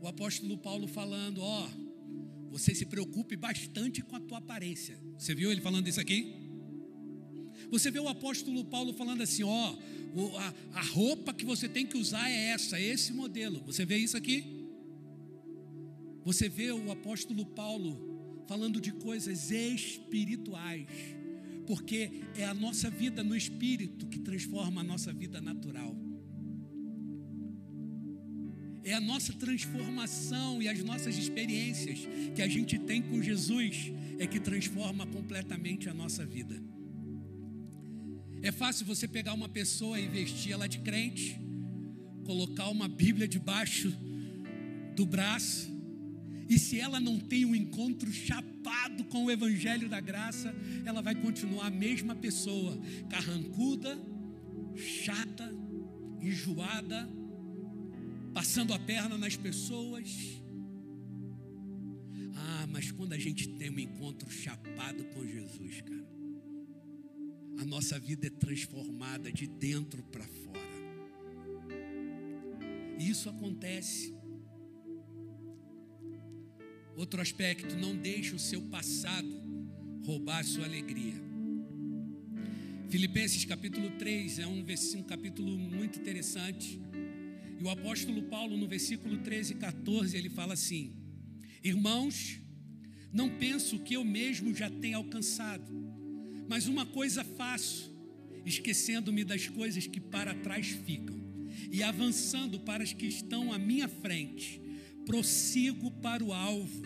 o 0.00 0.06
apóstolo 0.06 0.56
Paulo 0.58 0.86
falando, 0.86 1.40
ó, 1.40 1.68
você 2.50 2.74
se 2.74 2.86
preocupe 2.86 3.36
bastante 3.36 4.02
com 4.02 4.16
a 4.16 4.20
tua 4.20 4.38
aparência. 4.38 4.98
Você 5.16 5.34
viu 5.34 5.50
ele 5.50 5.60
falando 5.60 5.88
isso 5.88 6.00
aqui? 6.00 6.47
Você 7.70 7.90
vê 7.90 8.00
o 8.00 8.08
apóstolo 8.08 8.64
Paulo 8.64 8.92
falando 8.92 9.22
assim, 9.22 9.42
ó, 9.42 9.76
a, 10.38 10.54
a 10.78 10.82
roupa 10.82 11.32
que 11.34 11.44
você 11.44 11.68
tem 11.68 11.86
que 11.86 11.96
usar 11.96 12.28
é 12.30 12.50
essa, 12.50 12.80
esse 12.80 13.12
modelo. 13.12 13.62
Você 13.66 13.84
vê 13.84 13.96
isso 13.96 14.16
aqui? 14.16 14.66
Você 16.24 16.48
vê 16.48 16.70
o 16.72 16.90
apóstolo 16.90 17.44
Paulo 17.44 18.44
falando 18.46 18.80
de 18.80 18.92
coisas 18.92 19.50
espirituais, 19.50 20.86
porque 21.66 22.22
é 22.34 22.44
a 22.44 22.54
nossa 22.54 22.88
vida 22.88 23.22
no 23.22 23.36
espírito 23.36 24.06
que 24.06 24.18
transforma 24.18 24.80
a 24.80 24.84
nossa 24.84 25.12
vida 25.12 25.40
natural. 25.40 25.94
É 28.82 28.94
a 28.94 29.00
nossa 29.00 29.34
transformação 29.34 30.62
e 30.62 30.68
as 30.68 30.82
nossas 30.82 31.18
experiências 31.18 31.98
que 32.34 32.40
a 32.40 32.48
gente 32.48 32.78
tem 32.78 33.02
com 33.02 33.22
Jesus 33.22 33.92
é 34.18 34.26
que 34.26 34.40
transforma 34.40 35.06
completamente 35.06 35.90
a 35.90 35.94
nossa 35.94 36.24
vida. 36.24 36.58
É 38.40 38.52
fácil 38.52 38.86
você 38.86 39.08
pegar 39.08 39.34
uma 39.34 39.48
pessoa 39.48 39.98
e 39.98 40.06
vestir 40.06 40.52
ela 40.52 40.68
de 40.68 40.78
crente, 40.78 41.40
colocar 42.24 42.68
uma 42.68 42.86
Bíblia 42.86 43.26
debaixo 43.26 43.92
do 44.94 45.04
braço, 45.04 45.68
e 46.48 46.58
se 46.58 46.80
ela 46.80 46.98
não 46.98 47.18
tem 47.18 47.44
um 47.44 47.54
encontro 47.54 48.10
chapado 48.12 49.04
com 49.04 49.24
o 49.24 49.30
Evangelho 49.30 49.88
da 49.88 50.00
Graça, 50.00 50.54
ela 50.84 51.02
vai 51.02 51.14
continuar 51.14 51.66
a 51.66 51.70
mesma 51.70 52.14
pessoa, 52.14 52.78
carrancuda, 53.10 53.98
chata, 54.76 55.52
enjoada, 56.22 57.08
passando 58.32 58.72
a 58.72 58.78
perna 58.78 59.18
nas 59.18 59.36
pessoas. 59.36 60.40
Ah, 62.34 62.66
mas 62.70 62.90
quando 62.92 63.12
a 63.12 63.18
gente 63.18 63.48
tem 63.48 63.68
um 63.68 63.78
encontro 63.78 64.30
chapado 64.30 65.04
com 65.04 65.26
Jesus, 65.26 65.82
cara 65.82 66.17
a 67.58 67.64
nossa 67.64 67.98
vida 67.98 68.28
é 68.28 68.30
transformada 68.30 69.32
de 69.32 69.46
dentro 69.46 70.02
para 70.04 70.24
fora. 70.24 70.58
E 72.98 73.10
isso 73.10 73.28
acontece. 73.28 74.14
Outro 76.96 77.20
aspecto, 77.20 77.76
não 77.76 77.96
deixe 77.96 78.34
o 78.34 78.38
seu 78.38 78.62
passado 78.62 79.28
roubar 80.04 80.38
a 80.38 80.44
sua 80.44 80.64
alegria. 80.64 81.14
Filipenses 82.88 83.44
capítulo 83.44 83.90
3 83.98 84.38
é 84.38 84.46
um, 84.46 84.64
um 84.96 85.02
capítulo 85.02 85.58
muito 85.58 85.98
interessante. 85.98 86.80
E 87.58 87.62
o 87.62 87.68
apóstolo 87.68 88.22
Paulo, 88.22 88.56
no 88.56 88.68
versículo 88.68 89.18
13 89.18 89.52
e 89.52 89.56
14, 89.56 90.16
ele 90.16 90.30
fala 90.30 90.54
assim: 90.54 90.96
Irmãos, 91.62 92.40
não 93.12 93.28
penso 93.36 93.80
que 93.80 93.94
eu 93.94 94.04
mesmo 94.04 94.54
já 94.54 94.70
tenha 94.70 94.96
alcançado 94.96 95.87
mas 96.48 96.66
uma 96.66 96.86
coisa 96.86 97.22
faço, 97.22 97.94
esquecendo-me 98.44 99.22
das 99.22 99.46
coisas 99.46 99.86
que 99.86 100.00
para 100.00 100.34
trás 100.34 100.68
ficam 100.68 101.18
e 101.70 101.82
avançando 101.82 102.58
para 102.60 102.82
as 102.82 102.92
que 102.92 103.06
estão 103.06 103.52
à 103.52 103.58
minha 103.58 103.88
frente, 103.88 104.60
prossigo 105.04 105.90
para 105.90 106.24
o 106.24 106.32
alvo, 106.32 106.82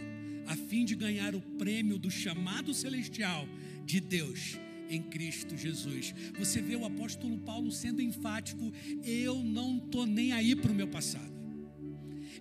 a 0.46 0.56
fim 0.56 0.84
de 0.84 0.94
ganhar 0.94 1.34
o 1.34 1.40
prêmio 1.40 1.98
do 1.98 2.10
chamado 2.10 2.74
celestial 2.74 3.48
de 3.84 4.00
Deus 4.00 4.58
em 4.88 5.00
Cristo 5.00 5.56
Jesus. 5.56 6.12
Você 6.38 6.60
vê 6.60 6.74
o 6.76 6.84
apóstolo 6.84 7.38
Paulo 7.38 7.70
sendo 7.70 8.02
enfático: 8.02 8.72
eu 9.04 9.42
não 9.42 9.78
estou 9.78 10.06
nem 10.06 10.32
aí 10.32 10.56
para 10.56 10.72
o 10.72 10.74
meu 10.74 10.88
passado, 10.88 11.32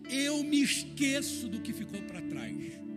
eu 0.10 0.44
me 0.44 0.62
esqueço 0.62 1.48
do 1.48 1.62
que 1.62 1.72
ficou 1.72 2.02
para 2.04 2.22
trás. 2.22 2.91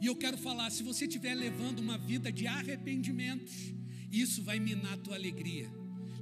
E 0.00 0.06
eu 0.06 0.14
quero 0.14 0.36
falar, 0.36 0.70
se 0.70 0.82
você 0.82 1.06
estiver 1.06 1.34
levando 1.34 1.80
uma 1.80 1.96
vida 1.96 2.30
de 2.30 2.46
arrependimentos, 2.46 3.72
isso 4.12 4.42
vai 4.42 4.58
minar 4.58 4.94
a 4.94 4.96
tua 4.98 5.14
alegria. 5.14 5.70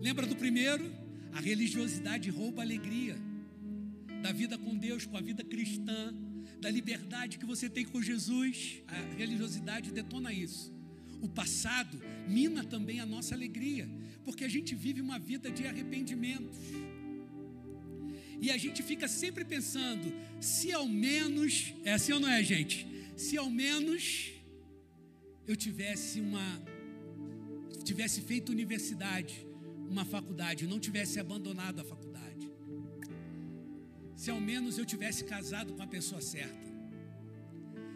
Lembra 0.01 0.27
do 0.27 0.37
primeiro? 0.37 0.93
A 1.33 1.41
religiosidade 1.41 2.31
rouba 2.31 2.63
a 2.63 2.65
alegria 2.65 3.17
da 4.23 4.33
vida 4.33 4.57
com 4.57 4.77
Deus, 4.77 5.05
com 5.05 5.17
a 5.17 5.21
vida 5.21 5.45
cristã, 5.45 6.15
da 6.61 6.71
liberdade 6.71 7.37
que 7.37 7.45
você 7.45 7.69
tem 7.69 7.85
com 7.85 8.01
Jesus. 8.01 8.83
A 8.87 9.17
religiosidade 9.17 9.91
detona 9.91 10.33
isso. 10.33 10.73
O 11.21 11.29
passado 11.29 12.01
mina 12.29 12.65
também 12.65 13.01
a 13.01 13.07
nossa 13.07 13.35
alegria, 13.35 13.89
porque 14.25 14.45
a 14.45 14.49
gente 14.49 14.75
vive 14.75 15.01
uma 15.01 15.19
vida 15.19 15.51
de 15.51 15.67
arrependimentos. 15.67 16.59
E 18.41 18.51
a 18.51 18.57
gente 18.57 18.83
fica 18.83 19.09
sempre 19.09 19.45
pensando, 19.45 20.13
se 20.41 20.73
ao 20.73 20.87
menos, 20.87 21.75
é 21.85 21.93
assim 21.93 22.13
ou 22.13 22.21
não 22.21 22.29
é, 22.29 22.43
gente? 22.43 22.94
Se 23.17 23.37
ao 23.37 23.49
menos 23.51 24.33
eu 25.47 25.57
tivesse 25.57 26.21
uma 26.21 26.63
tivesse 27.85 28.23
feito 28.23 28.51
universidade, 28.51 29.47
uma 29.91 30.05
faculdade, 30.05 30.67
não 30.67 30.81
tivesse 30.81 31.21
abandonado 31.21 31.81
a 31.81 31.85
faculdade. 31.85 32.51
Se 34.17 34.31
ao 34.31 34.41
menos 34.41 34.79
eu 34.79 34.87
tivesse 34.87 35.25
casado 35.25 35.75
com 35.75 35.83
a 35.83 35.87
pessoa 35.87 36.21
certa. 36.21 36.73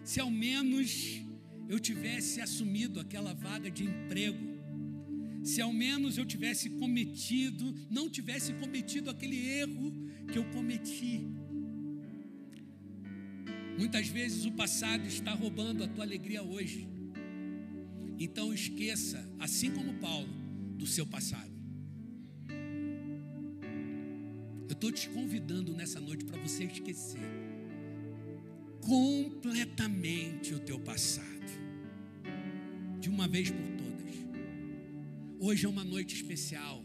Se 0.04 0.20
ao 0.20 0.30
menos 0.30 1.22
eu 1.68 1.78
tivesse 1.80 2.40
assumido 2.40 3.00
aquela 3.00 3.32
vaga 3.32 3.70
de 3.70 3.84
emprego, 3.84 4.46
se 5.42 5.62
ao 5.62 5.72
menos 5.72 6.18
eu 6.18 6.26
tivesse 6.26 6.68
cometido, 6.70 7.74
não 7.90 8.10
tivesse 8.10 8.52
cometido 8.54 9.08
aquele 9.08 9.48
erro 9.48 9.92
que 10.30 10.38
eu 10.38 10.44
cometi. 10.50 11.26
Muitas 13.78 14.08
vezes 14.08 14.44
o 14.44 14.50
passado 14.50 15.06
está 15.06 15.32
roubando 15.32 15.84
a 15.84 15.86
tua 15.86 16.02
alegria 16.02 16.42
hoje. 16.42 16.88
Então 18.18 18.52
esqueça, 18.52 19.24
assim 19.38 19.70
como 19.70 19.94
Paulo, 19.94 20.28
do 20.76 20.84
seu 20.84 21.06
passado. 21.06 21.52
Eu 24.68 24.72
estou 24.72 24.90
te 24.90 25.08
convidando 25.08 25.72
nessa 25.74 26.00
noite 26.00 26.24
para 26.24 26.40
você 26.40 26.64
esquecer 26.64 27.20
completamente 28.80 30.54
o 30.54 30.58
teu 30.58 30.80
passado, 30.80 31.26
de 32.98 33.08
uma 33.08 33.28
vez 33.28 33.48
por 33.48 33.68
todas. 33.76 34.14
Hoje 35.38 35.66
é 35.66 35.68
uma 35.68 35.84
noite 35.84 36.16
especial, 36.16 36.82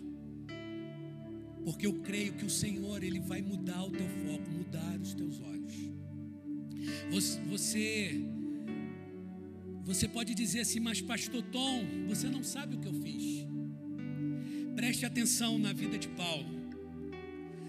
porque 1.63 1.87
eu 1.87 2.01
creio 2.01 2.33
que 2.33 2.45
o 2.45 2.49
Senhor 2.51 3.03
ele 3.03 3.19
vai 3.19 3.41
mudar 3.41 3.83
o 3.83 3.89
teu 3.89 4.07
foco, 4.07 4.51
mudar 4.51 4.99
os 4.99 5.15
teus 5.15 5.39
olhos. 5.39 5.92
Você, 7.13 8.19
você 9.83 10.07
pode 10.07 10.33
dizer 10.33 10.61
assim, 10.61 10.79
mas 10.79 10.99
Pastor 10.99 11.43
Tom, 11.43 11.85
você 12.07 12.27
não 12.27 12.43
sabe 12.43 12.75
o 12.75 12.79
que 12.79 12.87
eu 12.87 12.93
fiz. 12.93 13.45
Preste 14.75 15.05
atenção 15.05 15.59
na 15.59 15.71
vida 15.71 15.99
de 15.99 16.07
Paulo. 16.07 16.47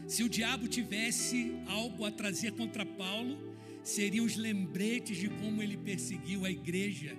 Se 0.09 0.23
o 0.23 0.31
diabo 0.31 0.67
tivesse 0.67 1.53
algo 1.67 2.07
a 2.07 2.11
trazer 2.11 2.53
contra 2.53 2.87
Paulo, 2.87 3.37
seriam 3.83 4.25
os 4.25 4.35
lembretes 4.35 5.19
de 5.19 5.29
como 5.29 5.63
ele 5.63 5.77
perseguiu 5.77 6.47
a 6.47 6.51
igreja 6.51 7.15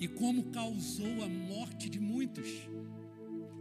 e 0.00 0.08
como 0.08 0.44
causou 0.44 1.22
a 1.22 1.28
morte 1.28 1.90
de 1.90 2.00
muitos, 2.00 2.48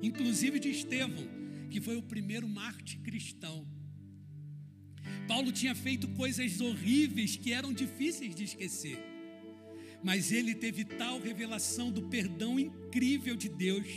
inclusive 0.02 0.62
de 0.62 0.70
Estevão, 0.70 1.28
que 1.70 1.82
foi 1.82 1.98
o 1.98 2.02
primeiro 2.02 2.48
mártir 2.48 3.02
cristão. 3.02 3.68
Paulo 5.28 5.52
tinha 5.52 5.74
feito 5.74 6.08
coisas 6.10 6.60
horríveis 6.60 7.36
que 7.36 7.54
eram 7.54 7.74
difíceis 7.74 8.36
de 8.36 8.44
esquecer, 8.44 8.98
mas 10.04 10.32
ele 10.32 10.56
teve 10.56 10.84
tal 10.84 11.20
revelação 11.20 11.92
do 11.92 12.04
perdão 12.04 12.60
incrível 12.60 13.36
de 13.36 13.50
Deus 13.50 13.88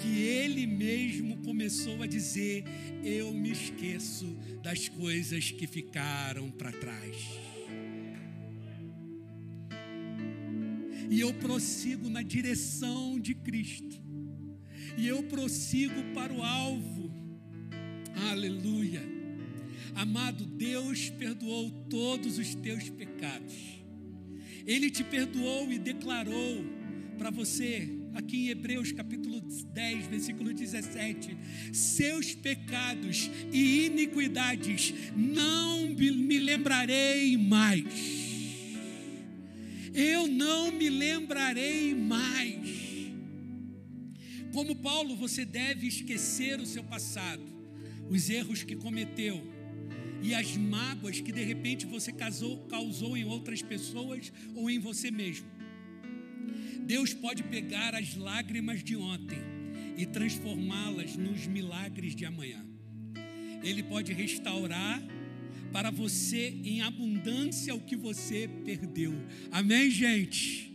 que 0.00 0.20
ele 0.22 0.66
mesmo 0.66 1.38
começou 1.38 2.02
a 2.02 2.06
dizer: 2.06 2.64
Eu 3.04 3.32
me 3.32 3.52
esqueço 3.52 4.26
das 4.62 4.88
coisas 4.88 5.50
que 5.50 5.66
ficaram 5.66 6.50
para 6.50 6.72
trás. 6.72 7.52
e 11.12 11.20
eu 11.20 11.34
prossigo 11.34 12.08
na 12.08 12.22
direção 12.22 13.20
de 13.20 13.34
Cristo, 13.34 14.00
e 14.96 15.06
eu 15.06 15.22
prossigo 15.24 16.02
para 16.14 16.32
o 16.32 16.42
alvo, 16.42 17.12
aleluia. 18.30 19.11
Amado, 19.94 20.44
Deus 20.46 21.10
perdoou 21.10 21.70
todos 21.88 22.38
os 22.38 22.54
teus 22.54 22.88
pecados, 22.88 23.54
Ele 24.66 24.90
te 24.90 25.04
perdoou 25.04 25.70
e 25.70 25.78
declarou 25.78 26.64
para 27.18 27.30
você, 27.30 27.88
aqui 28.14 28.46
em 28.46 28.48
Hebreus 28.48 28.90
capítulo 28.90 29.40
10, 29.40 30.06
versículo 30.06 30.52
17: 30.52 31.36
Seus 31.72 32.34
pecados 32.34 33.30
e 33.52 33.86
iniquidades 33.86 34.94
não 35.14 35.88
me 35.88 36.38
lembrarei 36.38 37.36
mais. 37.36 38.32
Eu 39.94 40.26
não 40.26 40.72
me 40.72 40.88
lembrarei 40.88 41.94
mais. 41.94 43.12
Como 44.52 44.74
Paulo, 44.76 45.14
você 45.16 45.44
deve 45.44 45.86
esquecer 45.86 46.58
o 46.60 46.66
seu 46.66 46.82
passado, 46.82 47.42
os 48.10 48.28
erros 48.30 48.62
que 48.62 48.74
cometeu 48.74 49.42
e 50.22 50.34
as 50.34 50.56
mágoas 50.56 51.20
que 51.20 51.32
de 51.32 51.42
repente 51.42 51.84
você 51.84 52.12
causou, 52.12 52.58
causou 52.68 53.16
em 53.16 53.24
outras 53.24 53.60
pessoas 53.60 54.32
ou 54.54 54.70
em 54.70 54.78
você 54.78 55.10
mesmo. 55.10 55.46
Deus 56.86 57.12
pode 57.12 57.42
pegar 57.42 57.94
as 57.94 58.14
lágrimas 58.16 58.82
de 58.82 58.96
ontem 58.96 59.38
e 59.96 60.06
transformá-las 60.06 61.16
nos 61.16 61.46
milagres 61.46 62.14
de 62.14 62.24
amanhã. 62.24 62.64
Ele 63.62 63.82
pode 63.82 64.12
restaurar 64.12 65.02
para 65.72 65.90
você 65.90 66.48
em 66.64 66.82
abundância 66.82 67.74
o 67.74 67.80
que 67.80 67.96
você 67.96 68.48
perdeu. 68.64 69.14
Amém, 69.50 69.90
gente? 69.90 70.72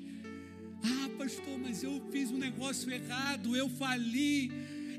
Ah, 0.84 1.10
pastor, 1.18 1.60
mas 1.60 1.84
eu 1.84 2.02
fiz 2.12 2.32
um 2.32 2.38
negócio 2.38 2.92
errado, 2.92 3.56
eu 3.56 3.70
fali, 3.70 4.52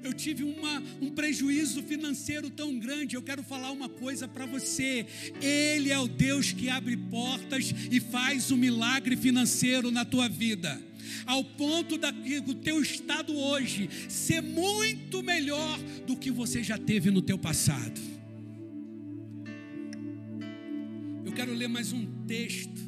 eu 0.02 0.12
tive 0.12 0.44
uma, 0.44 0.82
um 1.00 1.10
prejuízo 1.10 1.82
financeiro 1.82 2.50
tão 2.50 2.78
grande. 2.78 3.16
Eu 3.16 3.22
quero 3.22 3.42
falar 3.42 3.70
uma 3.70 3.88
coisa 3.88 4.26
para 4.26 4.46
você: 4.46 5.06
Ele 5.40 5.90
é 5.90 5.98
o 5.98 6.08
Deus 6.08 6.52
que 6.52 6.68
abre 6.68 6.96
portas 6.96 7.72
e 7.90 8.00
faz 8.00 8.50
um 8.50 8.56
milagre 8.56 9.16
financeiro 9.16 9.90
na 9.90 10.04
tua 10.04 10.28
vida 10.28 10.80
ao 11.24 11.42
ponto 11.42 11.96
do 11.96 12.54
teu 12.54 12.82
estado 12.82 13.34
hoje 13.34 13.88
ser 14.10 14.42
muito 14.42 15.22
melhor 15.22 15.78
do 16.06 16.14
que 16.16 16.30
você 16.30 16.62
já 16.62 16.76
teve 16.76 17.10
no 17.10 17.22
teu 17.22 17.38
passado. 17.38 18.18
quero 21.38 21.54
ler 21.54 21.68
mais 21.68 21.92
um 21.92 22.04
texto 22.26 22.80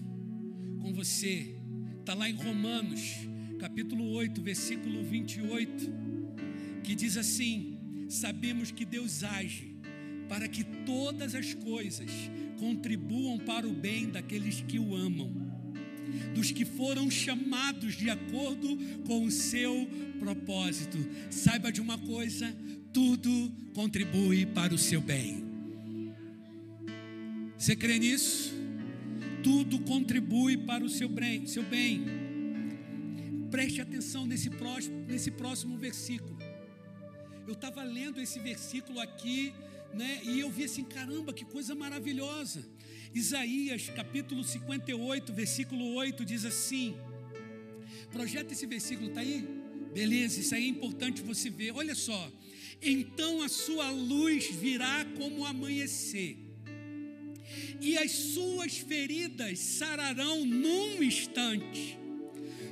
com 0.82 0.92
você. 0.92 1.54
Está 2.00 2.14
lá 2.14 2.28
em 2.28 2.34
Romanos, 2.34 3.14
capítulo 3.60 4.10
8, 4.10 4.42
versículo 4.42 5.04
28, 5.04 5.88
que 6.82 6.94
diz 6.94 7.16
assim: 7.16 7.78
Sabemos 8.08 8.70
que 8.70 8.84
Deus 8.84 9.22
age 9.22 9.74
para 10.28 10.46
que 10.46 10.62
todas 10.62 11.34
as 11.34 11.54
coisas 11.54 12.10
contribuam 12.58 13.38
para 13.38 13.66
o 13.66 13.72
bem 13.72 14.08
daqueles 14.08 14.60
que 14.60 14.78
o 14.78 14.94
amam, 14.94 15.32
dos 16.34 16.50
que 16.52 16.64
foram 16.64 17.10
chamados 17.10 17.94
de 17.94 18.08
acordo 18.10 18.76
com 19.06 19.24
o 19.24 19.30
seu 19.30 19.88
propósito. 20.18 20.98
Saiba 21.30 21.72
de 21.72 21.80
uma 21.80 21.98
coisa: 21.98 22.54
tudo 22.92 23.52
contribui 23.74 24.46
para 24.46 24.74
o 24.74 24.78
seu 24.78 25.00
bem. 25.00 25.44
Você 27.56 27.76
crê 27.76 27.98
nisso? 27.98 28.54
Tudo 29.42 29.78
contribui 29.80 30.56
para 30.56 30.84
o 30.84 30.88
seu 30.88 31.08
bem. 31.08 31.46
Seu 31.46 31.62
bem. 31.62 32.04
Preste 33.50 33.80
atenção 33.80 34.26
nesse 34.26 34.48
próximo, 34.48 35.04
nesse 35.06 35.30
próximo 35.30 35.76
versículo. 35.76 36.39
Eu 37.50 37.54
estava 37.54 37.82
lendo 37.82 38.20
esse 38.20 38.38
versículo 38.38 39.00
aqui, 39.00 39.52
né? 39.92 40.20
E 40.22 40.38
eu 40.38 40.48
vi 40.48 40.62
assim, 40.62 40.84
caramba, 40.84 41.32
que 41.32 41.44
coisa 41.44 41.74
maravilhosa. 41.74 42.64
Isaías, 43.12 43.88
capítulo 43.88 44.44
58, 44.44 45.32
versículo 45.32 45.94
8, 45.94 46.24
diz 46.24 46.44
assim: 46.44 46.96
Projeta 48.12 48.52
esse 48.52 48.66
versículo, 48.66 49.10
tá 49.10 49.18
aí? 49.18 49.48
Beleza, 49.92 50.38
isso 50.38 50.54
aí 50.54 50.66
é 50.66 50.68
importante 50.68 51.22
você 51.22 51.50
ver. 51.50 51.72
Olha 51.72 51.96
só. 51.96 52.32
Então 52.80 53.42
a 53.42 53.48
sua 53.48 53.90
luz 53.90 54.44
virá 54.54 55.04
como 55.18 55.44
amanhecer 55.44 56.38
e 57.80 57.98
as 57.98 58.12
suas 58.12 58.78
feridas 58.78 59.58
sararão 59.58 60.46
num 60.46 61.02
instante. 61.02 61.98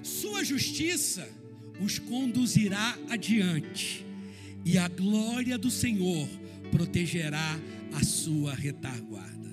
Sua 0.04 0.44
justiça 0.44 1.28
os 1.80 1.98
conduzirá 1.98 2.96
adiante, 3.08 4.06
e 4.64 4.76
a 4.78 4.88
glória 4.88 5.56
do 5.56 5.70
Senhor 5.70 6.28
protegerá 6.70 7.58
a 7.92 8.04
sua 8.04 8.54
retaguarda. 8.54 9.48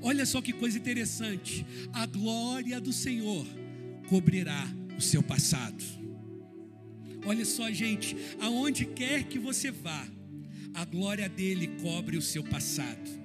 Olha 0.00 0.24
só 0.26 0.40
que 0.40 0.52
coisa 0.52 0.78
interessante: 0.78 1.66
a 1.92 2.06
glória 2.06 2.80
do 2.80 2.92
Senhor 2.92 3.46
cobrirá 4.08 4.66
o 4.96 5.00
seu 5.00 5.22
passado. 5.22 5.82
Olha 7.26 7.44
só, 7.44 7.70
gente, 7.70 8.16
aonde 8.38 8.84
quer 8.84 9.24
que 9.24 9.38
você 9.38 9.70
vá, 9.70 10.06
a 10.74 10.84
glória 10.84 11.28
dele 11.28 11.68
cobre 11.80 12.16
o 12.16 12.22
seu 12.22 12.44
passado 12.44 13.23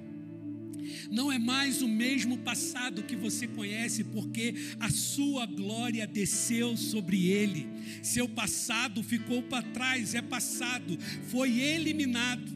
não 1.10 1.32
é 1.32 1.40
mais 1.40 1.82
o 1.82 1.88
mesmo 1.88 2.38
passado 2.38 3.04
que 3.04 3.16
você 3.16 3.48
conhece, 3.48 4.04
porque 4.04 4.54
a 4.80 4.90
sua 4.90 5.46
glória 5.46 6.06
desceu 6.06 6.78
sobre 6.78 7.28
ele. 7.28 7.68
Seu 8.04 8.28
passado 8.28 9.02
ficou 9.02 9.42
para 9.42 9.64
trás, 9.64 10.14
é 10.14 10.22
passado, 10.22 10.98
foi 11.30 11.60
eliminado, 11.60 12.52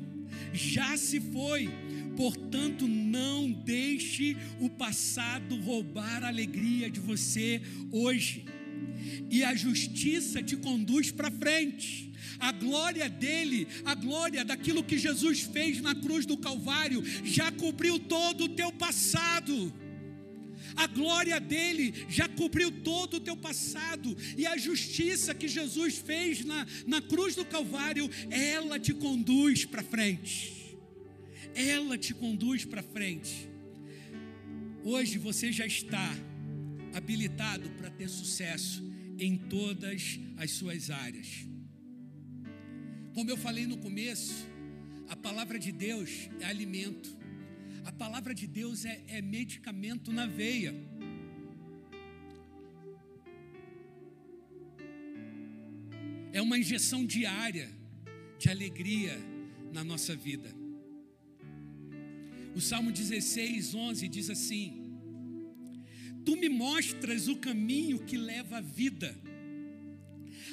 já 0.54 0.96
se 0.98 1.20
foi. 1.20 1.70
Portanto, 2.16 2.88
não 2.88 3.52
deixe 3.52 4.38
o 4.60 4.70
passado 4.70 5.60
roubar 5.60 6.24
a 6.24 6.28
alegria 6.28 6.90
de 6.90 7.00
você 7.00 7.62
hoje. 7.92 8.46
E 9.32 9.44
a 9.44 9.56
justiça 9.56 10.44
te 10.44 10.56
conduz 10.56 11.12
para 11.12 11.32
frente 11.32 12.13
a 12.44 12.52
glória 12.52 13.10
dele, 13.10 13.66
a 13.86 13.96
glória 13.96 14.44
daquilo 14.44 14.84
que 14.84 14.98
Jesus 14.98 15.40
fez 15.44 15.80
na 15.80 15.96
cruz 15.96 16.26
do 16.26 16.36
Calvário, 16.36 17.02
já 17.24 17.50
cobriu 17.54 17.98
todo 17.98 18.44
o 18.44 18.50
teu 18.50 18.70
passado. 18.74 19.74
A 20.76 20.86
glória 20.88 21.40
dele 21.40 21.94
já 22.10 22.28
cobriu 22.28 22.70
todo 22.70 23.16
o 23.16 23.20
teu 23.22 23.38
passado. 23.38 24.18
E 24.38 24.46
a 24.46 24.58
justiça 24.58 25.34
que 25.34 25.48
Jesus 25.48 25.98
fez 25.98 26.44
na, 26.44 26.68
na 26.86 27.02
cruz 27.02 27.34
do 27.34 27.46
Calvário, 27.46 28.10
ela 28.30 28.78
te 28.78 28.94
conduz 28.94 29.64
para 29.64 29.82
frente. 29.82 30.78
Ela 31.56 31.98
te 31.98 32.14
conduz 32.14 32.66
para 32.66 32.84
frente. 32.84 33.50
Hoje 34.84 35.18
você 35.18 35.50
já 35.50 35.66
está 35.66 36.14
habilitado 36.94 37.70
para 37.78 37.90
ter 37.90 38.10
sucesso 38.10 38.84
em 39.18 39.38
todas 39.38 40.20
as 40.36 40.52
suas 40.52 40.90
áreas. 40.90 41.53
Como 43.14 43.30
eu 43.30 43.38
falei 43.38 43.68
no 43.68 43.78
começo, 43.78 44.48
a 45.08 45.16
palavra 45.16 45.60
de 45.60 45.72
Deus 45.72 46.30
é 46.40 46.46
alimento. 46.46 47.16
A 47.86 47.92
palavra 47.92 48.34
de 48.34 48.48
Deus 48.48 48.86
é, 48.86 49.04
é 49.08 49.22
medicamento 49.22 50.12
na 50.12 50.26
veia. 50.26 50.74
É 56.32 56.42
uma 56.42 56.58
injeção 56.58 57.06
diária 57.06 57.70
de 58.40 58.50
alegria 58.50 59.16
na 59.72 59.84
nossa 59.84 60.16
vida. 60.16 60.50
O 62.56 62.62
Salmo 62.62 62.92
16, 62.92 63.76
11 63.76 64.08
diz 64.08 64.32
assim: 64.32 64.98
Tu 66.26 66.36
me 66.36 66.50
mostras 66.50 67.28
o 67.28 67.36
caminho 67.36 68.00
que 68.00 68.18
leva 68.18 68.58
à 68.58 68.62
vida. 68.62 69.16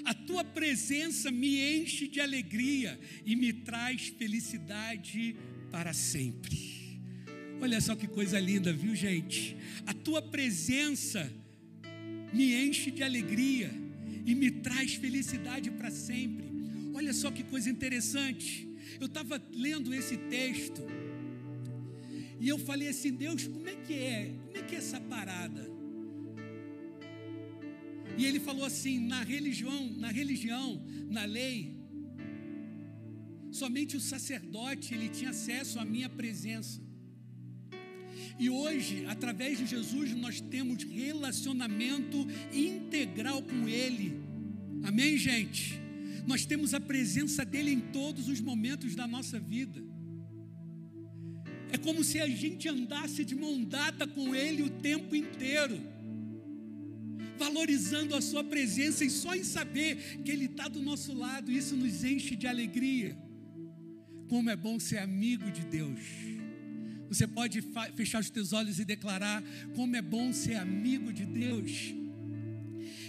A 0.05 0.15
tua 0.15 0.45
presença 0.45 1.31
me 1.31 1.79
enche 1.79 2.09
de 2.09 2.21
alegria 2.21 2.99
e 3.25 3.37
me 3.37 3.53
traz 3.53 4.09
felicidade 4.09 5.37
para 5.71 5.93
sempre. 5.93 7.01
Olha 7.61 7.81
só 7.81 7.95
que 7.95 8.07
coisa 8.07 8.39
linda, 8.41 8.73
viu, 8.73 8.95
gente? 8.95 9.57
A 9.87 9.93
tua 9.93 10.23
presença 10.23 11.31
me 12.33 12.55
enche 12.55 12.91
de 12.91 13.03
alegria 13.03 13.71
e 14.25 14.35
me 14.35 14.51
traz 14.51 14.95
felicidade 14.95 15.71
para 15.71 15.91
sempre. 15.91 16.47
Olha 16.95 17.13
só 17.13 17.31
que 17.31 17.43
coisa 17.43 17.69
interessante. 17.69 18.69
Eu 18.99 19.07
estava 19.07 19.41
lendo 19.53 19.95
esse 19.95 20.17
texto 20.17 20.83
e 22.39 22.49
eu 22.49 22.59
falei 22.59 22.89
assim: 22.89 23.13
Deus, 23.13 23.47
como 23.47 23.69
é 23.69 23.77
que 23.77 23.95
é? 23.95 24.35
Como 24.47 24.57
é 24.57 24.63
que 24.63 24.75
é 24.75 24.79
essa 24.79 25.01
parada? 25.01 25.80
E 28.19 28.25
ele 28.25 28.41
falou 28.41 28.65
assim: 28.65 28.99
na 28.99 29.23
religião, 29.23 29.93
na 29.97 30.11
religião, 30.11 30.83
na 31.09 31.25
lei, 31.25 31.77
somente 33.51 33.97
o 33.97 34.01
sacerdote 34.01 34.95
ele 34.95 35.09
tinha 35.09 35.31
acesso 35.31 35.79
à 35.79 35.85
minha 35.85 36.09
presença. 36.09 36.81
E 38.39 38.49
hoje, 38.49 39.05
através 39.07 39.59
de 39.59 39.67
Jesus, 39.67 40.15
nós 40.15 40.41
temos 40.41 40.83
relacionamento 40.83 42.27
integral 42.53 43.43
com 43.43 43.69
Ele. 43.69 44.19
Amém, 44.83 45.17
gente? 45.19 45.79
Nós 46.27 46.47
temos 46.47 46.73
a 46.73 46.81
presença 46.81 47.45
dEle 47.45 47.73
em 47.73 47.81
todos 47.81 48.29
os 48.29 48.41
momentos 48.41 48.95
da 48.95 49.07
nossa 49.07 49.39
vida. 49.39 49.83
É 51.73 51.79
como 51.79 52.03
se 52.03 52.21
a 52.21 52.27
gente 52.29 52.69
andasse 52.69 53.25
de 53.25 53.35
mão 53.35 53.63
dada 53.63 54.07
com 54.07 54.35
Ele 54.35 54.63
o 54.63 54.71
tempo 54.71 55.15
inteiro, 55.15 55.81
valorizando 57.41 58.15
a 58.15 58.21
Sua 58.21 58.45
presença 58.45 59.03
e 59.03 59.11
só 59.23 59.35
em 59.35 59.43
saber 59.43 60.21
que 60.23 60.31
Ele 60.31 60.45
está 60.45 60.69
do 60.69 60.83
nosso 60.83 61.13
lado, 61.15 61.51
isso 61.51 61.75
nos 61.75 62.05
enche 62.05 62.37
de 62.37 62.47
alegria. 62.47 63.17
Como 64.29 64.51
é 64.51 64.57
bom 64.57 64.79
ser 64.79 64.99
amigo 64.99 65.51
de 65.51 65.65
Deus. 65.65 66.01
Você 67.09 67.27
pode 67.27 67.59
fechar 67.97 68.21
os 68.21 68.31
teus 68.31 68.53
olhos 68.53 68.79
e 68.79 68.85
declarar 68.85 69.43
como 69.75 69.97
é 69.97 70.03
bom 70.03 70.33
ser 70.33 70.57
amigo 70.57 71.13
de 71.13 71.25
Deus. 71.25 71.95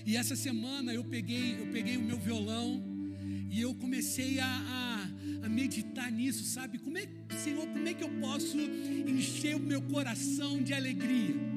E 0.05 0.17
essa 0.17 0.35
semana 0.35 0.93
eu 0.93 1.03
peguei, 1.03 1.59
eu 1.59 1.67
peguei 1.67 1.97
o 1.97 2.01
meu 2.01 2.17
violão 2.17 2.81
e 3.51 3.61
eu 3.61 3.75
comecei 3.75 4.39
a, 4.39 4.47
a, 4.47 5.45
a 5.45 5.49
meditar 5.49 6.09
nisso, 6.09 6.43
sabe? 6.45 6.79
Como 6.79 6.97
é, 6.97 7.05
Senhor, 7.43 7.67
como 7.67 7.87
é 7.87 7.93
que 7.93 8.03
eu 8.03 8.09
posso 8.25 8.57
encher 8.57 9.55
o 9.55 9.59
meu 9.59 9.81
coração 9.81 10.63
de 10.63 10.73
alegria? 10.73 11.50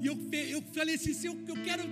E 0.00 0.06
eu, 0.06 0.18
eu 0.48 0.62
falei 0.72 0.94
assim, 0.94 1.14
Senhor, 1.14 1.36
eu 1.46 1.56
quero 1.62 1.82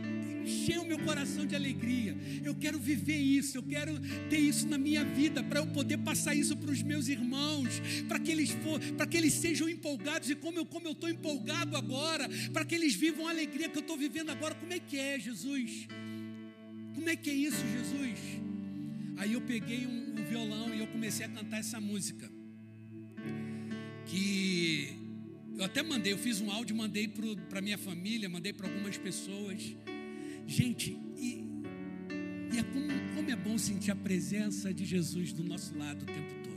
encher 0.45 0.79
o 0.79 0.85
meu 0.85 0.99
coração 0.99 1.47
de 1.47 1.57
alegria. 1.57 2.17
Eu 2.45 2.55
quero 2.55 2.79
viver 2.79 3.17
isso, 3.17 3.57
eu 3.57 3.63
quero 3.63 3.99
ter 4.29 4.39
isso 4.39 4.69
na 4.69 4.77
minha 4.77 5.05
vida 5.05 5.43
para 5.43 5.61
eu 5.61 5.67
poder 5.67 5.99
passar 5.99 6.35
isso 6.35 6.57
para 6.57 6.71
os 6.71 6.83
meus 6.83 7.09
irmãos, 7.09 7.81
para 8.07 8.19
que 8.19 8.31
eles 8.31 8.55
para 8.97 9.07
que 9.07 9.17
eles 9.17 9.33
sejam 9.35 9.69
empolgados 9.69 10.29
e 10.31 10.35
como 10.35 10.59
eu 10.59 10.67
como 10.67 10.87
eu 10.87 10.93
estou 10.93 11.09
empolgado 11.09 11.77
agora, 11.77 12.29
para 12.53 12.65
que 12.65 12.75
eles 12.75 12.95
vivam 12.95 13.27
a 13.27 13.31
alegria 13.31 13.69
que 13.69 13.79
eu 13.79 13.81
estou 13.81 13.97
vivendo 13.97 14.31
agora. 14.31 14.55
Como 14.55 14.73
é 14.73 14.79
que 14.79 14.99
é, 14.99 15.19
Jesus? 15.19 15.89
Como 16.95 17.09
é 17.09 17.17
que 17.17 17.31
é 17.31 17.35
isso, 17.35 17.63
Jesus? 17.73 18.19
Aí 19.17 19.33
eu 19.33 19.41
peguei 19.41 19.87
um, 19.87 20.21
um 20.21 20.25
violão 20.25 20.75
e 20.75 20.81
eu 20.81 20.87
comecei 20.87 21.25
a 21.27 21.29
cantar 21.29 21.59
essa 21.59 21.81
música. 21.81 22.31
Que 24.07 25.04
eu 25.57 25.65
até 25.65 25.83
mandei, 25.83 26.13
eu 26.13 26.19
fiz 26.19 26.41
um 26.41 26.51
áudio, 26.51 26.75
mandei 26.75 27.09
para 27.49 27.61
minha 27.61 27.79
família, 27.79 28.29
mandei 28.29 28.53
para 28.53 28.69
algumas 28.69 28.99
pessoas. 28.99 29.77
Gente, 30.47 30.99
e, 31.17 31.45
e 32.53 32.59
é 32.59 32.63
como, 32.63 32.89
como 33.15 33.31
é 33.31 33.37
bom 33.37 33.57
sentir 33.57 33.93
a 33.93 33.97
presença 33.97 34.75
de 34.75 34.85
Jesus 34.85 35.33
do 35.33 35.45
nosso 35.45 35.77
lado 35.79 36.03
o 36.03 36.07
tempo 36.07 36.35
todo. 36.43 36.55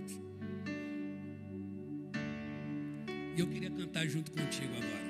E 3.36 3.40
eu 3.40 3.48
queria 3.48 3.70
cantar 3.70 4.08
junto 4.08 4.32
contigo 4.32 4.74
agora. 4.76 5.08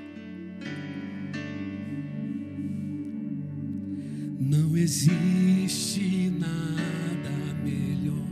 Não 4.40 4.78
existe 4.78 6.30
nada 6.30 7.54
melhor 7.64 8.28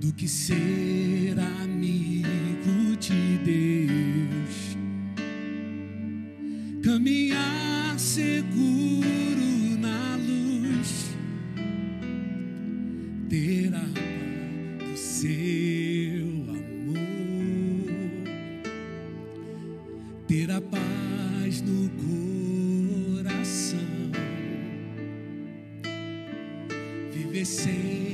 do 0.00 0.12
que 0.12 0.28
ser 0.28 1.38
amigo 1.62 2.17
seguro 8.18 9.78
na 9.78 10.16
luz, 10.16 11.14
ter 13.28 13.72
a 13.72 13.86
paz 13.94 14.90
do 14.90 14.96
seu 14.96 16.26
amor, 16.50 16.98
ter 20.26 20.50
a 20.50 20.60
paz 20.60 21.62
no 21.62 21.88
coração, 23.14 23.78
viver 27.12 27.46
sempre 27.46 28.07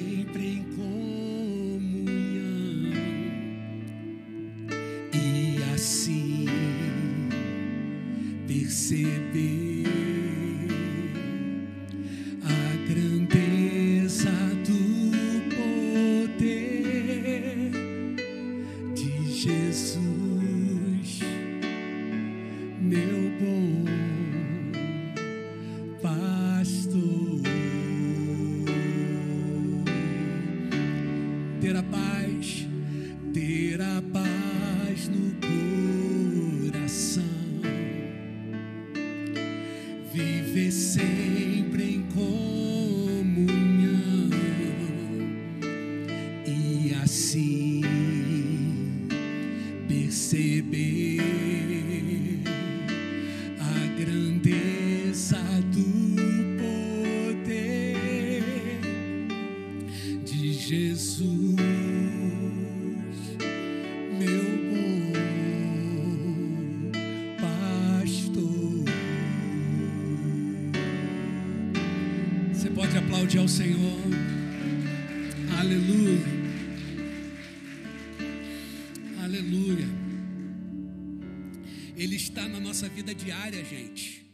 diária, 83.24 83.64
gente. 83.64 84.30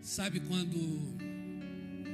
Sabe 0.00 0.40
quando 0.40 1.14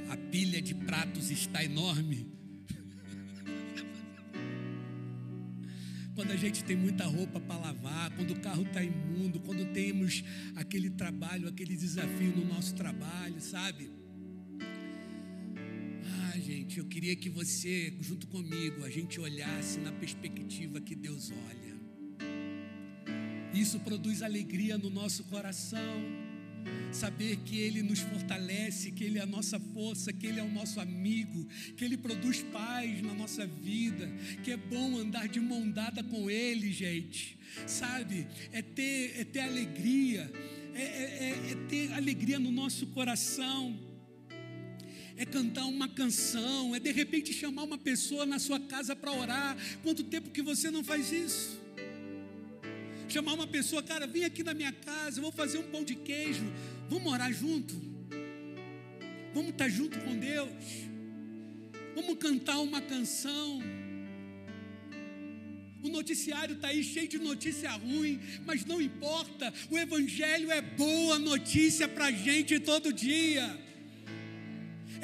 a 0.09 0.17
pilha 0.17 0.61
de 0.61 0.75
pratos 0.75 1.31
está 1.31 1.63
enorme? 1.63 2.27
quando 6.13 6.31
a 6.31 6.35
gente 6.35 6.65
tem 6.65 6.75
muita 6.75 7.05
roupa 7.05 7.39
para 7.39 7.57
lavar, 7.57 8.11
quando 8.11 8.31
o 8.31 8.39
carro 8.41 8.63
está 8.63 8.83
imundo, 8.83 9.39
quando 9.39 9.63
temos 9.71 10.21
aquele 10.55 10.89
trabalho, 10.89 11.47
aquele 11.47 11.77
desafio 11.77 12.35
no 12.35 12.43
nosso 12.45 12.75
trabalho, 12.75 13.39
sabe? 13.39 13.89
Ah, 16.25 16.37
gente, 16.39 16.79
eu 16.79 16.85
queria 16.85 17.15
que 17.15 17.29
você, 17.29 17.95
junto 18.01 18.27
comigo, 18.27 18.83
a 18.83 18.89
gente 18.89 19.17
olhasse 19.17 19.79
na 19.79 19.93
perspectiva 19.93 20.81
que 20.81 20.93
Deus 20.93 21.31
olha. 21.31 21.72
Isso 23.53 23.79
produz 23.79 24.21
alegria 24.21 24.77
no 24.77 24.89
nosso 24.89 25.23
coração 25.25 26.23
saber 26.91 27.37
que 27.37 27.57
Ele 27.57 27.81
nos 27.81 27.99
fortalece, 27.99 28.91
que 28.91 29.03
Ele 29.03 29.19
é 29.19 29.21
a 29.21 29.25
nossa 29.25 29.59
força, 29.59 30.13
que 30.13 30.27
Ele 30.27 30.39
é 30.39 30.43
o 30.43 30.51
nosso 30.51 30.79
amigo, 30.79 31.45
que 31.75 31.83
Ele 31.83 31.97
produz 31.97 32.41
paz 32.51 33.01
na 33.01 33.13
nossa 33.13 33.45
vida, 33.45 34.09
que 34.43 34.51
é 34.51 34.57
bom 34.57 34.97
andar 34.97 35.27
de 35.27 35.39
mão 35.39 35.69
dada 35.69 36.03
com 36.03 36.29
Ele, 36.29 36.71
gente, 36.71 37.37
sabe? 37.65 38.27
É 38.51 38.61
ter, 38.61 39.19
é 39.19 39.23
ter 39.23 39.41
alegria, 39.41 40.31
é, 40.73 40.81
é, 40.81 40.85
é, 40.85 41.51
é 41.51 41.55
ter 41.67 41.93
alegria 41.93 42.39
no 42.39 42.51
nosso 42.51 42.87
coração 42.87 43.77
é 45.15 45.25
cantar 45.25 45.65
uma 45.65 45.87
canção, 45.87 46.73
é 46.73 46.79
de 46.79 46.91
repente 46.91 47.31
chamar 47.31 47.63
uma 47.63 47.77
pessoa 47.77 48.25
na 48.25 48.39
sua 48.39 48.59
casa 48.59 48.95
para 48.95 49.11
orar. 49.11 49.55
Quanto 49.83 50.03
tempo 50.03 50.31
que 50.31 50.41
você 50.41 50.71
não 50.71 50.83
faz 50.83 51.11
isso? 51.11 51.62
Chamar 53.13 53.33
uma 53.33 53.45
pessoa, 53.45 53.83
cara, 53.83 54.07
vem 54.07 54.25
aqui 54.25 54.41
na 54.41 54.55
minha 54.55 54.71
casa, 54.71 55.19
eu 55.19 55.21
vou 55.21 55.31
fazer 55.31 55.59
um 55.59 55.69
pão 55.73 55.83
de 55.83 55.93
queijo. 55.93 56.51
Vamos 56.89 57.13
orar 57.13 57.31
junto? 57.31 57.79
Vamos 59.35 59.51
estar 59.51 59.69
junto 59.69 59.99
com 59.99 60.17
Deus? 60.17 60.49
Vamos 61.93 62.17
cantar 62.17 62.57
uma 62.57 62.81
canção? 62.81 63.61
O 65.83 65.89
noticiário 65.89 66.55
está 66.55 66.69
aí 66.69 66.83
cheio 66.83 67.07
de 67.07 67.19
notícia 67.19 67.69
ruim, 67.73 68.19
mas 68.47 68.65
não 68.65 68.81
importa, 68.81 69.53
o 69.69 69.77
Evangelho 69.77 70.51
é 70.51 70.59
boa 70.59 71.19
notícia 71.19 71.87
para 71.87 72.05
a 72.05 72.11
gente 72.11 72.59
todo 72.59 72.91
dia 72.91 73.62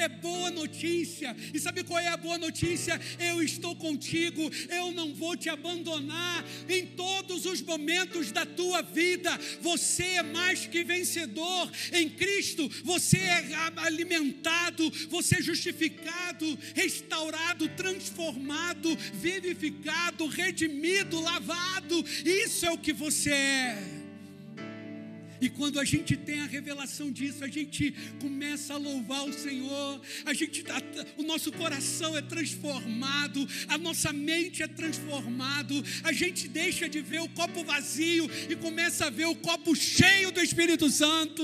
é 0.02 0.10
boa 0.10 0.50
notícia. 0.52 1.36
E 1.54 1.60
sabe 1.60 1.84
qual 1.84 2.00
é 2.00 2.08
a 2.08 2.18
boa 2.18 2.38
notícia? 2.38 3.00
Eu 3.20 3.42
estou 3.42 3.76
contigo, 3.76 4.50
eu 4.70 4.92
não 4.92 5.14
vou 5.14 5.36
te 5.36 5.50
abandonar 5.50 6.46
em 6.68 6.86
todos 6.86 7.46
os 7.46 7.62
momentos 7.62 8.32
da 8.32 8.46
tua 8.46 8.82
vida. 8.82 9.38
Você 9.62 10.04
é 10.04 10.24
mais 10.24 10.66
que 10.66 10.84
vencedor 10.84 11.72
em 11.94 12.10
Cristo, 12.10 12.70
você 12.84 13.18
é 13.18 13.50
alimentado, 13.78 14.90
você 15.10 15.38
é 15.38 15.42
justificado, 15.42 16.58
restaurado, 16.76 17.68
transformado, 17.70 18.96
vivificado, 19.14 20.28
redimido, 20.28 21.20
lavado. 21.20 22.04
Isso 22.26 22.66
é 22.66 22.72
o 22.72 22.78
que 22.78 22.94
você 22.94 23.32
é. 23.32 23.99
E 25.42 25.50
quando 25.50 25.80
a 25.80 25.86
gente 25.86 26.18
tem 26.18 26.42
a 26.42 26.46
revelação 26.46 27.12
disso, 27.12 27.44
a 27.44 27.48
gente 27.48 27.94
começa 28.20 28.74
a 28.74 28.78
louvar 28.78 29.26
o 29.26 29.34
Senhor, 29.34 30.02
a 30.26 30.34
gente, 30.34 30.64
o 31.18 31.24
nosso 31.24 31.52
coração 31.52 32.18
é 32.18 32.22
transformado, 32.22 33.48
a 33.68 33.78
nossa 33.78 34.12
mente 34.12 34.62
é 34.62 34.68
transformado, 34.68 35.84
a 36.04 36.12
gente 36.12 36.48
deixa 36.48 36.90
de 36.90 37.02
ver 37.02 37.22
o 37.22 37.30
copo 37.30 37.64
vazio 37.64 38.30
e 38.50 38.56
começa 38.56 39.06
a 39.06 39.10
ver 39.10 39.26
o 39.26 39.36
copo 39.36 39.76
cheio 39.76 40.32
do 40.32 40.42
Espírito 40.42 40.90
Santo. 40.90 41.44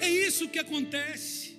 É 0.00 0.08
isso 0.08 0.48
que 0.48 0.58
acontece. 0.58 1.56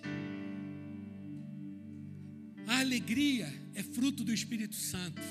A 2.67 2.79
alegria 2.79 3.51
é 3.73 3.83
fruto 3.83 4.23
do 4.23 4.33
Espírito 4.33 4.75
Santo. 4.75 5.21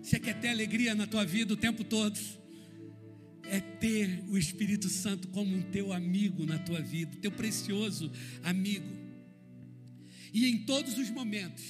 Você 0.00 0.20
quer 0.20 0.38
ter 0.38 0.48
alegria 0.48 0.94
na 0.94 1.06
tua 1.06 1.24
vida 1.24 1.52
o 1.52 1.56
tempo 1.56 1.82
todo? 1.82 2.18
É 3.50 3.60
ter 3.60 4.24
o 4.28 4.36
Espírito 4.36 4.88
Santo 4.88 5.28
como 5.28 5.54
um 5.54 5.62
teu 5.62 5.92
amigo 5.92 6.44
na 6.44 6.58
tua 6.58 6.80
vida, 6.80 7.16
teu 7.20 7.30
precioso 7.30 8.10
amigo. 8.42 8.88
E 10.32 10.46
em 10.46 10.58
todos 10.64 10.98
os 10.98 11.10
momentos, 11.10 11.64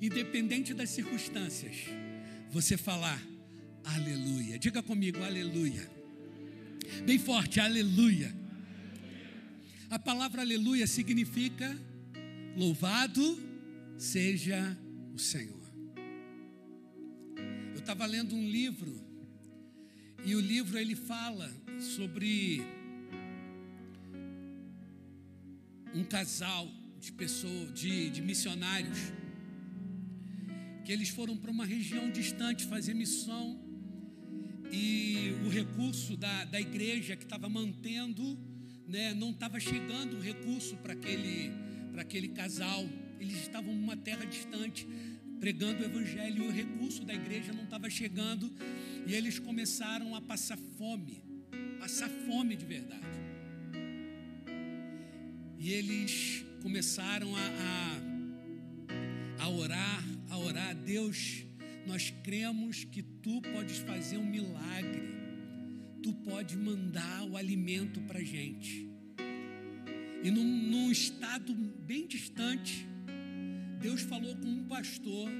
independente 0.00 0.72
das 0.72 0.90
circunstâncias, 0.90 1.76
você 2.50 2.76
falar 2.76 3.22
aleluia. 3.84 4.58
Diga 4.58 4.82
comigo, 4.82 5.22
aleluia. 5.22 5.90
Bem 7.04 7.18
forte, 7.18 7.60
aleluia. 7.60 8.34
A 9.90 9.98
palavra 9.98 10.42
aleluia 10.42 10.86
significa 10.86 11.76
louvado 12.56 13.38
seja 13.96 14.76
o 15.14 15.18
Senhor. 15.18 15.58
Eu 17.72 17.78
estava 17.78 18.04
lendo 18.06 18.34
um 18.34 18.48
livro 18.48 19.07
e 20.28 20.34
o 20.34 20.40
livro 20.40 20.76
ele 20.76 20.94
fala 20.94 21.50
sobre 21.80 22.60
um 25.94 26.04
casal 26.04 26.70
de 27.00 27.10
pessoas, 27.12 27.72
de, 27.72 28.10
de 28.10 28.20
missionários, 28.20 28.98
que 30.84 30.92
eles 30.92 31.08
foram 31.08 31.34
para 31.34 31.50
uma 31.50 31.64
região 31.64 32.10
distante 32.10 32.66
fazer 32.66 32.92
missão 32.92 33.58
e 34.70 35.32
o 35.46 35.48
recurso 35.48 36.14
da, 36.14 36.44
da 36.44 36.60
igreja 36.60 37.16
que 37.16 37.24
estava 37.24 37.48
mantendo, 37.48 38.38
né, 38.86 39.14
não 39.14 39.30
estava 39.30 39.58
chegando 39.58 40.18
o 40.18 40.20
recurso 40.20 40.76
para 40.76 40.92
aquele, 40.92 41.50
aquele 41.96 42.28
casal. 42.28 42.86
Eles 43.18 43.38
estavam 43.38 43.74
numa 43.74 43.96
terra 43.96 44.26
distante 44.26 44.86
pregando 45.40 45.82
o 45.82 45.86
evangelho 45.86 46.44
e 46.44 46.48
o 46.48 46.52
recurso 46.52 47.02
da 47.02 47.14
igreja 47.14 47.50
não 47.54 47.64
estava 47.64 47.88
chegando 47.88 48.52
e 49.08 49.14
eles 49.14 49.38
começaram 49.38 50.14
a 50.14 50.20
passar 50.20 50.58
fome, 50.76 51.24
passar 51.80 52.10
fome 52.26 52.54
de 52.54 52.66
verdade. 52.66 53.06
E 55.58 55.72
eles 55.72 56.44
começaram 56.62 57.34
a, 57.34 57.40
a, 59.38 59.44
a 59.44 59.48
orar, 59.48 60.04
a 60.28 60.36
orar, 60.36 60.74
Deus, 60.74 61.42
nós 61.86 62.12
cremos 62.22 62.84
que 62.84 63.02
Tu 63.02 63.40
podes 63.40 63.78
fazer 63.78 64.18
um 64.18 64.26
milagre, 64.26 65.08
Tu 66.02 66.12
pode 66.12 66.54
mandar 66.58 67.24
o 67.24 67.34
alimento 67.34 68.02
para 68.02 68.18
a 68.18 68.24
gente. 68.24 68.90
E 70.22 70.30
num, 70.30 70.44
num 70.44 70.92
estado 70.92 71.54
bem 71.54 72.06
distante, 72.06 72.86
Deus 73.80 74.02
falou 74.02 74.36
com 74.36 74.48
um 74.48 74.64
pastor 74.64 75.30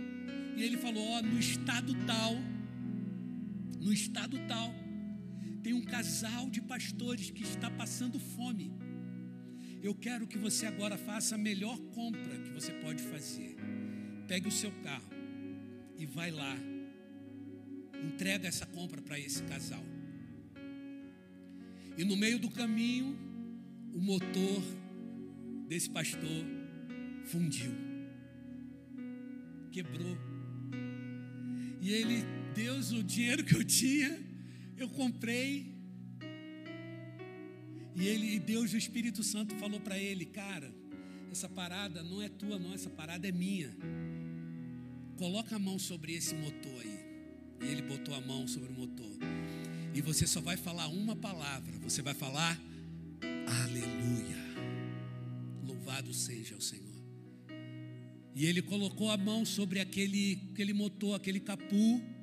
e 0.57 0.63
ele 0.63 0.79
falou: 0.79 1.07
Ó, 1.07 1.21
no 1.21 1.39
estado 1.39 1.95
tal, 2.07 2.35
no 3.89 3.95
estado 3.95 4.39
tal, 4.47 4.75
tem 5.63 5.73
um 5.73 5.81
casal 5.81 6.51
de 6.51 6.61
pastores 6.61 7.31
que 7.31 7.43
está 7.43 7.71
passando 7.71 8.21
fome. 8.21 8.71
Eu 9.83 9.95
quero 9.95 10.27
que 10.27 10.37
você 10.37 10.67
agora 10.67 10.99
faça 10.99 11.37
a 11.37 11.39
melhor 11.39 11.79
compra 11.95 12.39
que 12.39 12.51
você 12.51 12.71
pode 12.85 13.03
fazer. 13.03 13.57
Pegue 14.27 14.47
o 14.47 14.53
seu 14.53 14.71
carro 14.83 15.09
e 15.97 16.05
vai 16.05 16.31
lá. 16.31 16.55
Entrega 18.05 18.47
essa 18.47 18.67
compra 18.67 19.01
para 19.01 19.19
esse 19.19 19.43
casal. 19.45 19.85
E 21.97 22.05
no 22.05 22.15
meio 22.15 22.39
do 22.39 22.51
caminho, 22.51 23.19
o 23.95 24.01
motor 24.01 24.63
desse 25.67 25.89
pastor 25.89 26.45
fundiu 27.25 27.73
quebrou. 29.71 30.19
E 31.81 31.93
ele, 31.93 32.25
Deus, 32.59 32.91
o 32.91 33.05
dinheiro 33.05 33.45
que 33.45 33.55
eu 33.55 33.65
tinha, 33.65 34.19
eu 34.77 34.89
comprei. 34.89 35.73
E 37.95 38.05
ele, 38.05 38.41
Deus, 38.41 38.73
o 38.73 38.77
Espírito 38.77 39.23
Santo 39.23 39.55
falou 39.55 39.79
para 39.79 39.97
ele, 39.97 40.25
cara, 40.25 40.69
essa 41.31 41.49
parada 41.49 42.03
não 42.03 42.21
é 42.21 42.29
tua, 42.29 42.59
não, 42.59 42.75
essa 42.75 42.91
parada 42.91 43.29
é 43.29 43.31
minha. 43.31 43.71
Coloca 45.17 45.55
a 45.55 45.59
mão 45.59 45.79
sobre 45.79 46.15
esse 46.15 46.35
motor 46.35 46.81
aí. 46.81 46.99
E 47.63 47.67
ele 47.73 47.83
botou 47.83 48.13
a 48.13 48.21
mão 48.21 48.49
sobre 48.49 48.71
o 48.73 48.73
motor. 48.73 49.17
E 49.95 50.01
você 50.01 50.27
só 50.27 50.41
vai 50.41 50.57
falar 50.57 50.89
uma 50.89 51.15
palavra. 51.15 51.79
Você 51.79 52.03
vai 52.03 52.15
falar 52.15 52.61
aleluia. 53.63 54.37
Louvado 55.65 56.13
seja 56.13 56.57
o 56.57 56.61
Senhor. 56.61 57.03
E 58.35 58.47
ele 58.47 58.63
colocou 58.63 59.11
a 59.13 59.17
mão 59.17 59.45
sobre 59.45 59.79
aquele, 59.79 60.41
aquele 60.53 60.73
motor, 60.73 61.15
aquele 61.15 61.39
capu. 61.39 62.18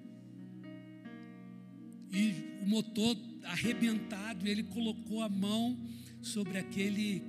E 2.11 2.61
o 2.61 2.67
motor 2.67 3.17
arrebentado, 3.43 4.47
ele 4.47 4.63
colocou 4.63 5.21
a 5.21 5.29
mão 5.29 5.79
sobre 6.21 6.57
aquele 6.57 7.21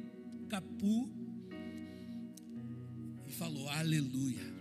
capu 0.49 1.11
e 3.27 3.33
falou: 3.33 3.69
Aleluia, 3.69 4.53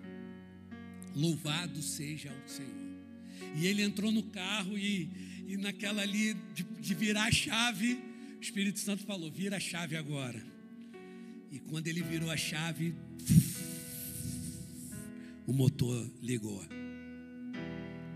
louvado 1.16 1.82
seja 1.82 2.32
o 2.46 2.50
Senhor. 2.50 2.86
E 3.56 3.66
ele 3.68 3.82
entrou 3.82 4.12
no 4.12 4.24
carro 4.24 4.78
e, 4.78 5.10
E 5.48 5.58
naquela 5.58 6.02
ali 6.02 6.34
de, 6.54 6.64
de 6.64 6.94
virar 6.94 7.26
a 7.26 7.32
chave, 7.32 8.00
o 8.38 8.42
Espírito 8.42 8.80
Santo 8.80 9.04
falou: 9.04 9.32
vira 9.32 9.58
a 9.58 9.60
chave 9.60 9.96
agora. 9.96 10.44
E 11.52 11.60
quando 11.60 11.88
ele 11.88 12.02
virou 12.02 12.30
a 12.30 12.38
chave, 12.38 12.94
o 15.48 15.54
motor 15.54 16.12
ligou. 16.22 16.62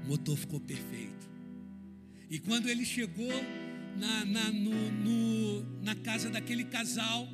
O 0.04 0.08
motor 0.08 0.36
ficou 0.36 0.60
perfeito. 0.60 1.30
E 2.30 2.38
quando 2.38 2.69
ele 2.69 2.86
chegou 2.86 3.34
na, 3.97 4.25
na, 4.25 4.51
no, 4.51 4.91
no, 4.91 5.82
na 5.82 5.95
casa 5.95 6.30
daquele 6.30 6.63
casal, 6.63 7.27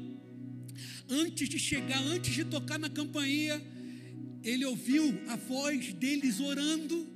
antes 1.10 1.50
de 1.50 1.60
chegar, 1.60 2.02
antes 2.02 2.34
de 2.34 2.46
tocar 2.46 2.80
na 2.80 2.90
campainha, 2.90 3.62
ele 4.44 4.64
ouviu 4.66 5.22
a 5.28 5.36
voz 5.36 5.94
deles 5.94 6.40
orando. 6.40 7.14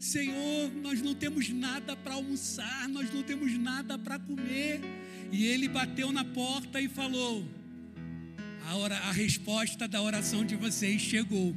Senhor, 0.00 0.72
nós 0.82 1.00
não 1.00 1.14
temos 1.14 1.48
nada 1.50 1.94
para 1.94 2.14
almoçar, 2.14 2.88
nós 2.88 3.12
não 3.12 3.22
temos 3.22 3.56
nada 3.56 3.96
para 3.96 4.18
comer. 4.18 4.80
E 5.30 5.46
ele 5.46 5.68
bateu 5.68 6.10
na 6.10 6.24
porta 6.24 6.80
e 6.80 6.88
falou: 6.88 7.46
a, 8.66 8.74
hora, 8.74 8.96
a 8.96 9.12
resposta 9.12 9.86
da 9.86 10.02
oração 10.02 10.44
de 10.44 10.56
vocês 10.56 11.00
chegou. 11.00 11.54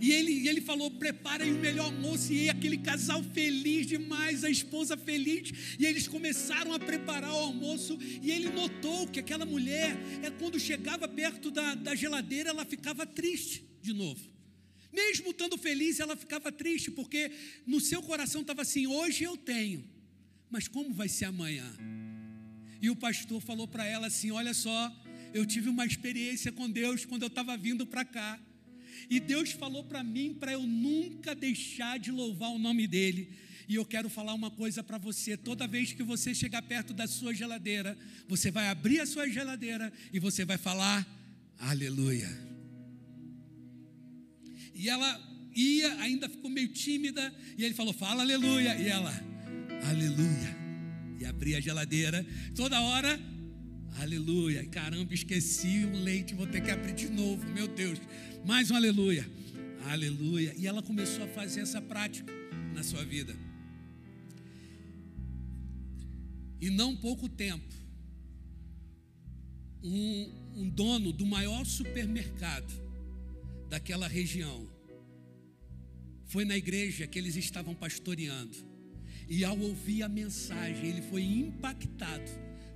E 0.00 0.12
ele, 0.12 0.48
ele 0.48 0.60
falou: 0.60 0.90
preparem 0.90 1.52
o 1.52 1.58
melhor 1.58 1.86
almoço. 1.86 2.32
E 2.32 2.48
aquele 2.48 2.78
casal 2.78 3.22
feliz 3.22 3.86
demais, 3.86 4.44
a 4.44 4.50
esposa 4.50 4.96
feliz. 4.96 5.76
E 5.78 5.86
eles 5.86 6.08
começaram 6.08 6.72
a 6.72 6.78
preparar 6.78 7.32
o 7.32 7.38
almoço. 7.38 7.98
E 8.22 8.30
ele 8.30 8.50
notou 8.50 9.06
que 9.08 9.20
aquela 9.20 9.44
mulher, 9.44 9.96
é 10.22 10.30
quando 10.30 10.58
chegava 10.58 11.06
perto 11.06 11.50
da, 11.50 11.74
da 11.74 11.94
geladeira, 11.94 12.50
ela 12.50 12.64
ficava 12.64 13.06
triste 13.06 13.64
de 13.80 13.92
novo. 13.92 14.34
Mesmo 14.92 15.30
estando 15.30 15.58
feliz, 15.58 15.98
ela 15.98 16.16
ficava 16.16 16.52
triste, 16.52 16.90
porque 16.90 17.32
no 17.66 17.80
seu 17.80 18.00
coração 18.02 18.42
estava 18.42 18.62
assim: 18.62 18.86
hoje 18.86 19.24
eu 19.24 19.36
tenho, 19.36 19.84
mas 20.48 20.68
como 20.68 20.94
vai 20.94 21.08
ser 21.08 21.24
amanhã? 21.24 21.68
E 22.80 22.88
o 22.88 22.94
pastor 22.96 23.40
falou 23.40 23.66
para 23.66 23.84
ela 23.84 24.06
assim: 24.06 24.30
olha 24.30 24.54
só, 24.54 24.94
eu 25.32 25.44
tive 25.44 25.68
uma 25.68 25.84
experiência 25.84 26.52
com 26.52 26.70
Deus 26.70 27.04
quando 27.04 27.22
eu 27.22 27.28
estava 27.28 27.56
vindo 27.56 27.84
para 27.84 28.04
cá. 28.04 28.40
E 29.10 29.20
Deus 29.20 29.52
falou 29.52 29.84
para 29.84 30.02
mim 30.02 30.34
para 30.34 30.52
eu 30.52 30.62
nunca 30.62 31.34
deixar 31.34 31.98
de 31.98 32.10
louvar 32.10 32.50
o 32.50 32.58
nome 32.58 32.86
dele. 32.86 33.30
E 33.68 33.76
eu 33.76 33.84
quero 33.84 34.08
falar 34.08 34.34
uma 34.34 34.50
coisa 34.50 34.82
para 34.82 34.98
você: 34.98 35.36
toda 35.36 35.66
vez 35.66 35.92
que 35.92 36.02
você 36.02 36.34
chegar 36.34 36.62
perto 36.62 36.92
da 36.92 37.06
sua 37.06 37.34
geladeira, 37.34 37.96
você 38.28 38.50
vai 38.50 38.68
abrir 38.68 39.00
a 39.00 39.06
sua 39.06 39.28
geladeira 39.28 39.92
e 40.12 40.18
você 40.18 40.44
vai 40.44 40.58
falar 40.58 41.06
aleluia. 41.58 42.28
E 44.74 44.88
ela 44.88 45.20
ia, 45.54 45.94
ainda 46.00 46.28
ficou 46.28 46.50
meio 46.50 46.68
tímida, 46.68 47.32
e 47.56 47.64
ele 47.64 47.74
falou: 47.74 47.92
fala 47.92 48.22
aleluia. 48.22 48.76
E 48.76 48.88
ela, 48.88 49.12
aleluia. 49.88 50.56
E 51.20 51.24
abria 51.24 51.58
a 51.58 51.60
geladeira, 51.60 52.26
toda 52.54 52.80
hora, 52.80 53.18
aleluia. 53.98 54.64
Caramba, 54.66 55.14
esqueci 55.14 55.84
o 55.84 55.96
leite, 56.02 56.34
vou 56.34 56.46
ter 56.46 56.60
que 56.60 56.70
abrir 56.70 56.92
de 56.92 57.08
novo, 57.08 57.46
meu 57.52 57.68
Deus. 57.68 57.98
Mais 58.44 58.70
um 58.70 58.76
aleluia. 58.76 59.26
Aleluia. 59.86 60.54
E 60.58 60.66
ela 60.66 60.82
começou 60.82 61.24
a 61.24 61.28
fazer 61.28 61.60
essa 61.60 61.80
prática 61.80 62.30
na 62.74 62.82
sua 62.82 63.02
vida. 63.02 63.34
E 66.60 66.68
não 66.68 66.94
pouco 66.94 67.26
tempo, 67.26 67.74
um, 69.82 70.30
um 70.56 70.68
dono 70.68 71.10
do 71.10 71.24
maior 71.24 71.64
supermercado 71.64 72.70
daquela 73.70 74.06
região 74.06 74.68
foi 76.26 76.44
na 76.44 76.56
igreja 76.56 77.06
que 77.06 77.18
eles 77.18 77.36
estavam 77.36 77.74
pastoreando. 77.74 78.56
E 79.26 79.42
ao 79.42 79.58
ouvir 79.58 80.02
a 80.02 80.08
mensagem, 80.08 80.86
ele 80.86 81.00
foi 81.00 81.22
impactado 81.22 82.30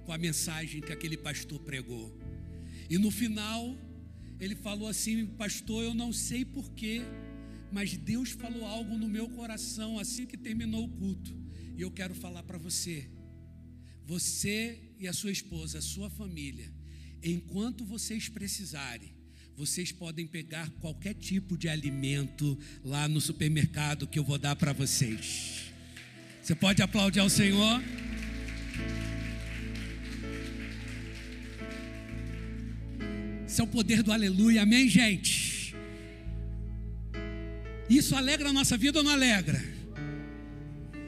com 0.07 0.13
a 0.15 0.19
mensagem 0.19 0.81
que 0.81 0.93
aquele 0.95 1.19
pastor 1.19 1.61
pregou. 1.61 2.11
E 2.89 2.97
no 2.97 3.11
final, 3.11 3.77
ele 4.41 4.55
falou 4.55 4.89
assim: 4.89 5.27
Pastor, 5.27 5.85
eu 5.85 5.95
não 5.95 6.13
sei 6.13 6.45
porquê, 6.45 7.03
mas 7.73 7.97
Deus 7.97 8.31
falou 8.31 8.65
algo 8.67 8.97
no 8.97 9.09
meu 9.09 9.29
coração 9.29 9.99
assim 9.99 10.27
que 10.27 10.37
terminou 10.37 10.85
o 10.85 10.89
culto. 10.89 11.37
E 11.77 11.83
eu 11.83 11.91
quero 11.91 12.15
falar 12.15 12.43
para 12.43 12.59
você. 12.59 13.09
Você 14.05 14.81
e 14.99 15.07
a 15.07 15.13
sua 15.13 15.31
esposa, 15.31 15.79
a 15.79 15.83
sua 15.83 16.09
família, 16.09 16.73
enquanto 17.23 17.85
vocês 17.85 18.29
precisarem, 18.29 19.15
vocês 19.55 19.93
podem 19.93 20.27
pegar 20.27 20.71
qualquer 20.81 21.15
tipo 21.15 21.59
de 21.59 21.69
alimento 21.69 22.59
lá 22.83 23.07
no 23.09 23.21
supermercado 23.21 24.07
que 24.07 24.19
eu 24.19 24.25
vou 24.25 24.39
dar 24.39 24.57
para 24.57 24.73
vocês. 24.73 25.73
Você 26.43 26.55
pode 26.55 26.81
aplaudir 26.81 27.21
ao 27.21 27.29
Senhor? 27.29 27.83
Esse 33.59 33.63
é 33.63 33.65
o 33.65 33.73
poder 33.73 34.05
do 34.05 34.13
aleluia, 34.13 34.63
amém, 34.63 34.89
gente? 34.89 35.75
Isso 37.91 38.15
alegra 38.15 38.51
a 38.51 38.53
nossa 38.53 38.77
vida 38.77 39.01
ou 39.01 39.05
não 39.05 39.11
alegra? 39.11 39.61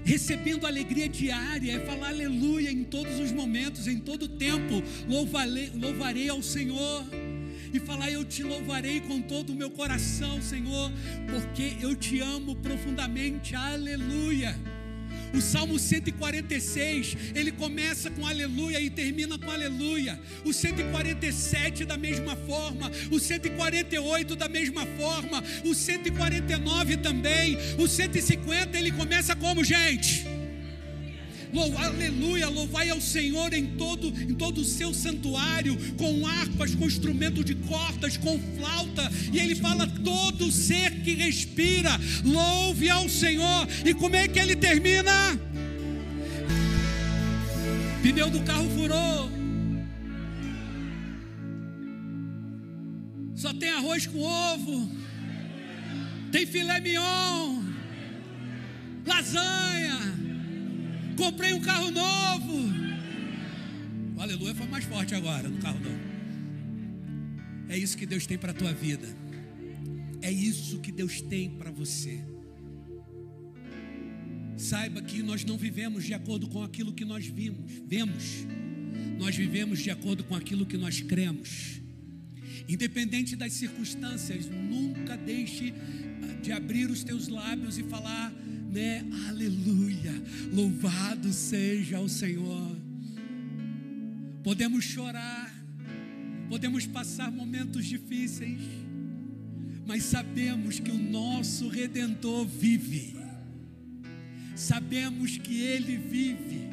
Recebendo 0.05 0.67
alegria 0.67 1.09
diária, 1.09 1.77
é 1.77 1.79
falar 1.87 2.09
aleluia 2.09 2.69
em 2.69 2.83
todos 2.83 3.21
os 3.21 3.31
momentos, 3.31 3.87
em 3.87 4.01
todo 4.01 4.27
tempo. 4.27 4.83
Louvarei, 5.09 5.71
louvarei 5.77 6.29
ao 6.29 6.43
Senhor 6.43 7.05
e 7.73 7.79
falar: 7.79 8.11
Eu 8.11 8.25
te 8.25 8.43
louvarei 8.43 9.01
com 9.01 9.23
todo 9.23 9.51
o 9.51 9.55
meu 9.55 9.71
coração, 9.71 10.43
Senhor, 10.43 10.91
porque 11.31 11.77
eu 11.81 11.95
te 11.95 12.19
amo 12.19 12.57
profundamente. 12.57 13.55
Aleluia. 13.55 14.59
O 15.35 15.41
Salmo 15.41 15.79
146, 15.79 17.17
ele 17.35 17.53
começa 17.53 18.11
com 18.11 18.27
aleluia 18.27 18.81
e 18.81 18.91
termina 18.91 19.39
com 19.39 19.51
aleluia. 19.51 20.19
O 20.45 20.53
147 20.53 21.85
da 21.85 21.97
mesma 21.97 22.37
forma, 22.37 22.91
o 23.11 23.19
148 23.19 24.37
da 24.37 24.49
mesma 24.49 24.87
forma, 24.99 25.43
o 25.65 25.75
149 25.75 26.97
também, 26.99 27.57
o 27.79 27.87
150 27.87 28.79
ele 28.79 28.93
começa 28.93 29.35
como, 29.37 29.65
gente? 29.65 30.30
Louva, 31.53 31.87
aleluia, 31.87 32.49
louvai 32.49 32.91
ao 32.91 33.01
Senhor 33.01 33.53
em 33.53 33.67
todo, 33.77 34.09
em 34.09 34.35
todo 34.35 34.61
o 34.61 34.65
seu 34.65 34.95
santuário, 34.95 35.77
com 35.97 36.27
harpas, 36.27 36.75
com 36.75 36.87
instrumento 36.87 37.43
de 37.43 37.57
cordas, 37.57 38.17
com 38.17 38.39
flauta. 38.57 39.11
E 39.33 39.39
ele 39.39 39.57
fala: 39.57 39.87
todo 39.87 40.51
ser 40.53 41.03
que 41.03 41.15
respira, 41.15 41.91
louve 42.25 42.89
ao 42.89 43.09
Senhor. 43.09 43.67
E 43.85 43.93
como 43.95 44.15
é 44.15 44.29
que 44.29 44.39
ele 44.39 44.55
termina? 44.55 45.39
Pneu 48.03 48.31
do 48.31 48.41
carro 48.43 48.69
furou. 48.71 49.31
Só 53.35 53.53
tem 53.55 53.71
arroz 53.71 54.07
com 54.07 54.21
ovo. 54.21 54.91
Tem 56.31 56.47
filé 56.47 56.79
mignon. 56.79 57.63
Lasanha 59.05 60.20
Comprei 61.21 61.53
um 61.53 61.61
carro 61.61 61.91
novo. 61.91 62.55
O 64.17 64.21
aleluia 64.23 64.55
foi 64.55 64.67
mais 64.69 64.87
forte 64.87 65.15
agora 65.15 65.51
no 65.51 65.59
carro 65.59 65.79
novo. 65.79 66.01
É 67.69 67.77
isso 67.77 67.95
que 67.99 68.07
Deus 68.07 68.27
tem 68.27 68.39
para 68.39 68.53
a 68.53 68.55
tua 68.55 68.73
vida. 68.73 69.07
É 70.23 70.33
isso 70.33 70.81
que 70.81 70.91
Deus 70.91 71.21
tem 71.21 71.51
para 71.51 71.71
você. 71.71 72.25
Saiba 74.57 75.03
que 75.03 75.23
nós 75.23 75.45
não 75.45 75.59
vivemos 75.59 76.05
de 76.05 76.15
acordo 76.15 76.49
com 76.49 76.63
aquilo 76.63 76.91
que 76.91 77.05
nós 77.05 77.27
vimos, 77.27 77.71
vemos. 77.87 78.47
Nós 79.19 79.37
vivemos 79.37 79.79
de 79.79 79.91
acordo 79.91 80.25
com 80.25 80.35
aquilo 80.35 80.65
que 80.65 80.79
nós 80.79 81.03
cremos. 81.03 81.83
Independente 82.67 83.37
das 83.37 83.53
circunstâncias, 83.53 84.47
nunca 84.47 85.19
deixe 85.19 85.75
de 86.43 86.51
abrir 86.51 86.91
os 86.91 87.05
teus 87.05 87.29
lábios 87.29 87.77
e 87.77 87.83
falar 87.83 88.33
né? 88.71 89.05
Aleluia, 89.29 90.13
louvado 90.53 91.33
seja 91.33 92.01
o 92.01 92.09
Senhor. 92.09 92.77
Podemos 94.43 94.85
chorar, 94.85 95.53
podemos 96.49 96.87
passar 96.87 97.31
momentos 97.31 97.85
difíceis, 97.87 98.61
mas 99.87 100.05
sabemos 100.05 100.79
que 100.79 100.91
o 100.91 100.99
nosso 100.99 101.69
redentor 101.69 102.47
vive. 102.47 103.17
Sabemos 104.55 105.37
que 105.39 105.61
ele 105.61 105.97
vive. 105.97 106.71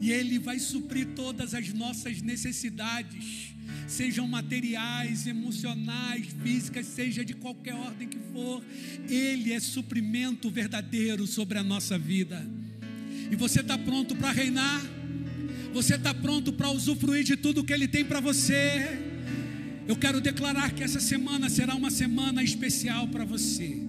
E 0.00 0.12
ele 0.12 0.38
vai 0.38 0.58
suprir 0.58 1.08
todas 1.14 1.52
as 1.52 1.72
nossas 1.72 2.22
necessidades 2.22 3.55
sejam 3.86 4.26
materiais, 4.26 5.26
emocionais, 5.26 6.26
físicas, 6.42 6.86
seja 6.86 7.24
de 7.24 7.34
qualquer 7.34 7.74
ordem 7.74 8.08
que 8.08 8.18
for, 8.32 8.62
Ele 9.08 9.52
é 9.52 9.60
suprimento 9.60 10.50
verdadeiro 10.50 11.26
sobre 11.26 11.58
a 11.58 11.62
nossa 11.62 11.98
vida. 11.98 12.44
E 13.30 13.36
você 13.36 13.60
está 13.60 13.76
pronto 13.78 14.14
para 14.16 14.32
reinar? 14.32 14.82
Você 15.72 15.94
está 15.94 16.14
pronto 16.14 16.52
para 16.52 16.70
usufruir 16.70 17.24
de 17.24 17.36
tudo 17.36 17.64
que 17.64 17.72
Ele 17.72 17.86
tem 17.86 18.04
para 18.04 18.20
você? 18.20 18.98
Eu 19.86 19.94
quero 19.94 20.20
declarar 20.20 20.72
que 20.72 20.82
essa 20.82 21.00
semana 21.00 21.48
será 21.48 21.74
uma 21.74 21.90
semana 21.90 22.42
especial 22.42 23.06
para 23.08 23.24
você. 23.24 23.82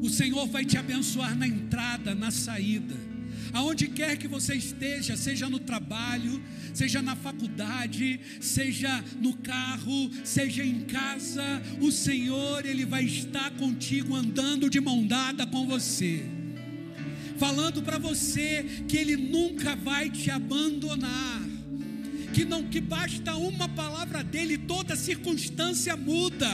O 0.00 0.08
Senhor 0.08 0.46
vai 0.46 0.64
te 0.64 0.76
abençoar 0.76 1.36
na 1.36 1.46
entrada, 1.46 2.14
na 2.14 2.30
saída. 2.30 3.09
Aonde 3.52 3.88
quer 3.88 4.16
que 4.16 4.28
você 4.28 4.54
esteja, 4.54 5.16
seja 5.16 5.48
no 5.48 5.58
trabalho, 5.58 6.42
seja 6.72 7.02
na 7.02 7.16
faculdade, 7.16 8.20
seja 8.40 9.04
no 9.20 9.36
carro, 9.38 10.10
seja 10.24 10.64
em 10.64 10.80
casa, 10.80 11.42
o 11.80 11.90
Senhor, 11.90 12.64
Ele 12.64 12.84
vai 12.84 13.04
estar 13.04 13.50
contigo, 13.52 14.14
andando 14.14 14.70
de 14.70 14.80
mão 14.80 15.06
dada 15.06 15.46
com 15.46 15.66
você, 15.66 16.24
falando 17.38 17.82
para 17.82 17.98
você 17.98 18.84
que 18.86 18.96
Ele 18.96 19.16
nunca 19.16 19.74
vai 19.74 20.08
te 20.10 20.30
abandonar 20.30 21.49
que 22.32 22.44
não 22.44 22.64
que 22.64 22.80
basta 22.80 23.34
uma 23.34 23.68
palavra 23.68 24.22
dele, 24.22 24.56
toda 24.56 24.96
circunstância 24.96 25.96
muda, 25.96 26.48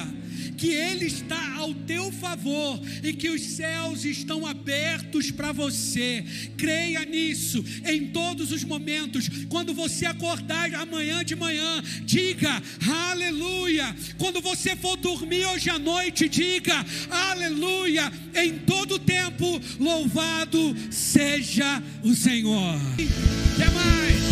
que 0.56 0.68
ele 0.68 1.06
está 1.06 1.54
ao 1.56 1.74
teu 1.74 2.10
favor 2.12 2.80
e 3.02 3.12
que 3.12 3.28
os 3.28 3.40
céus 3.42 4.04
estão 4.04 4.46
abertos 4.46 5.30
para 5.30 5.52
você. 5.52 6.24
Creia 6.56 7.04
nisso 7.04 7.64
em 7.84 8.08
todos 8.08 8.52
os 8.52 8.64
momentos. 8.64 9.28
Quando 9.48 9.74
você 9.74 10.06
acordar 10.06 10.72
amanhã 10.74 11.24
de 11.24 11.36
manhã, 11.36 11.82
diga 12.04 12.62
aleluia. 13.10 13.94
Quando 14.18 14.40
você 14.40 14.74
for 14.76 14.96
dormir 14.96 15.44
hoje 15.46 15.68
à 15.70 15.78
noite, 15.78 16.28
diga 16.28 16.84
aleluia. 17.10 18.12
Em 18.34 18.58
todo 18.58 18.98
tempo, 18.98 19.60
louvado 19.78 20.74
seja 20.90 21.82
o 22.02 22.14
Senhor. 22.14 22.78
Quer 23.56 23.70
mais? 23.72 24.25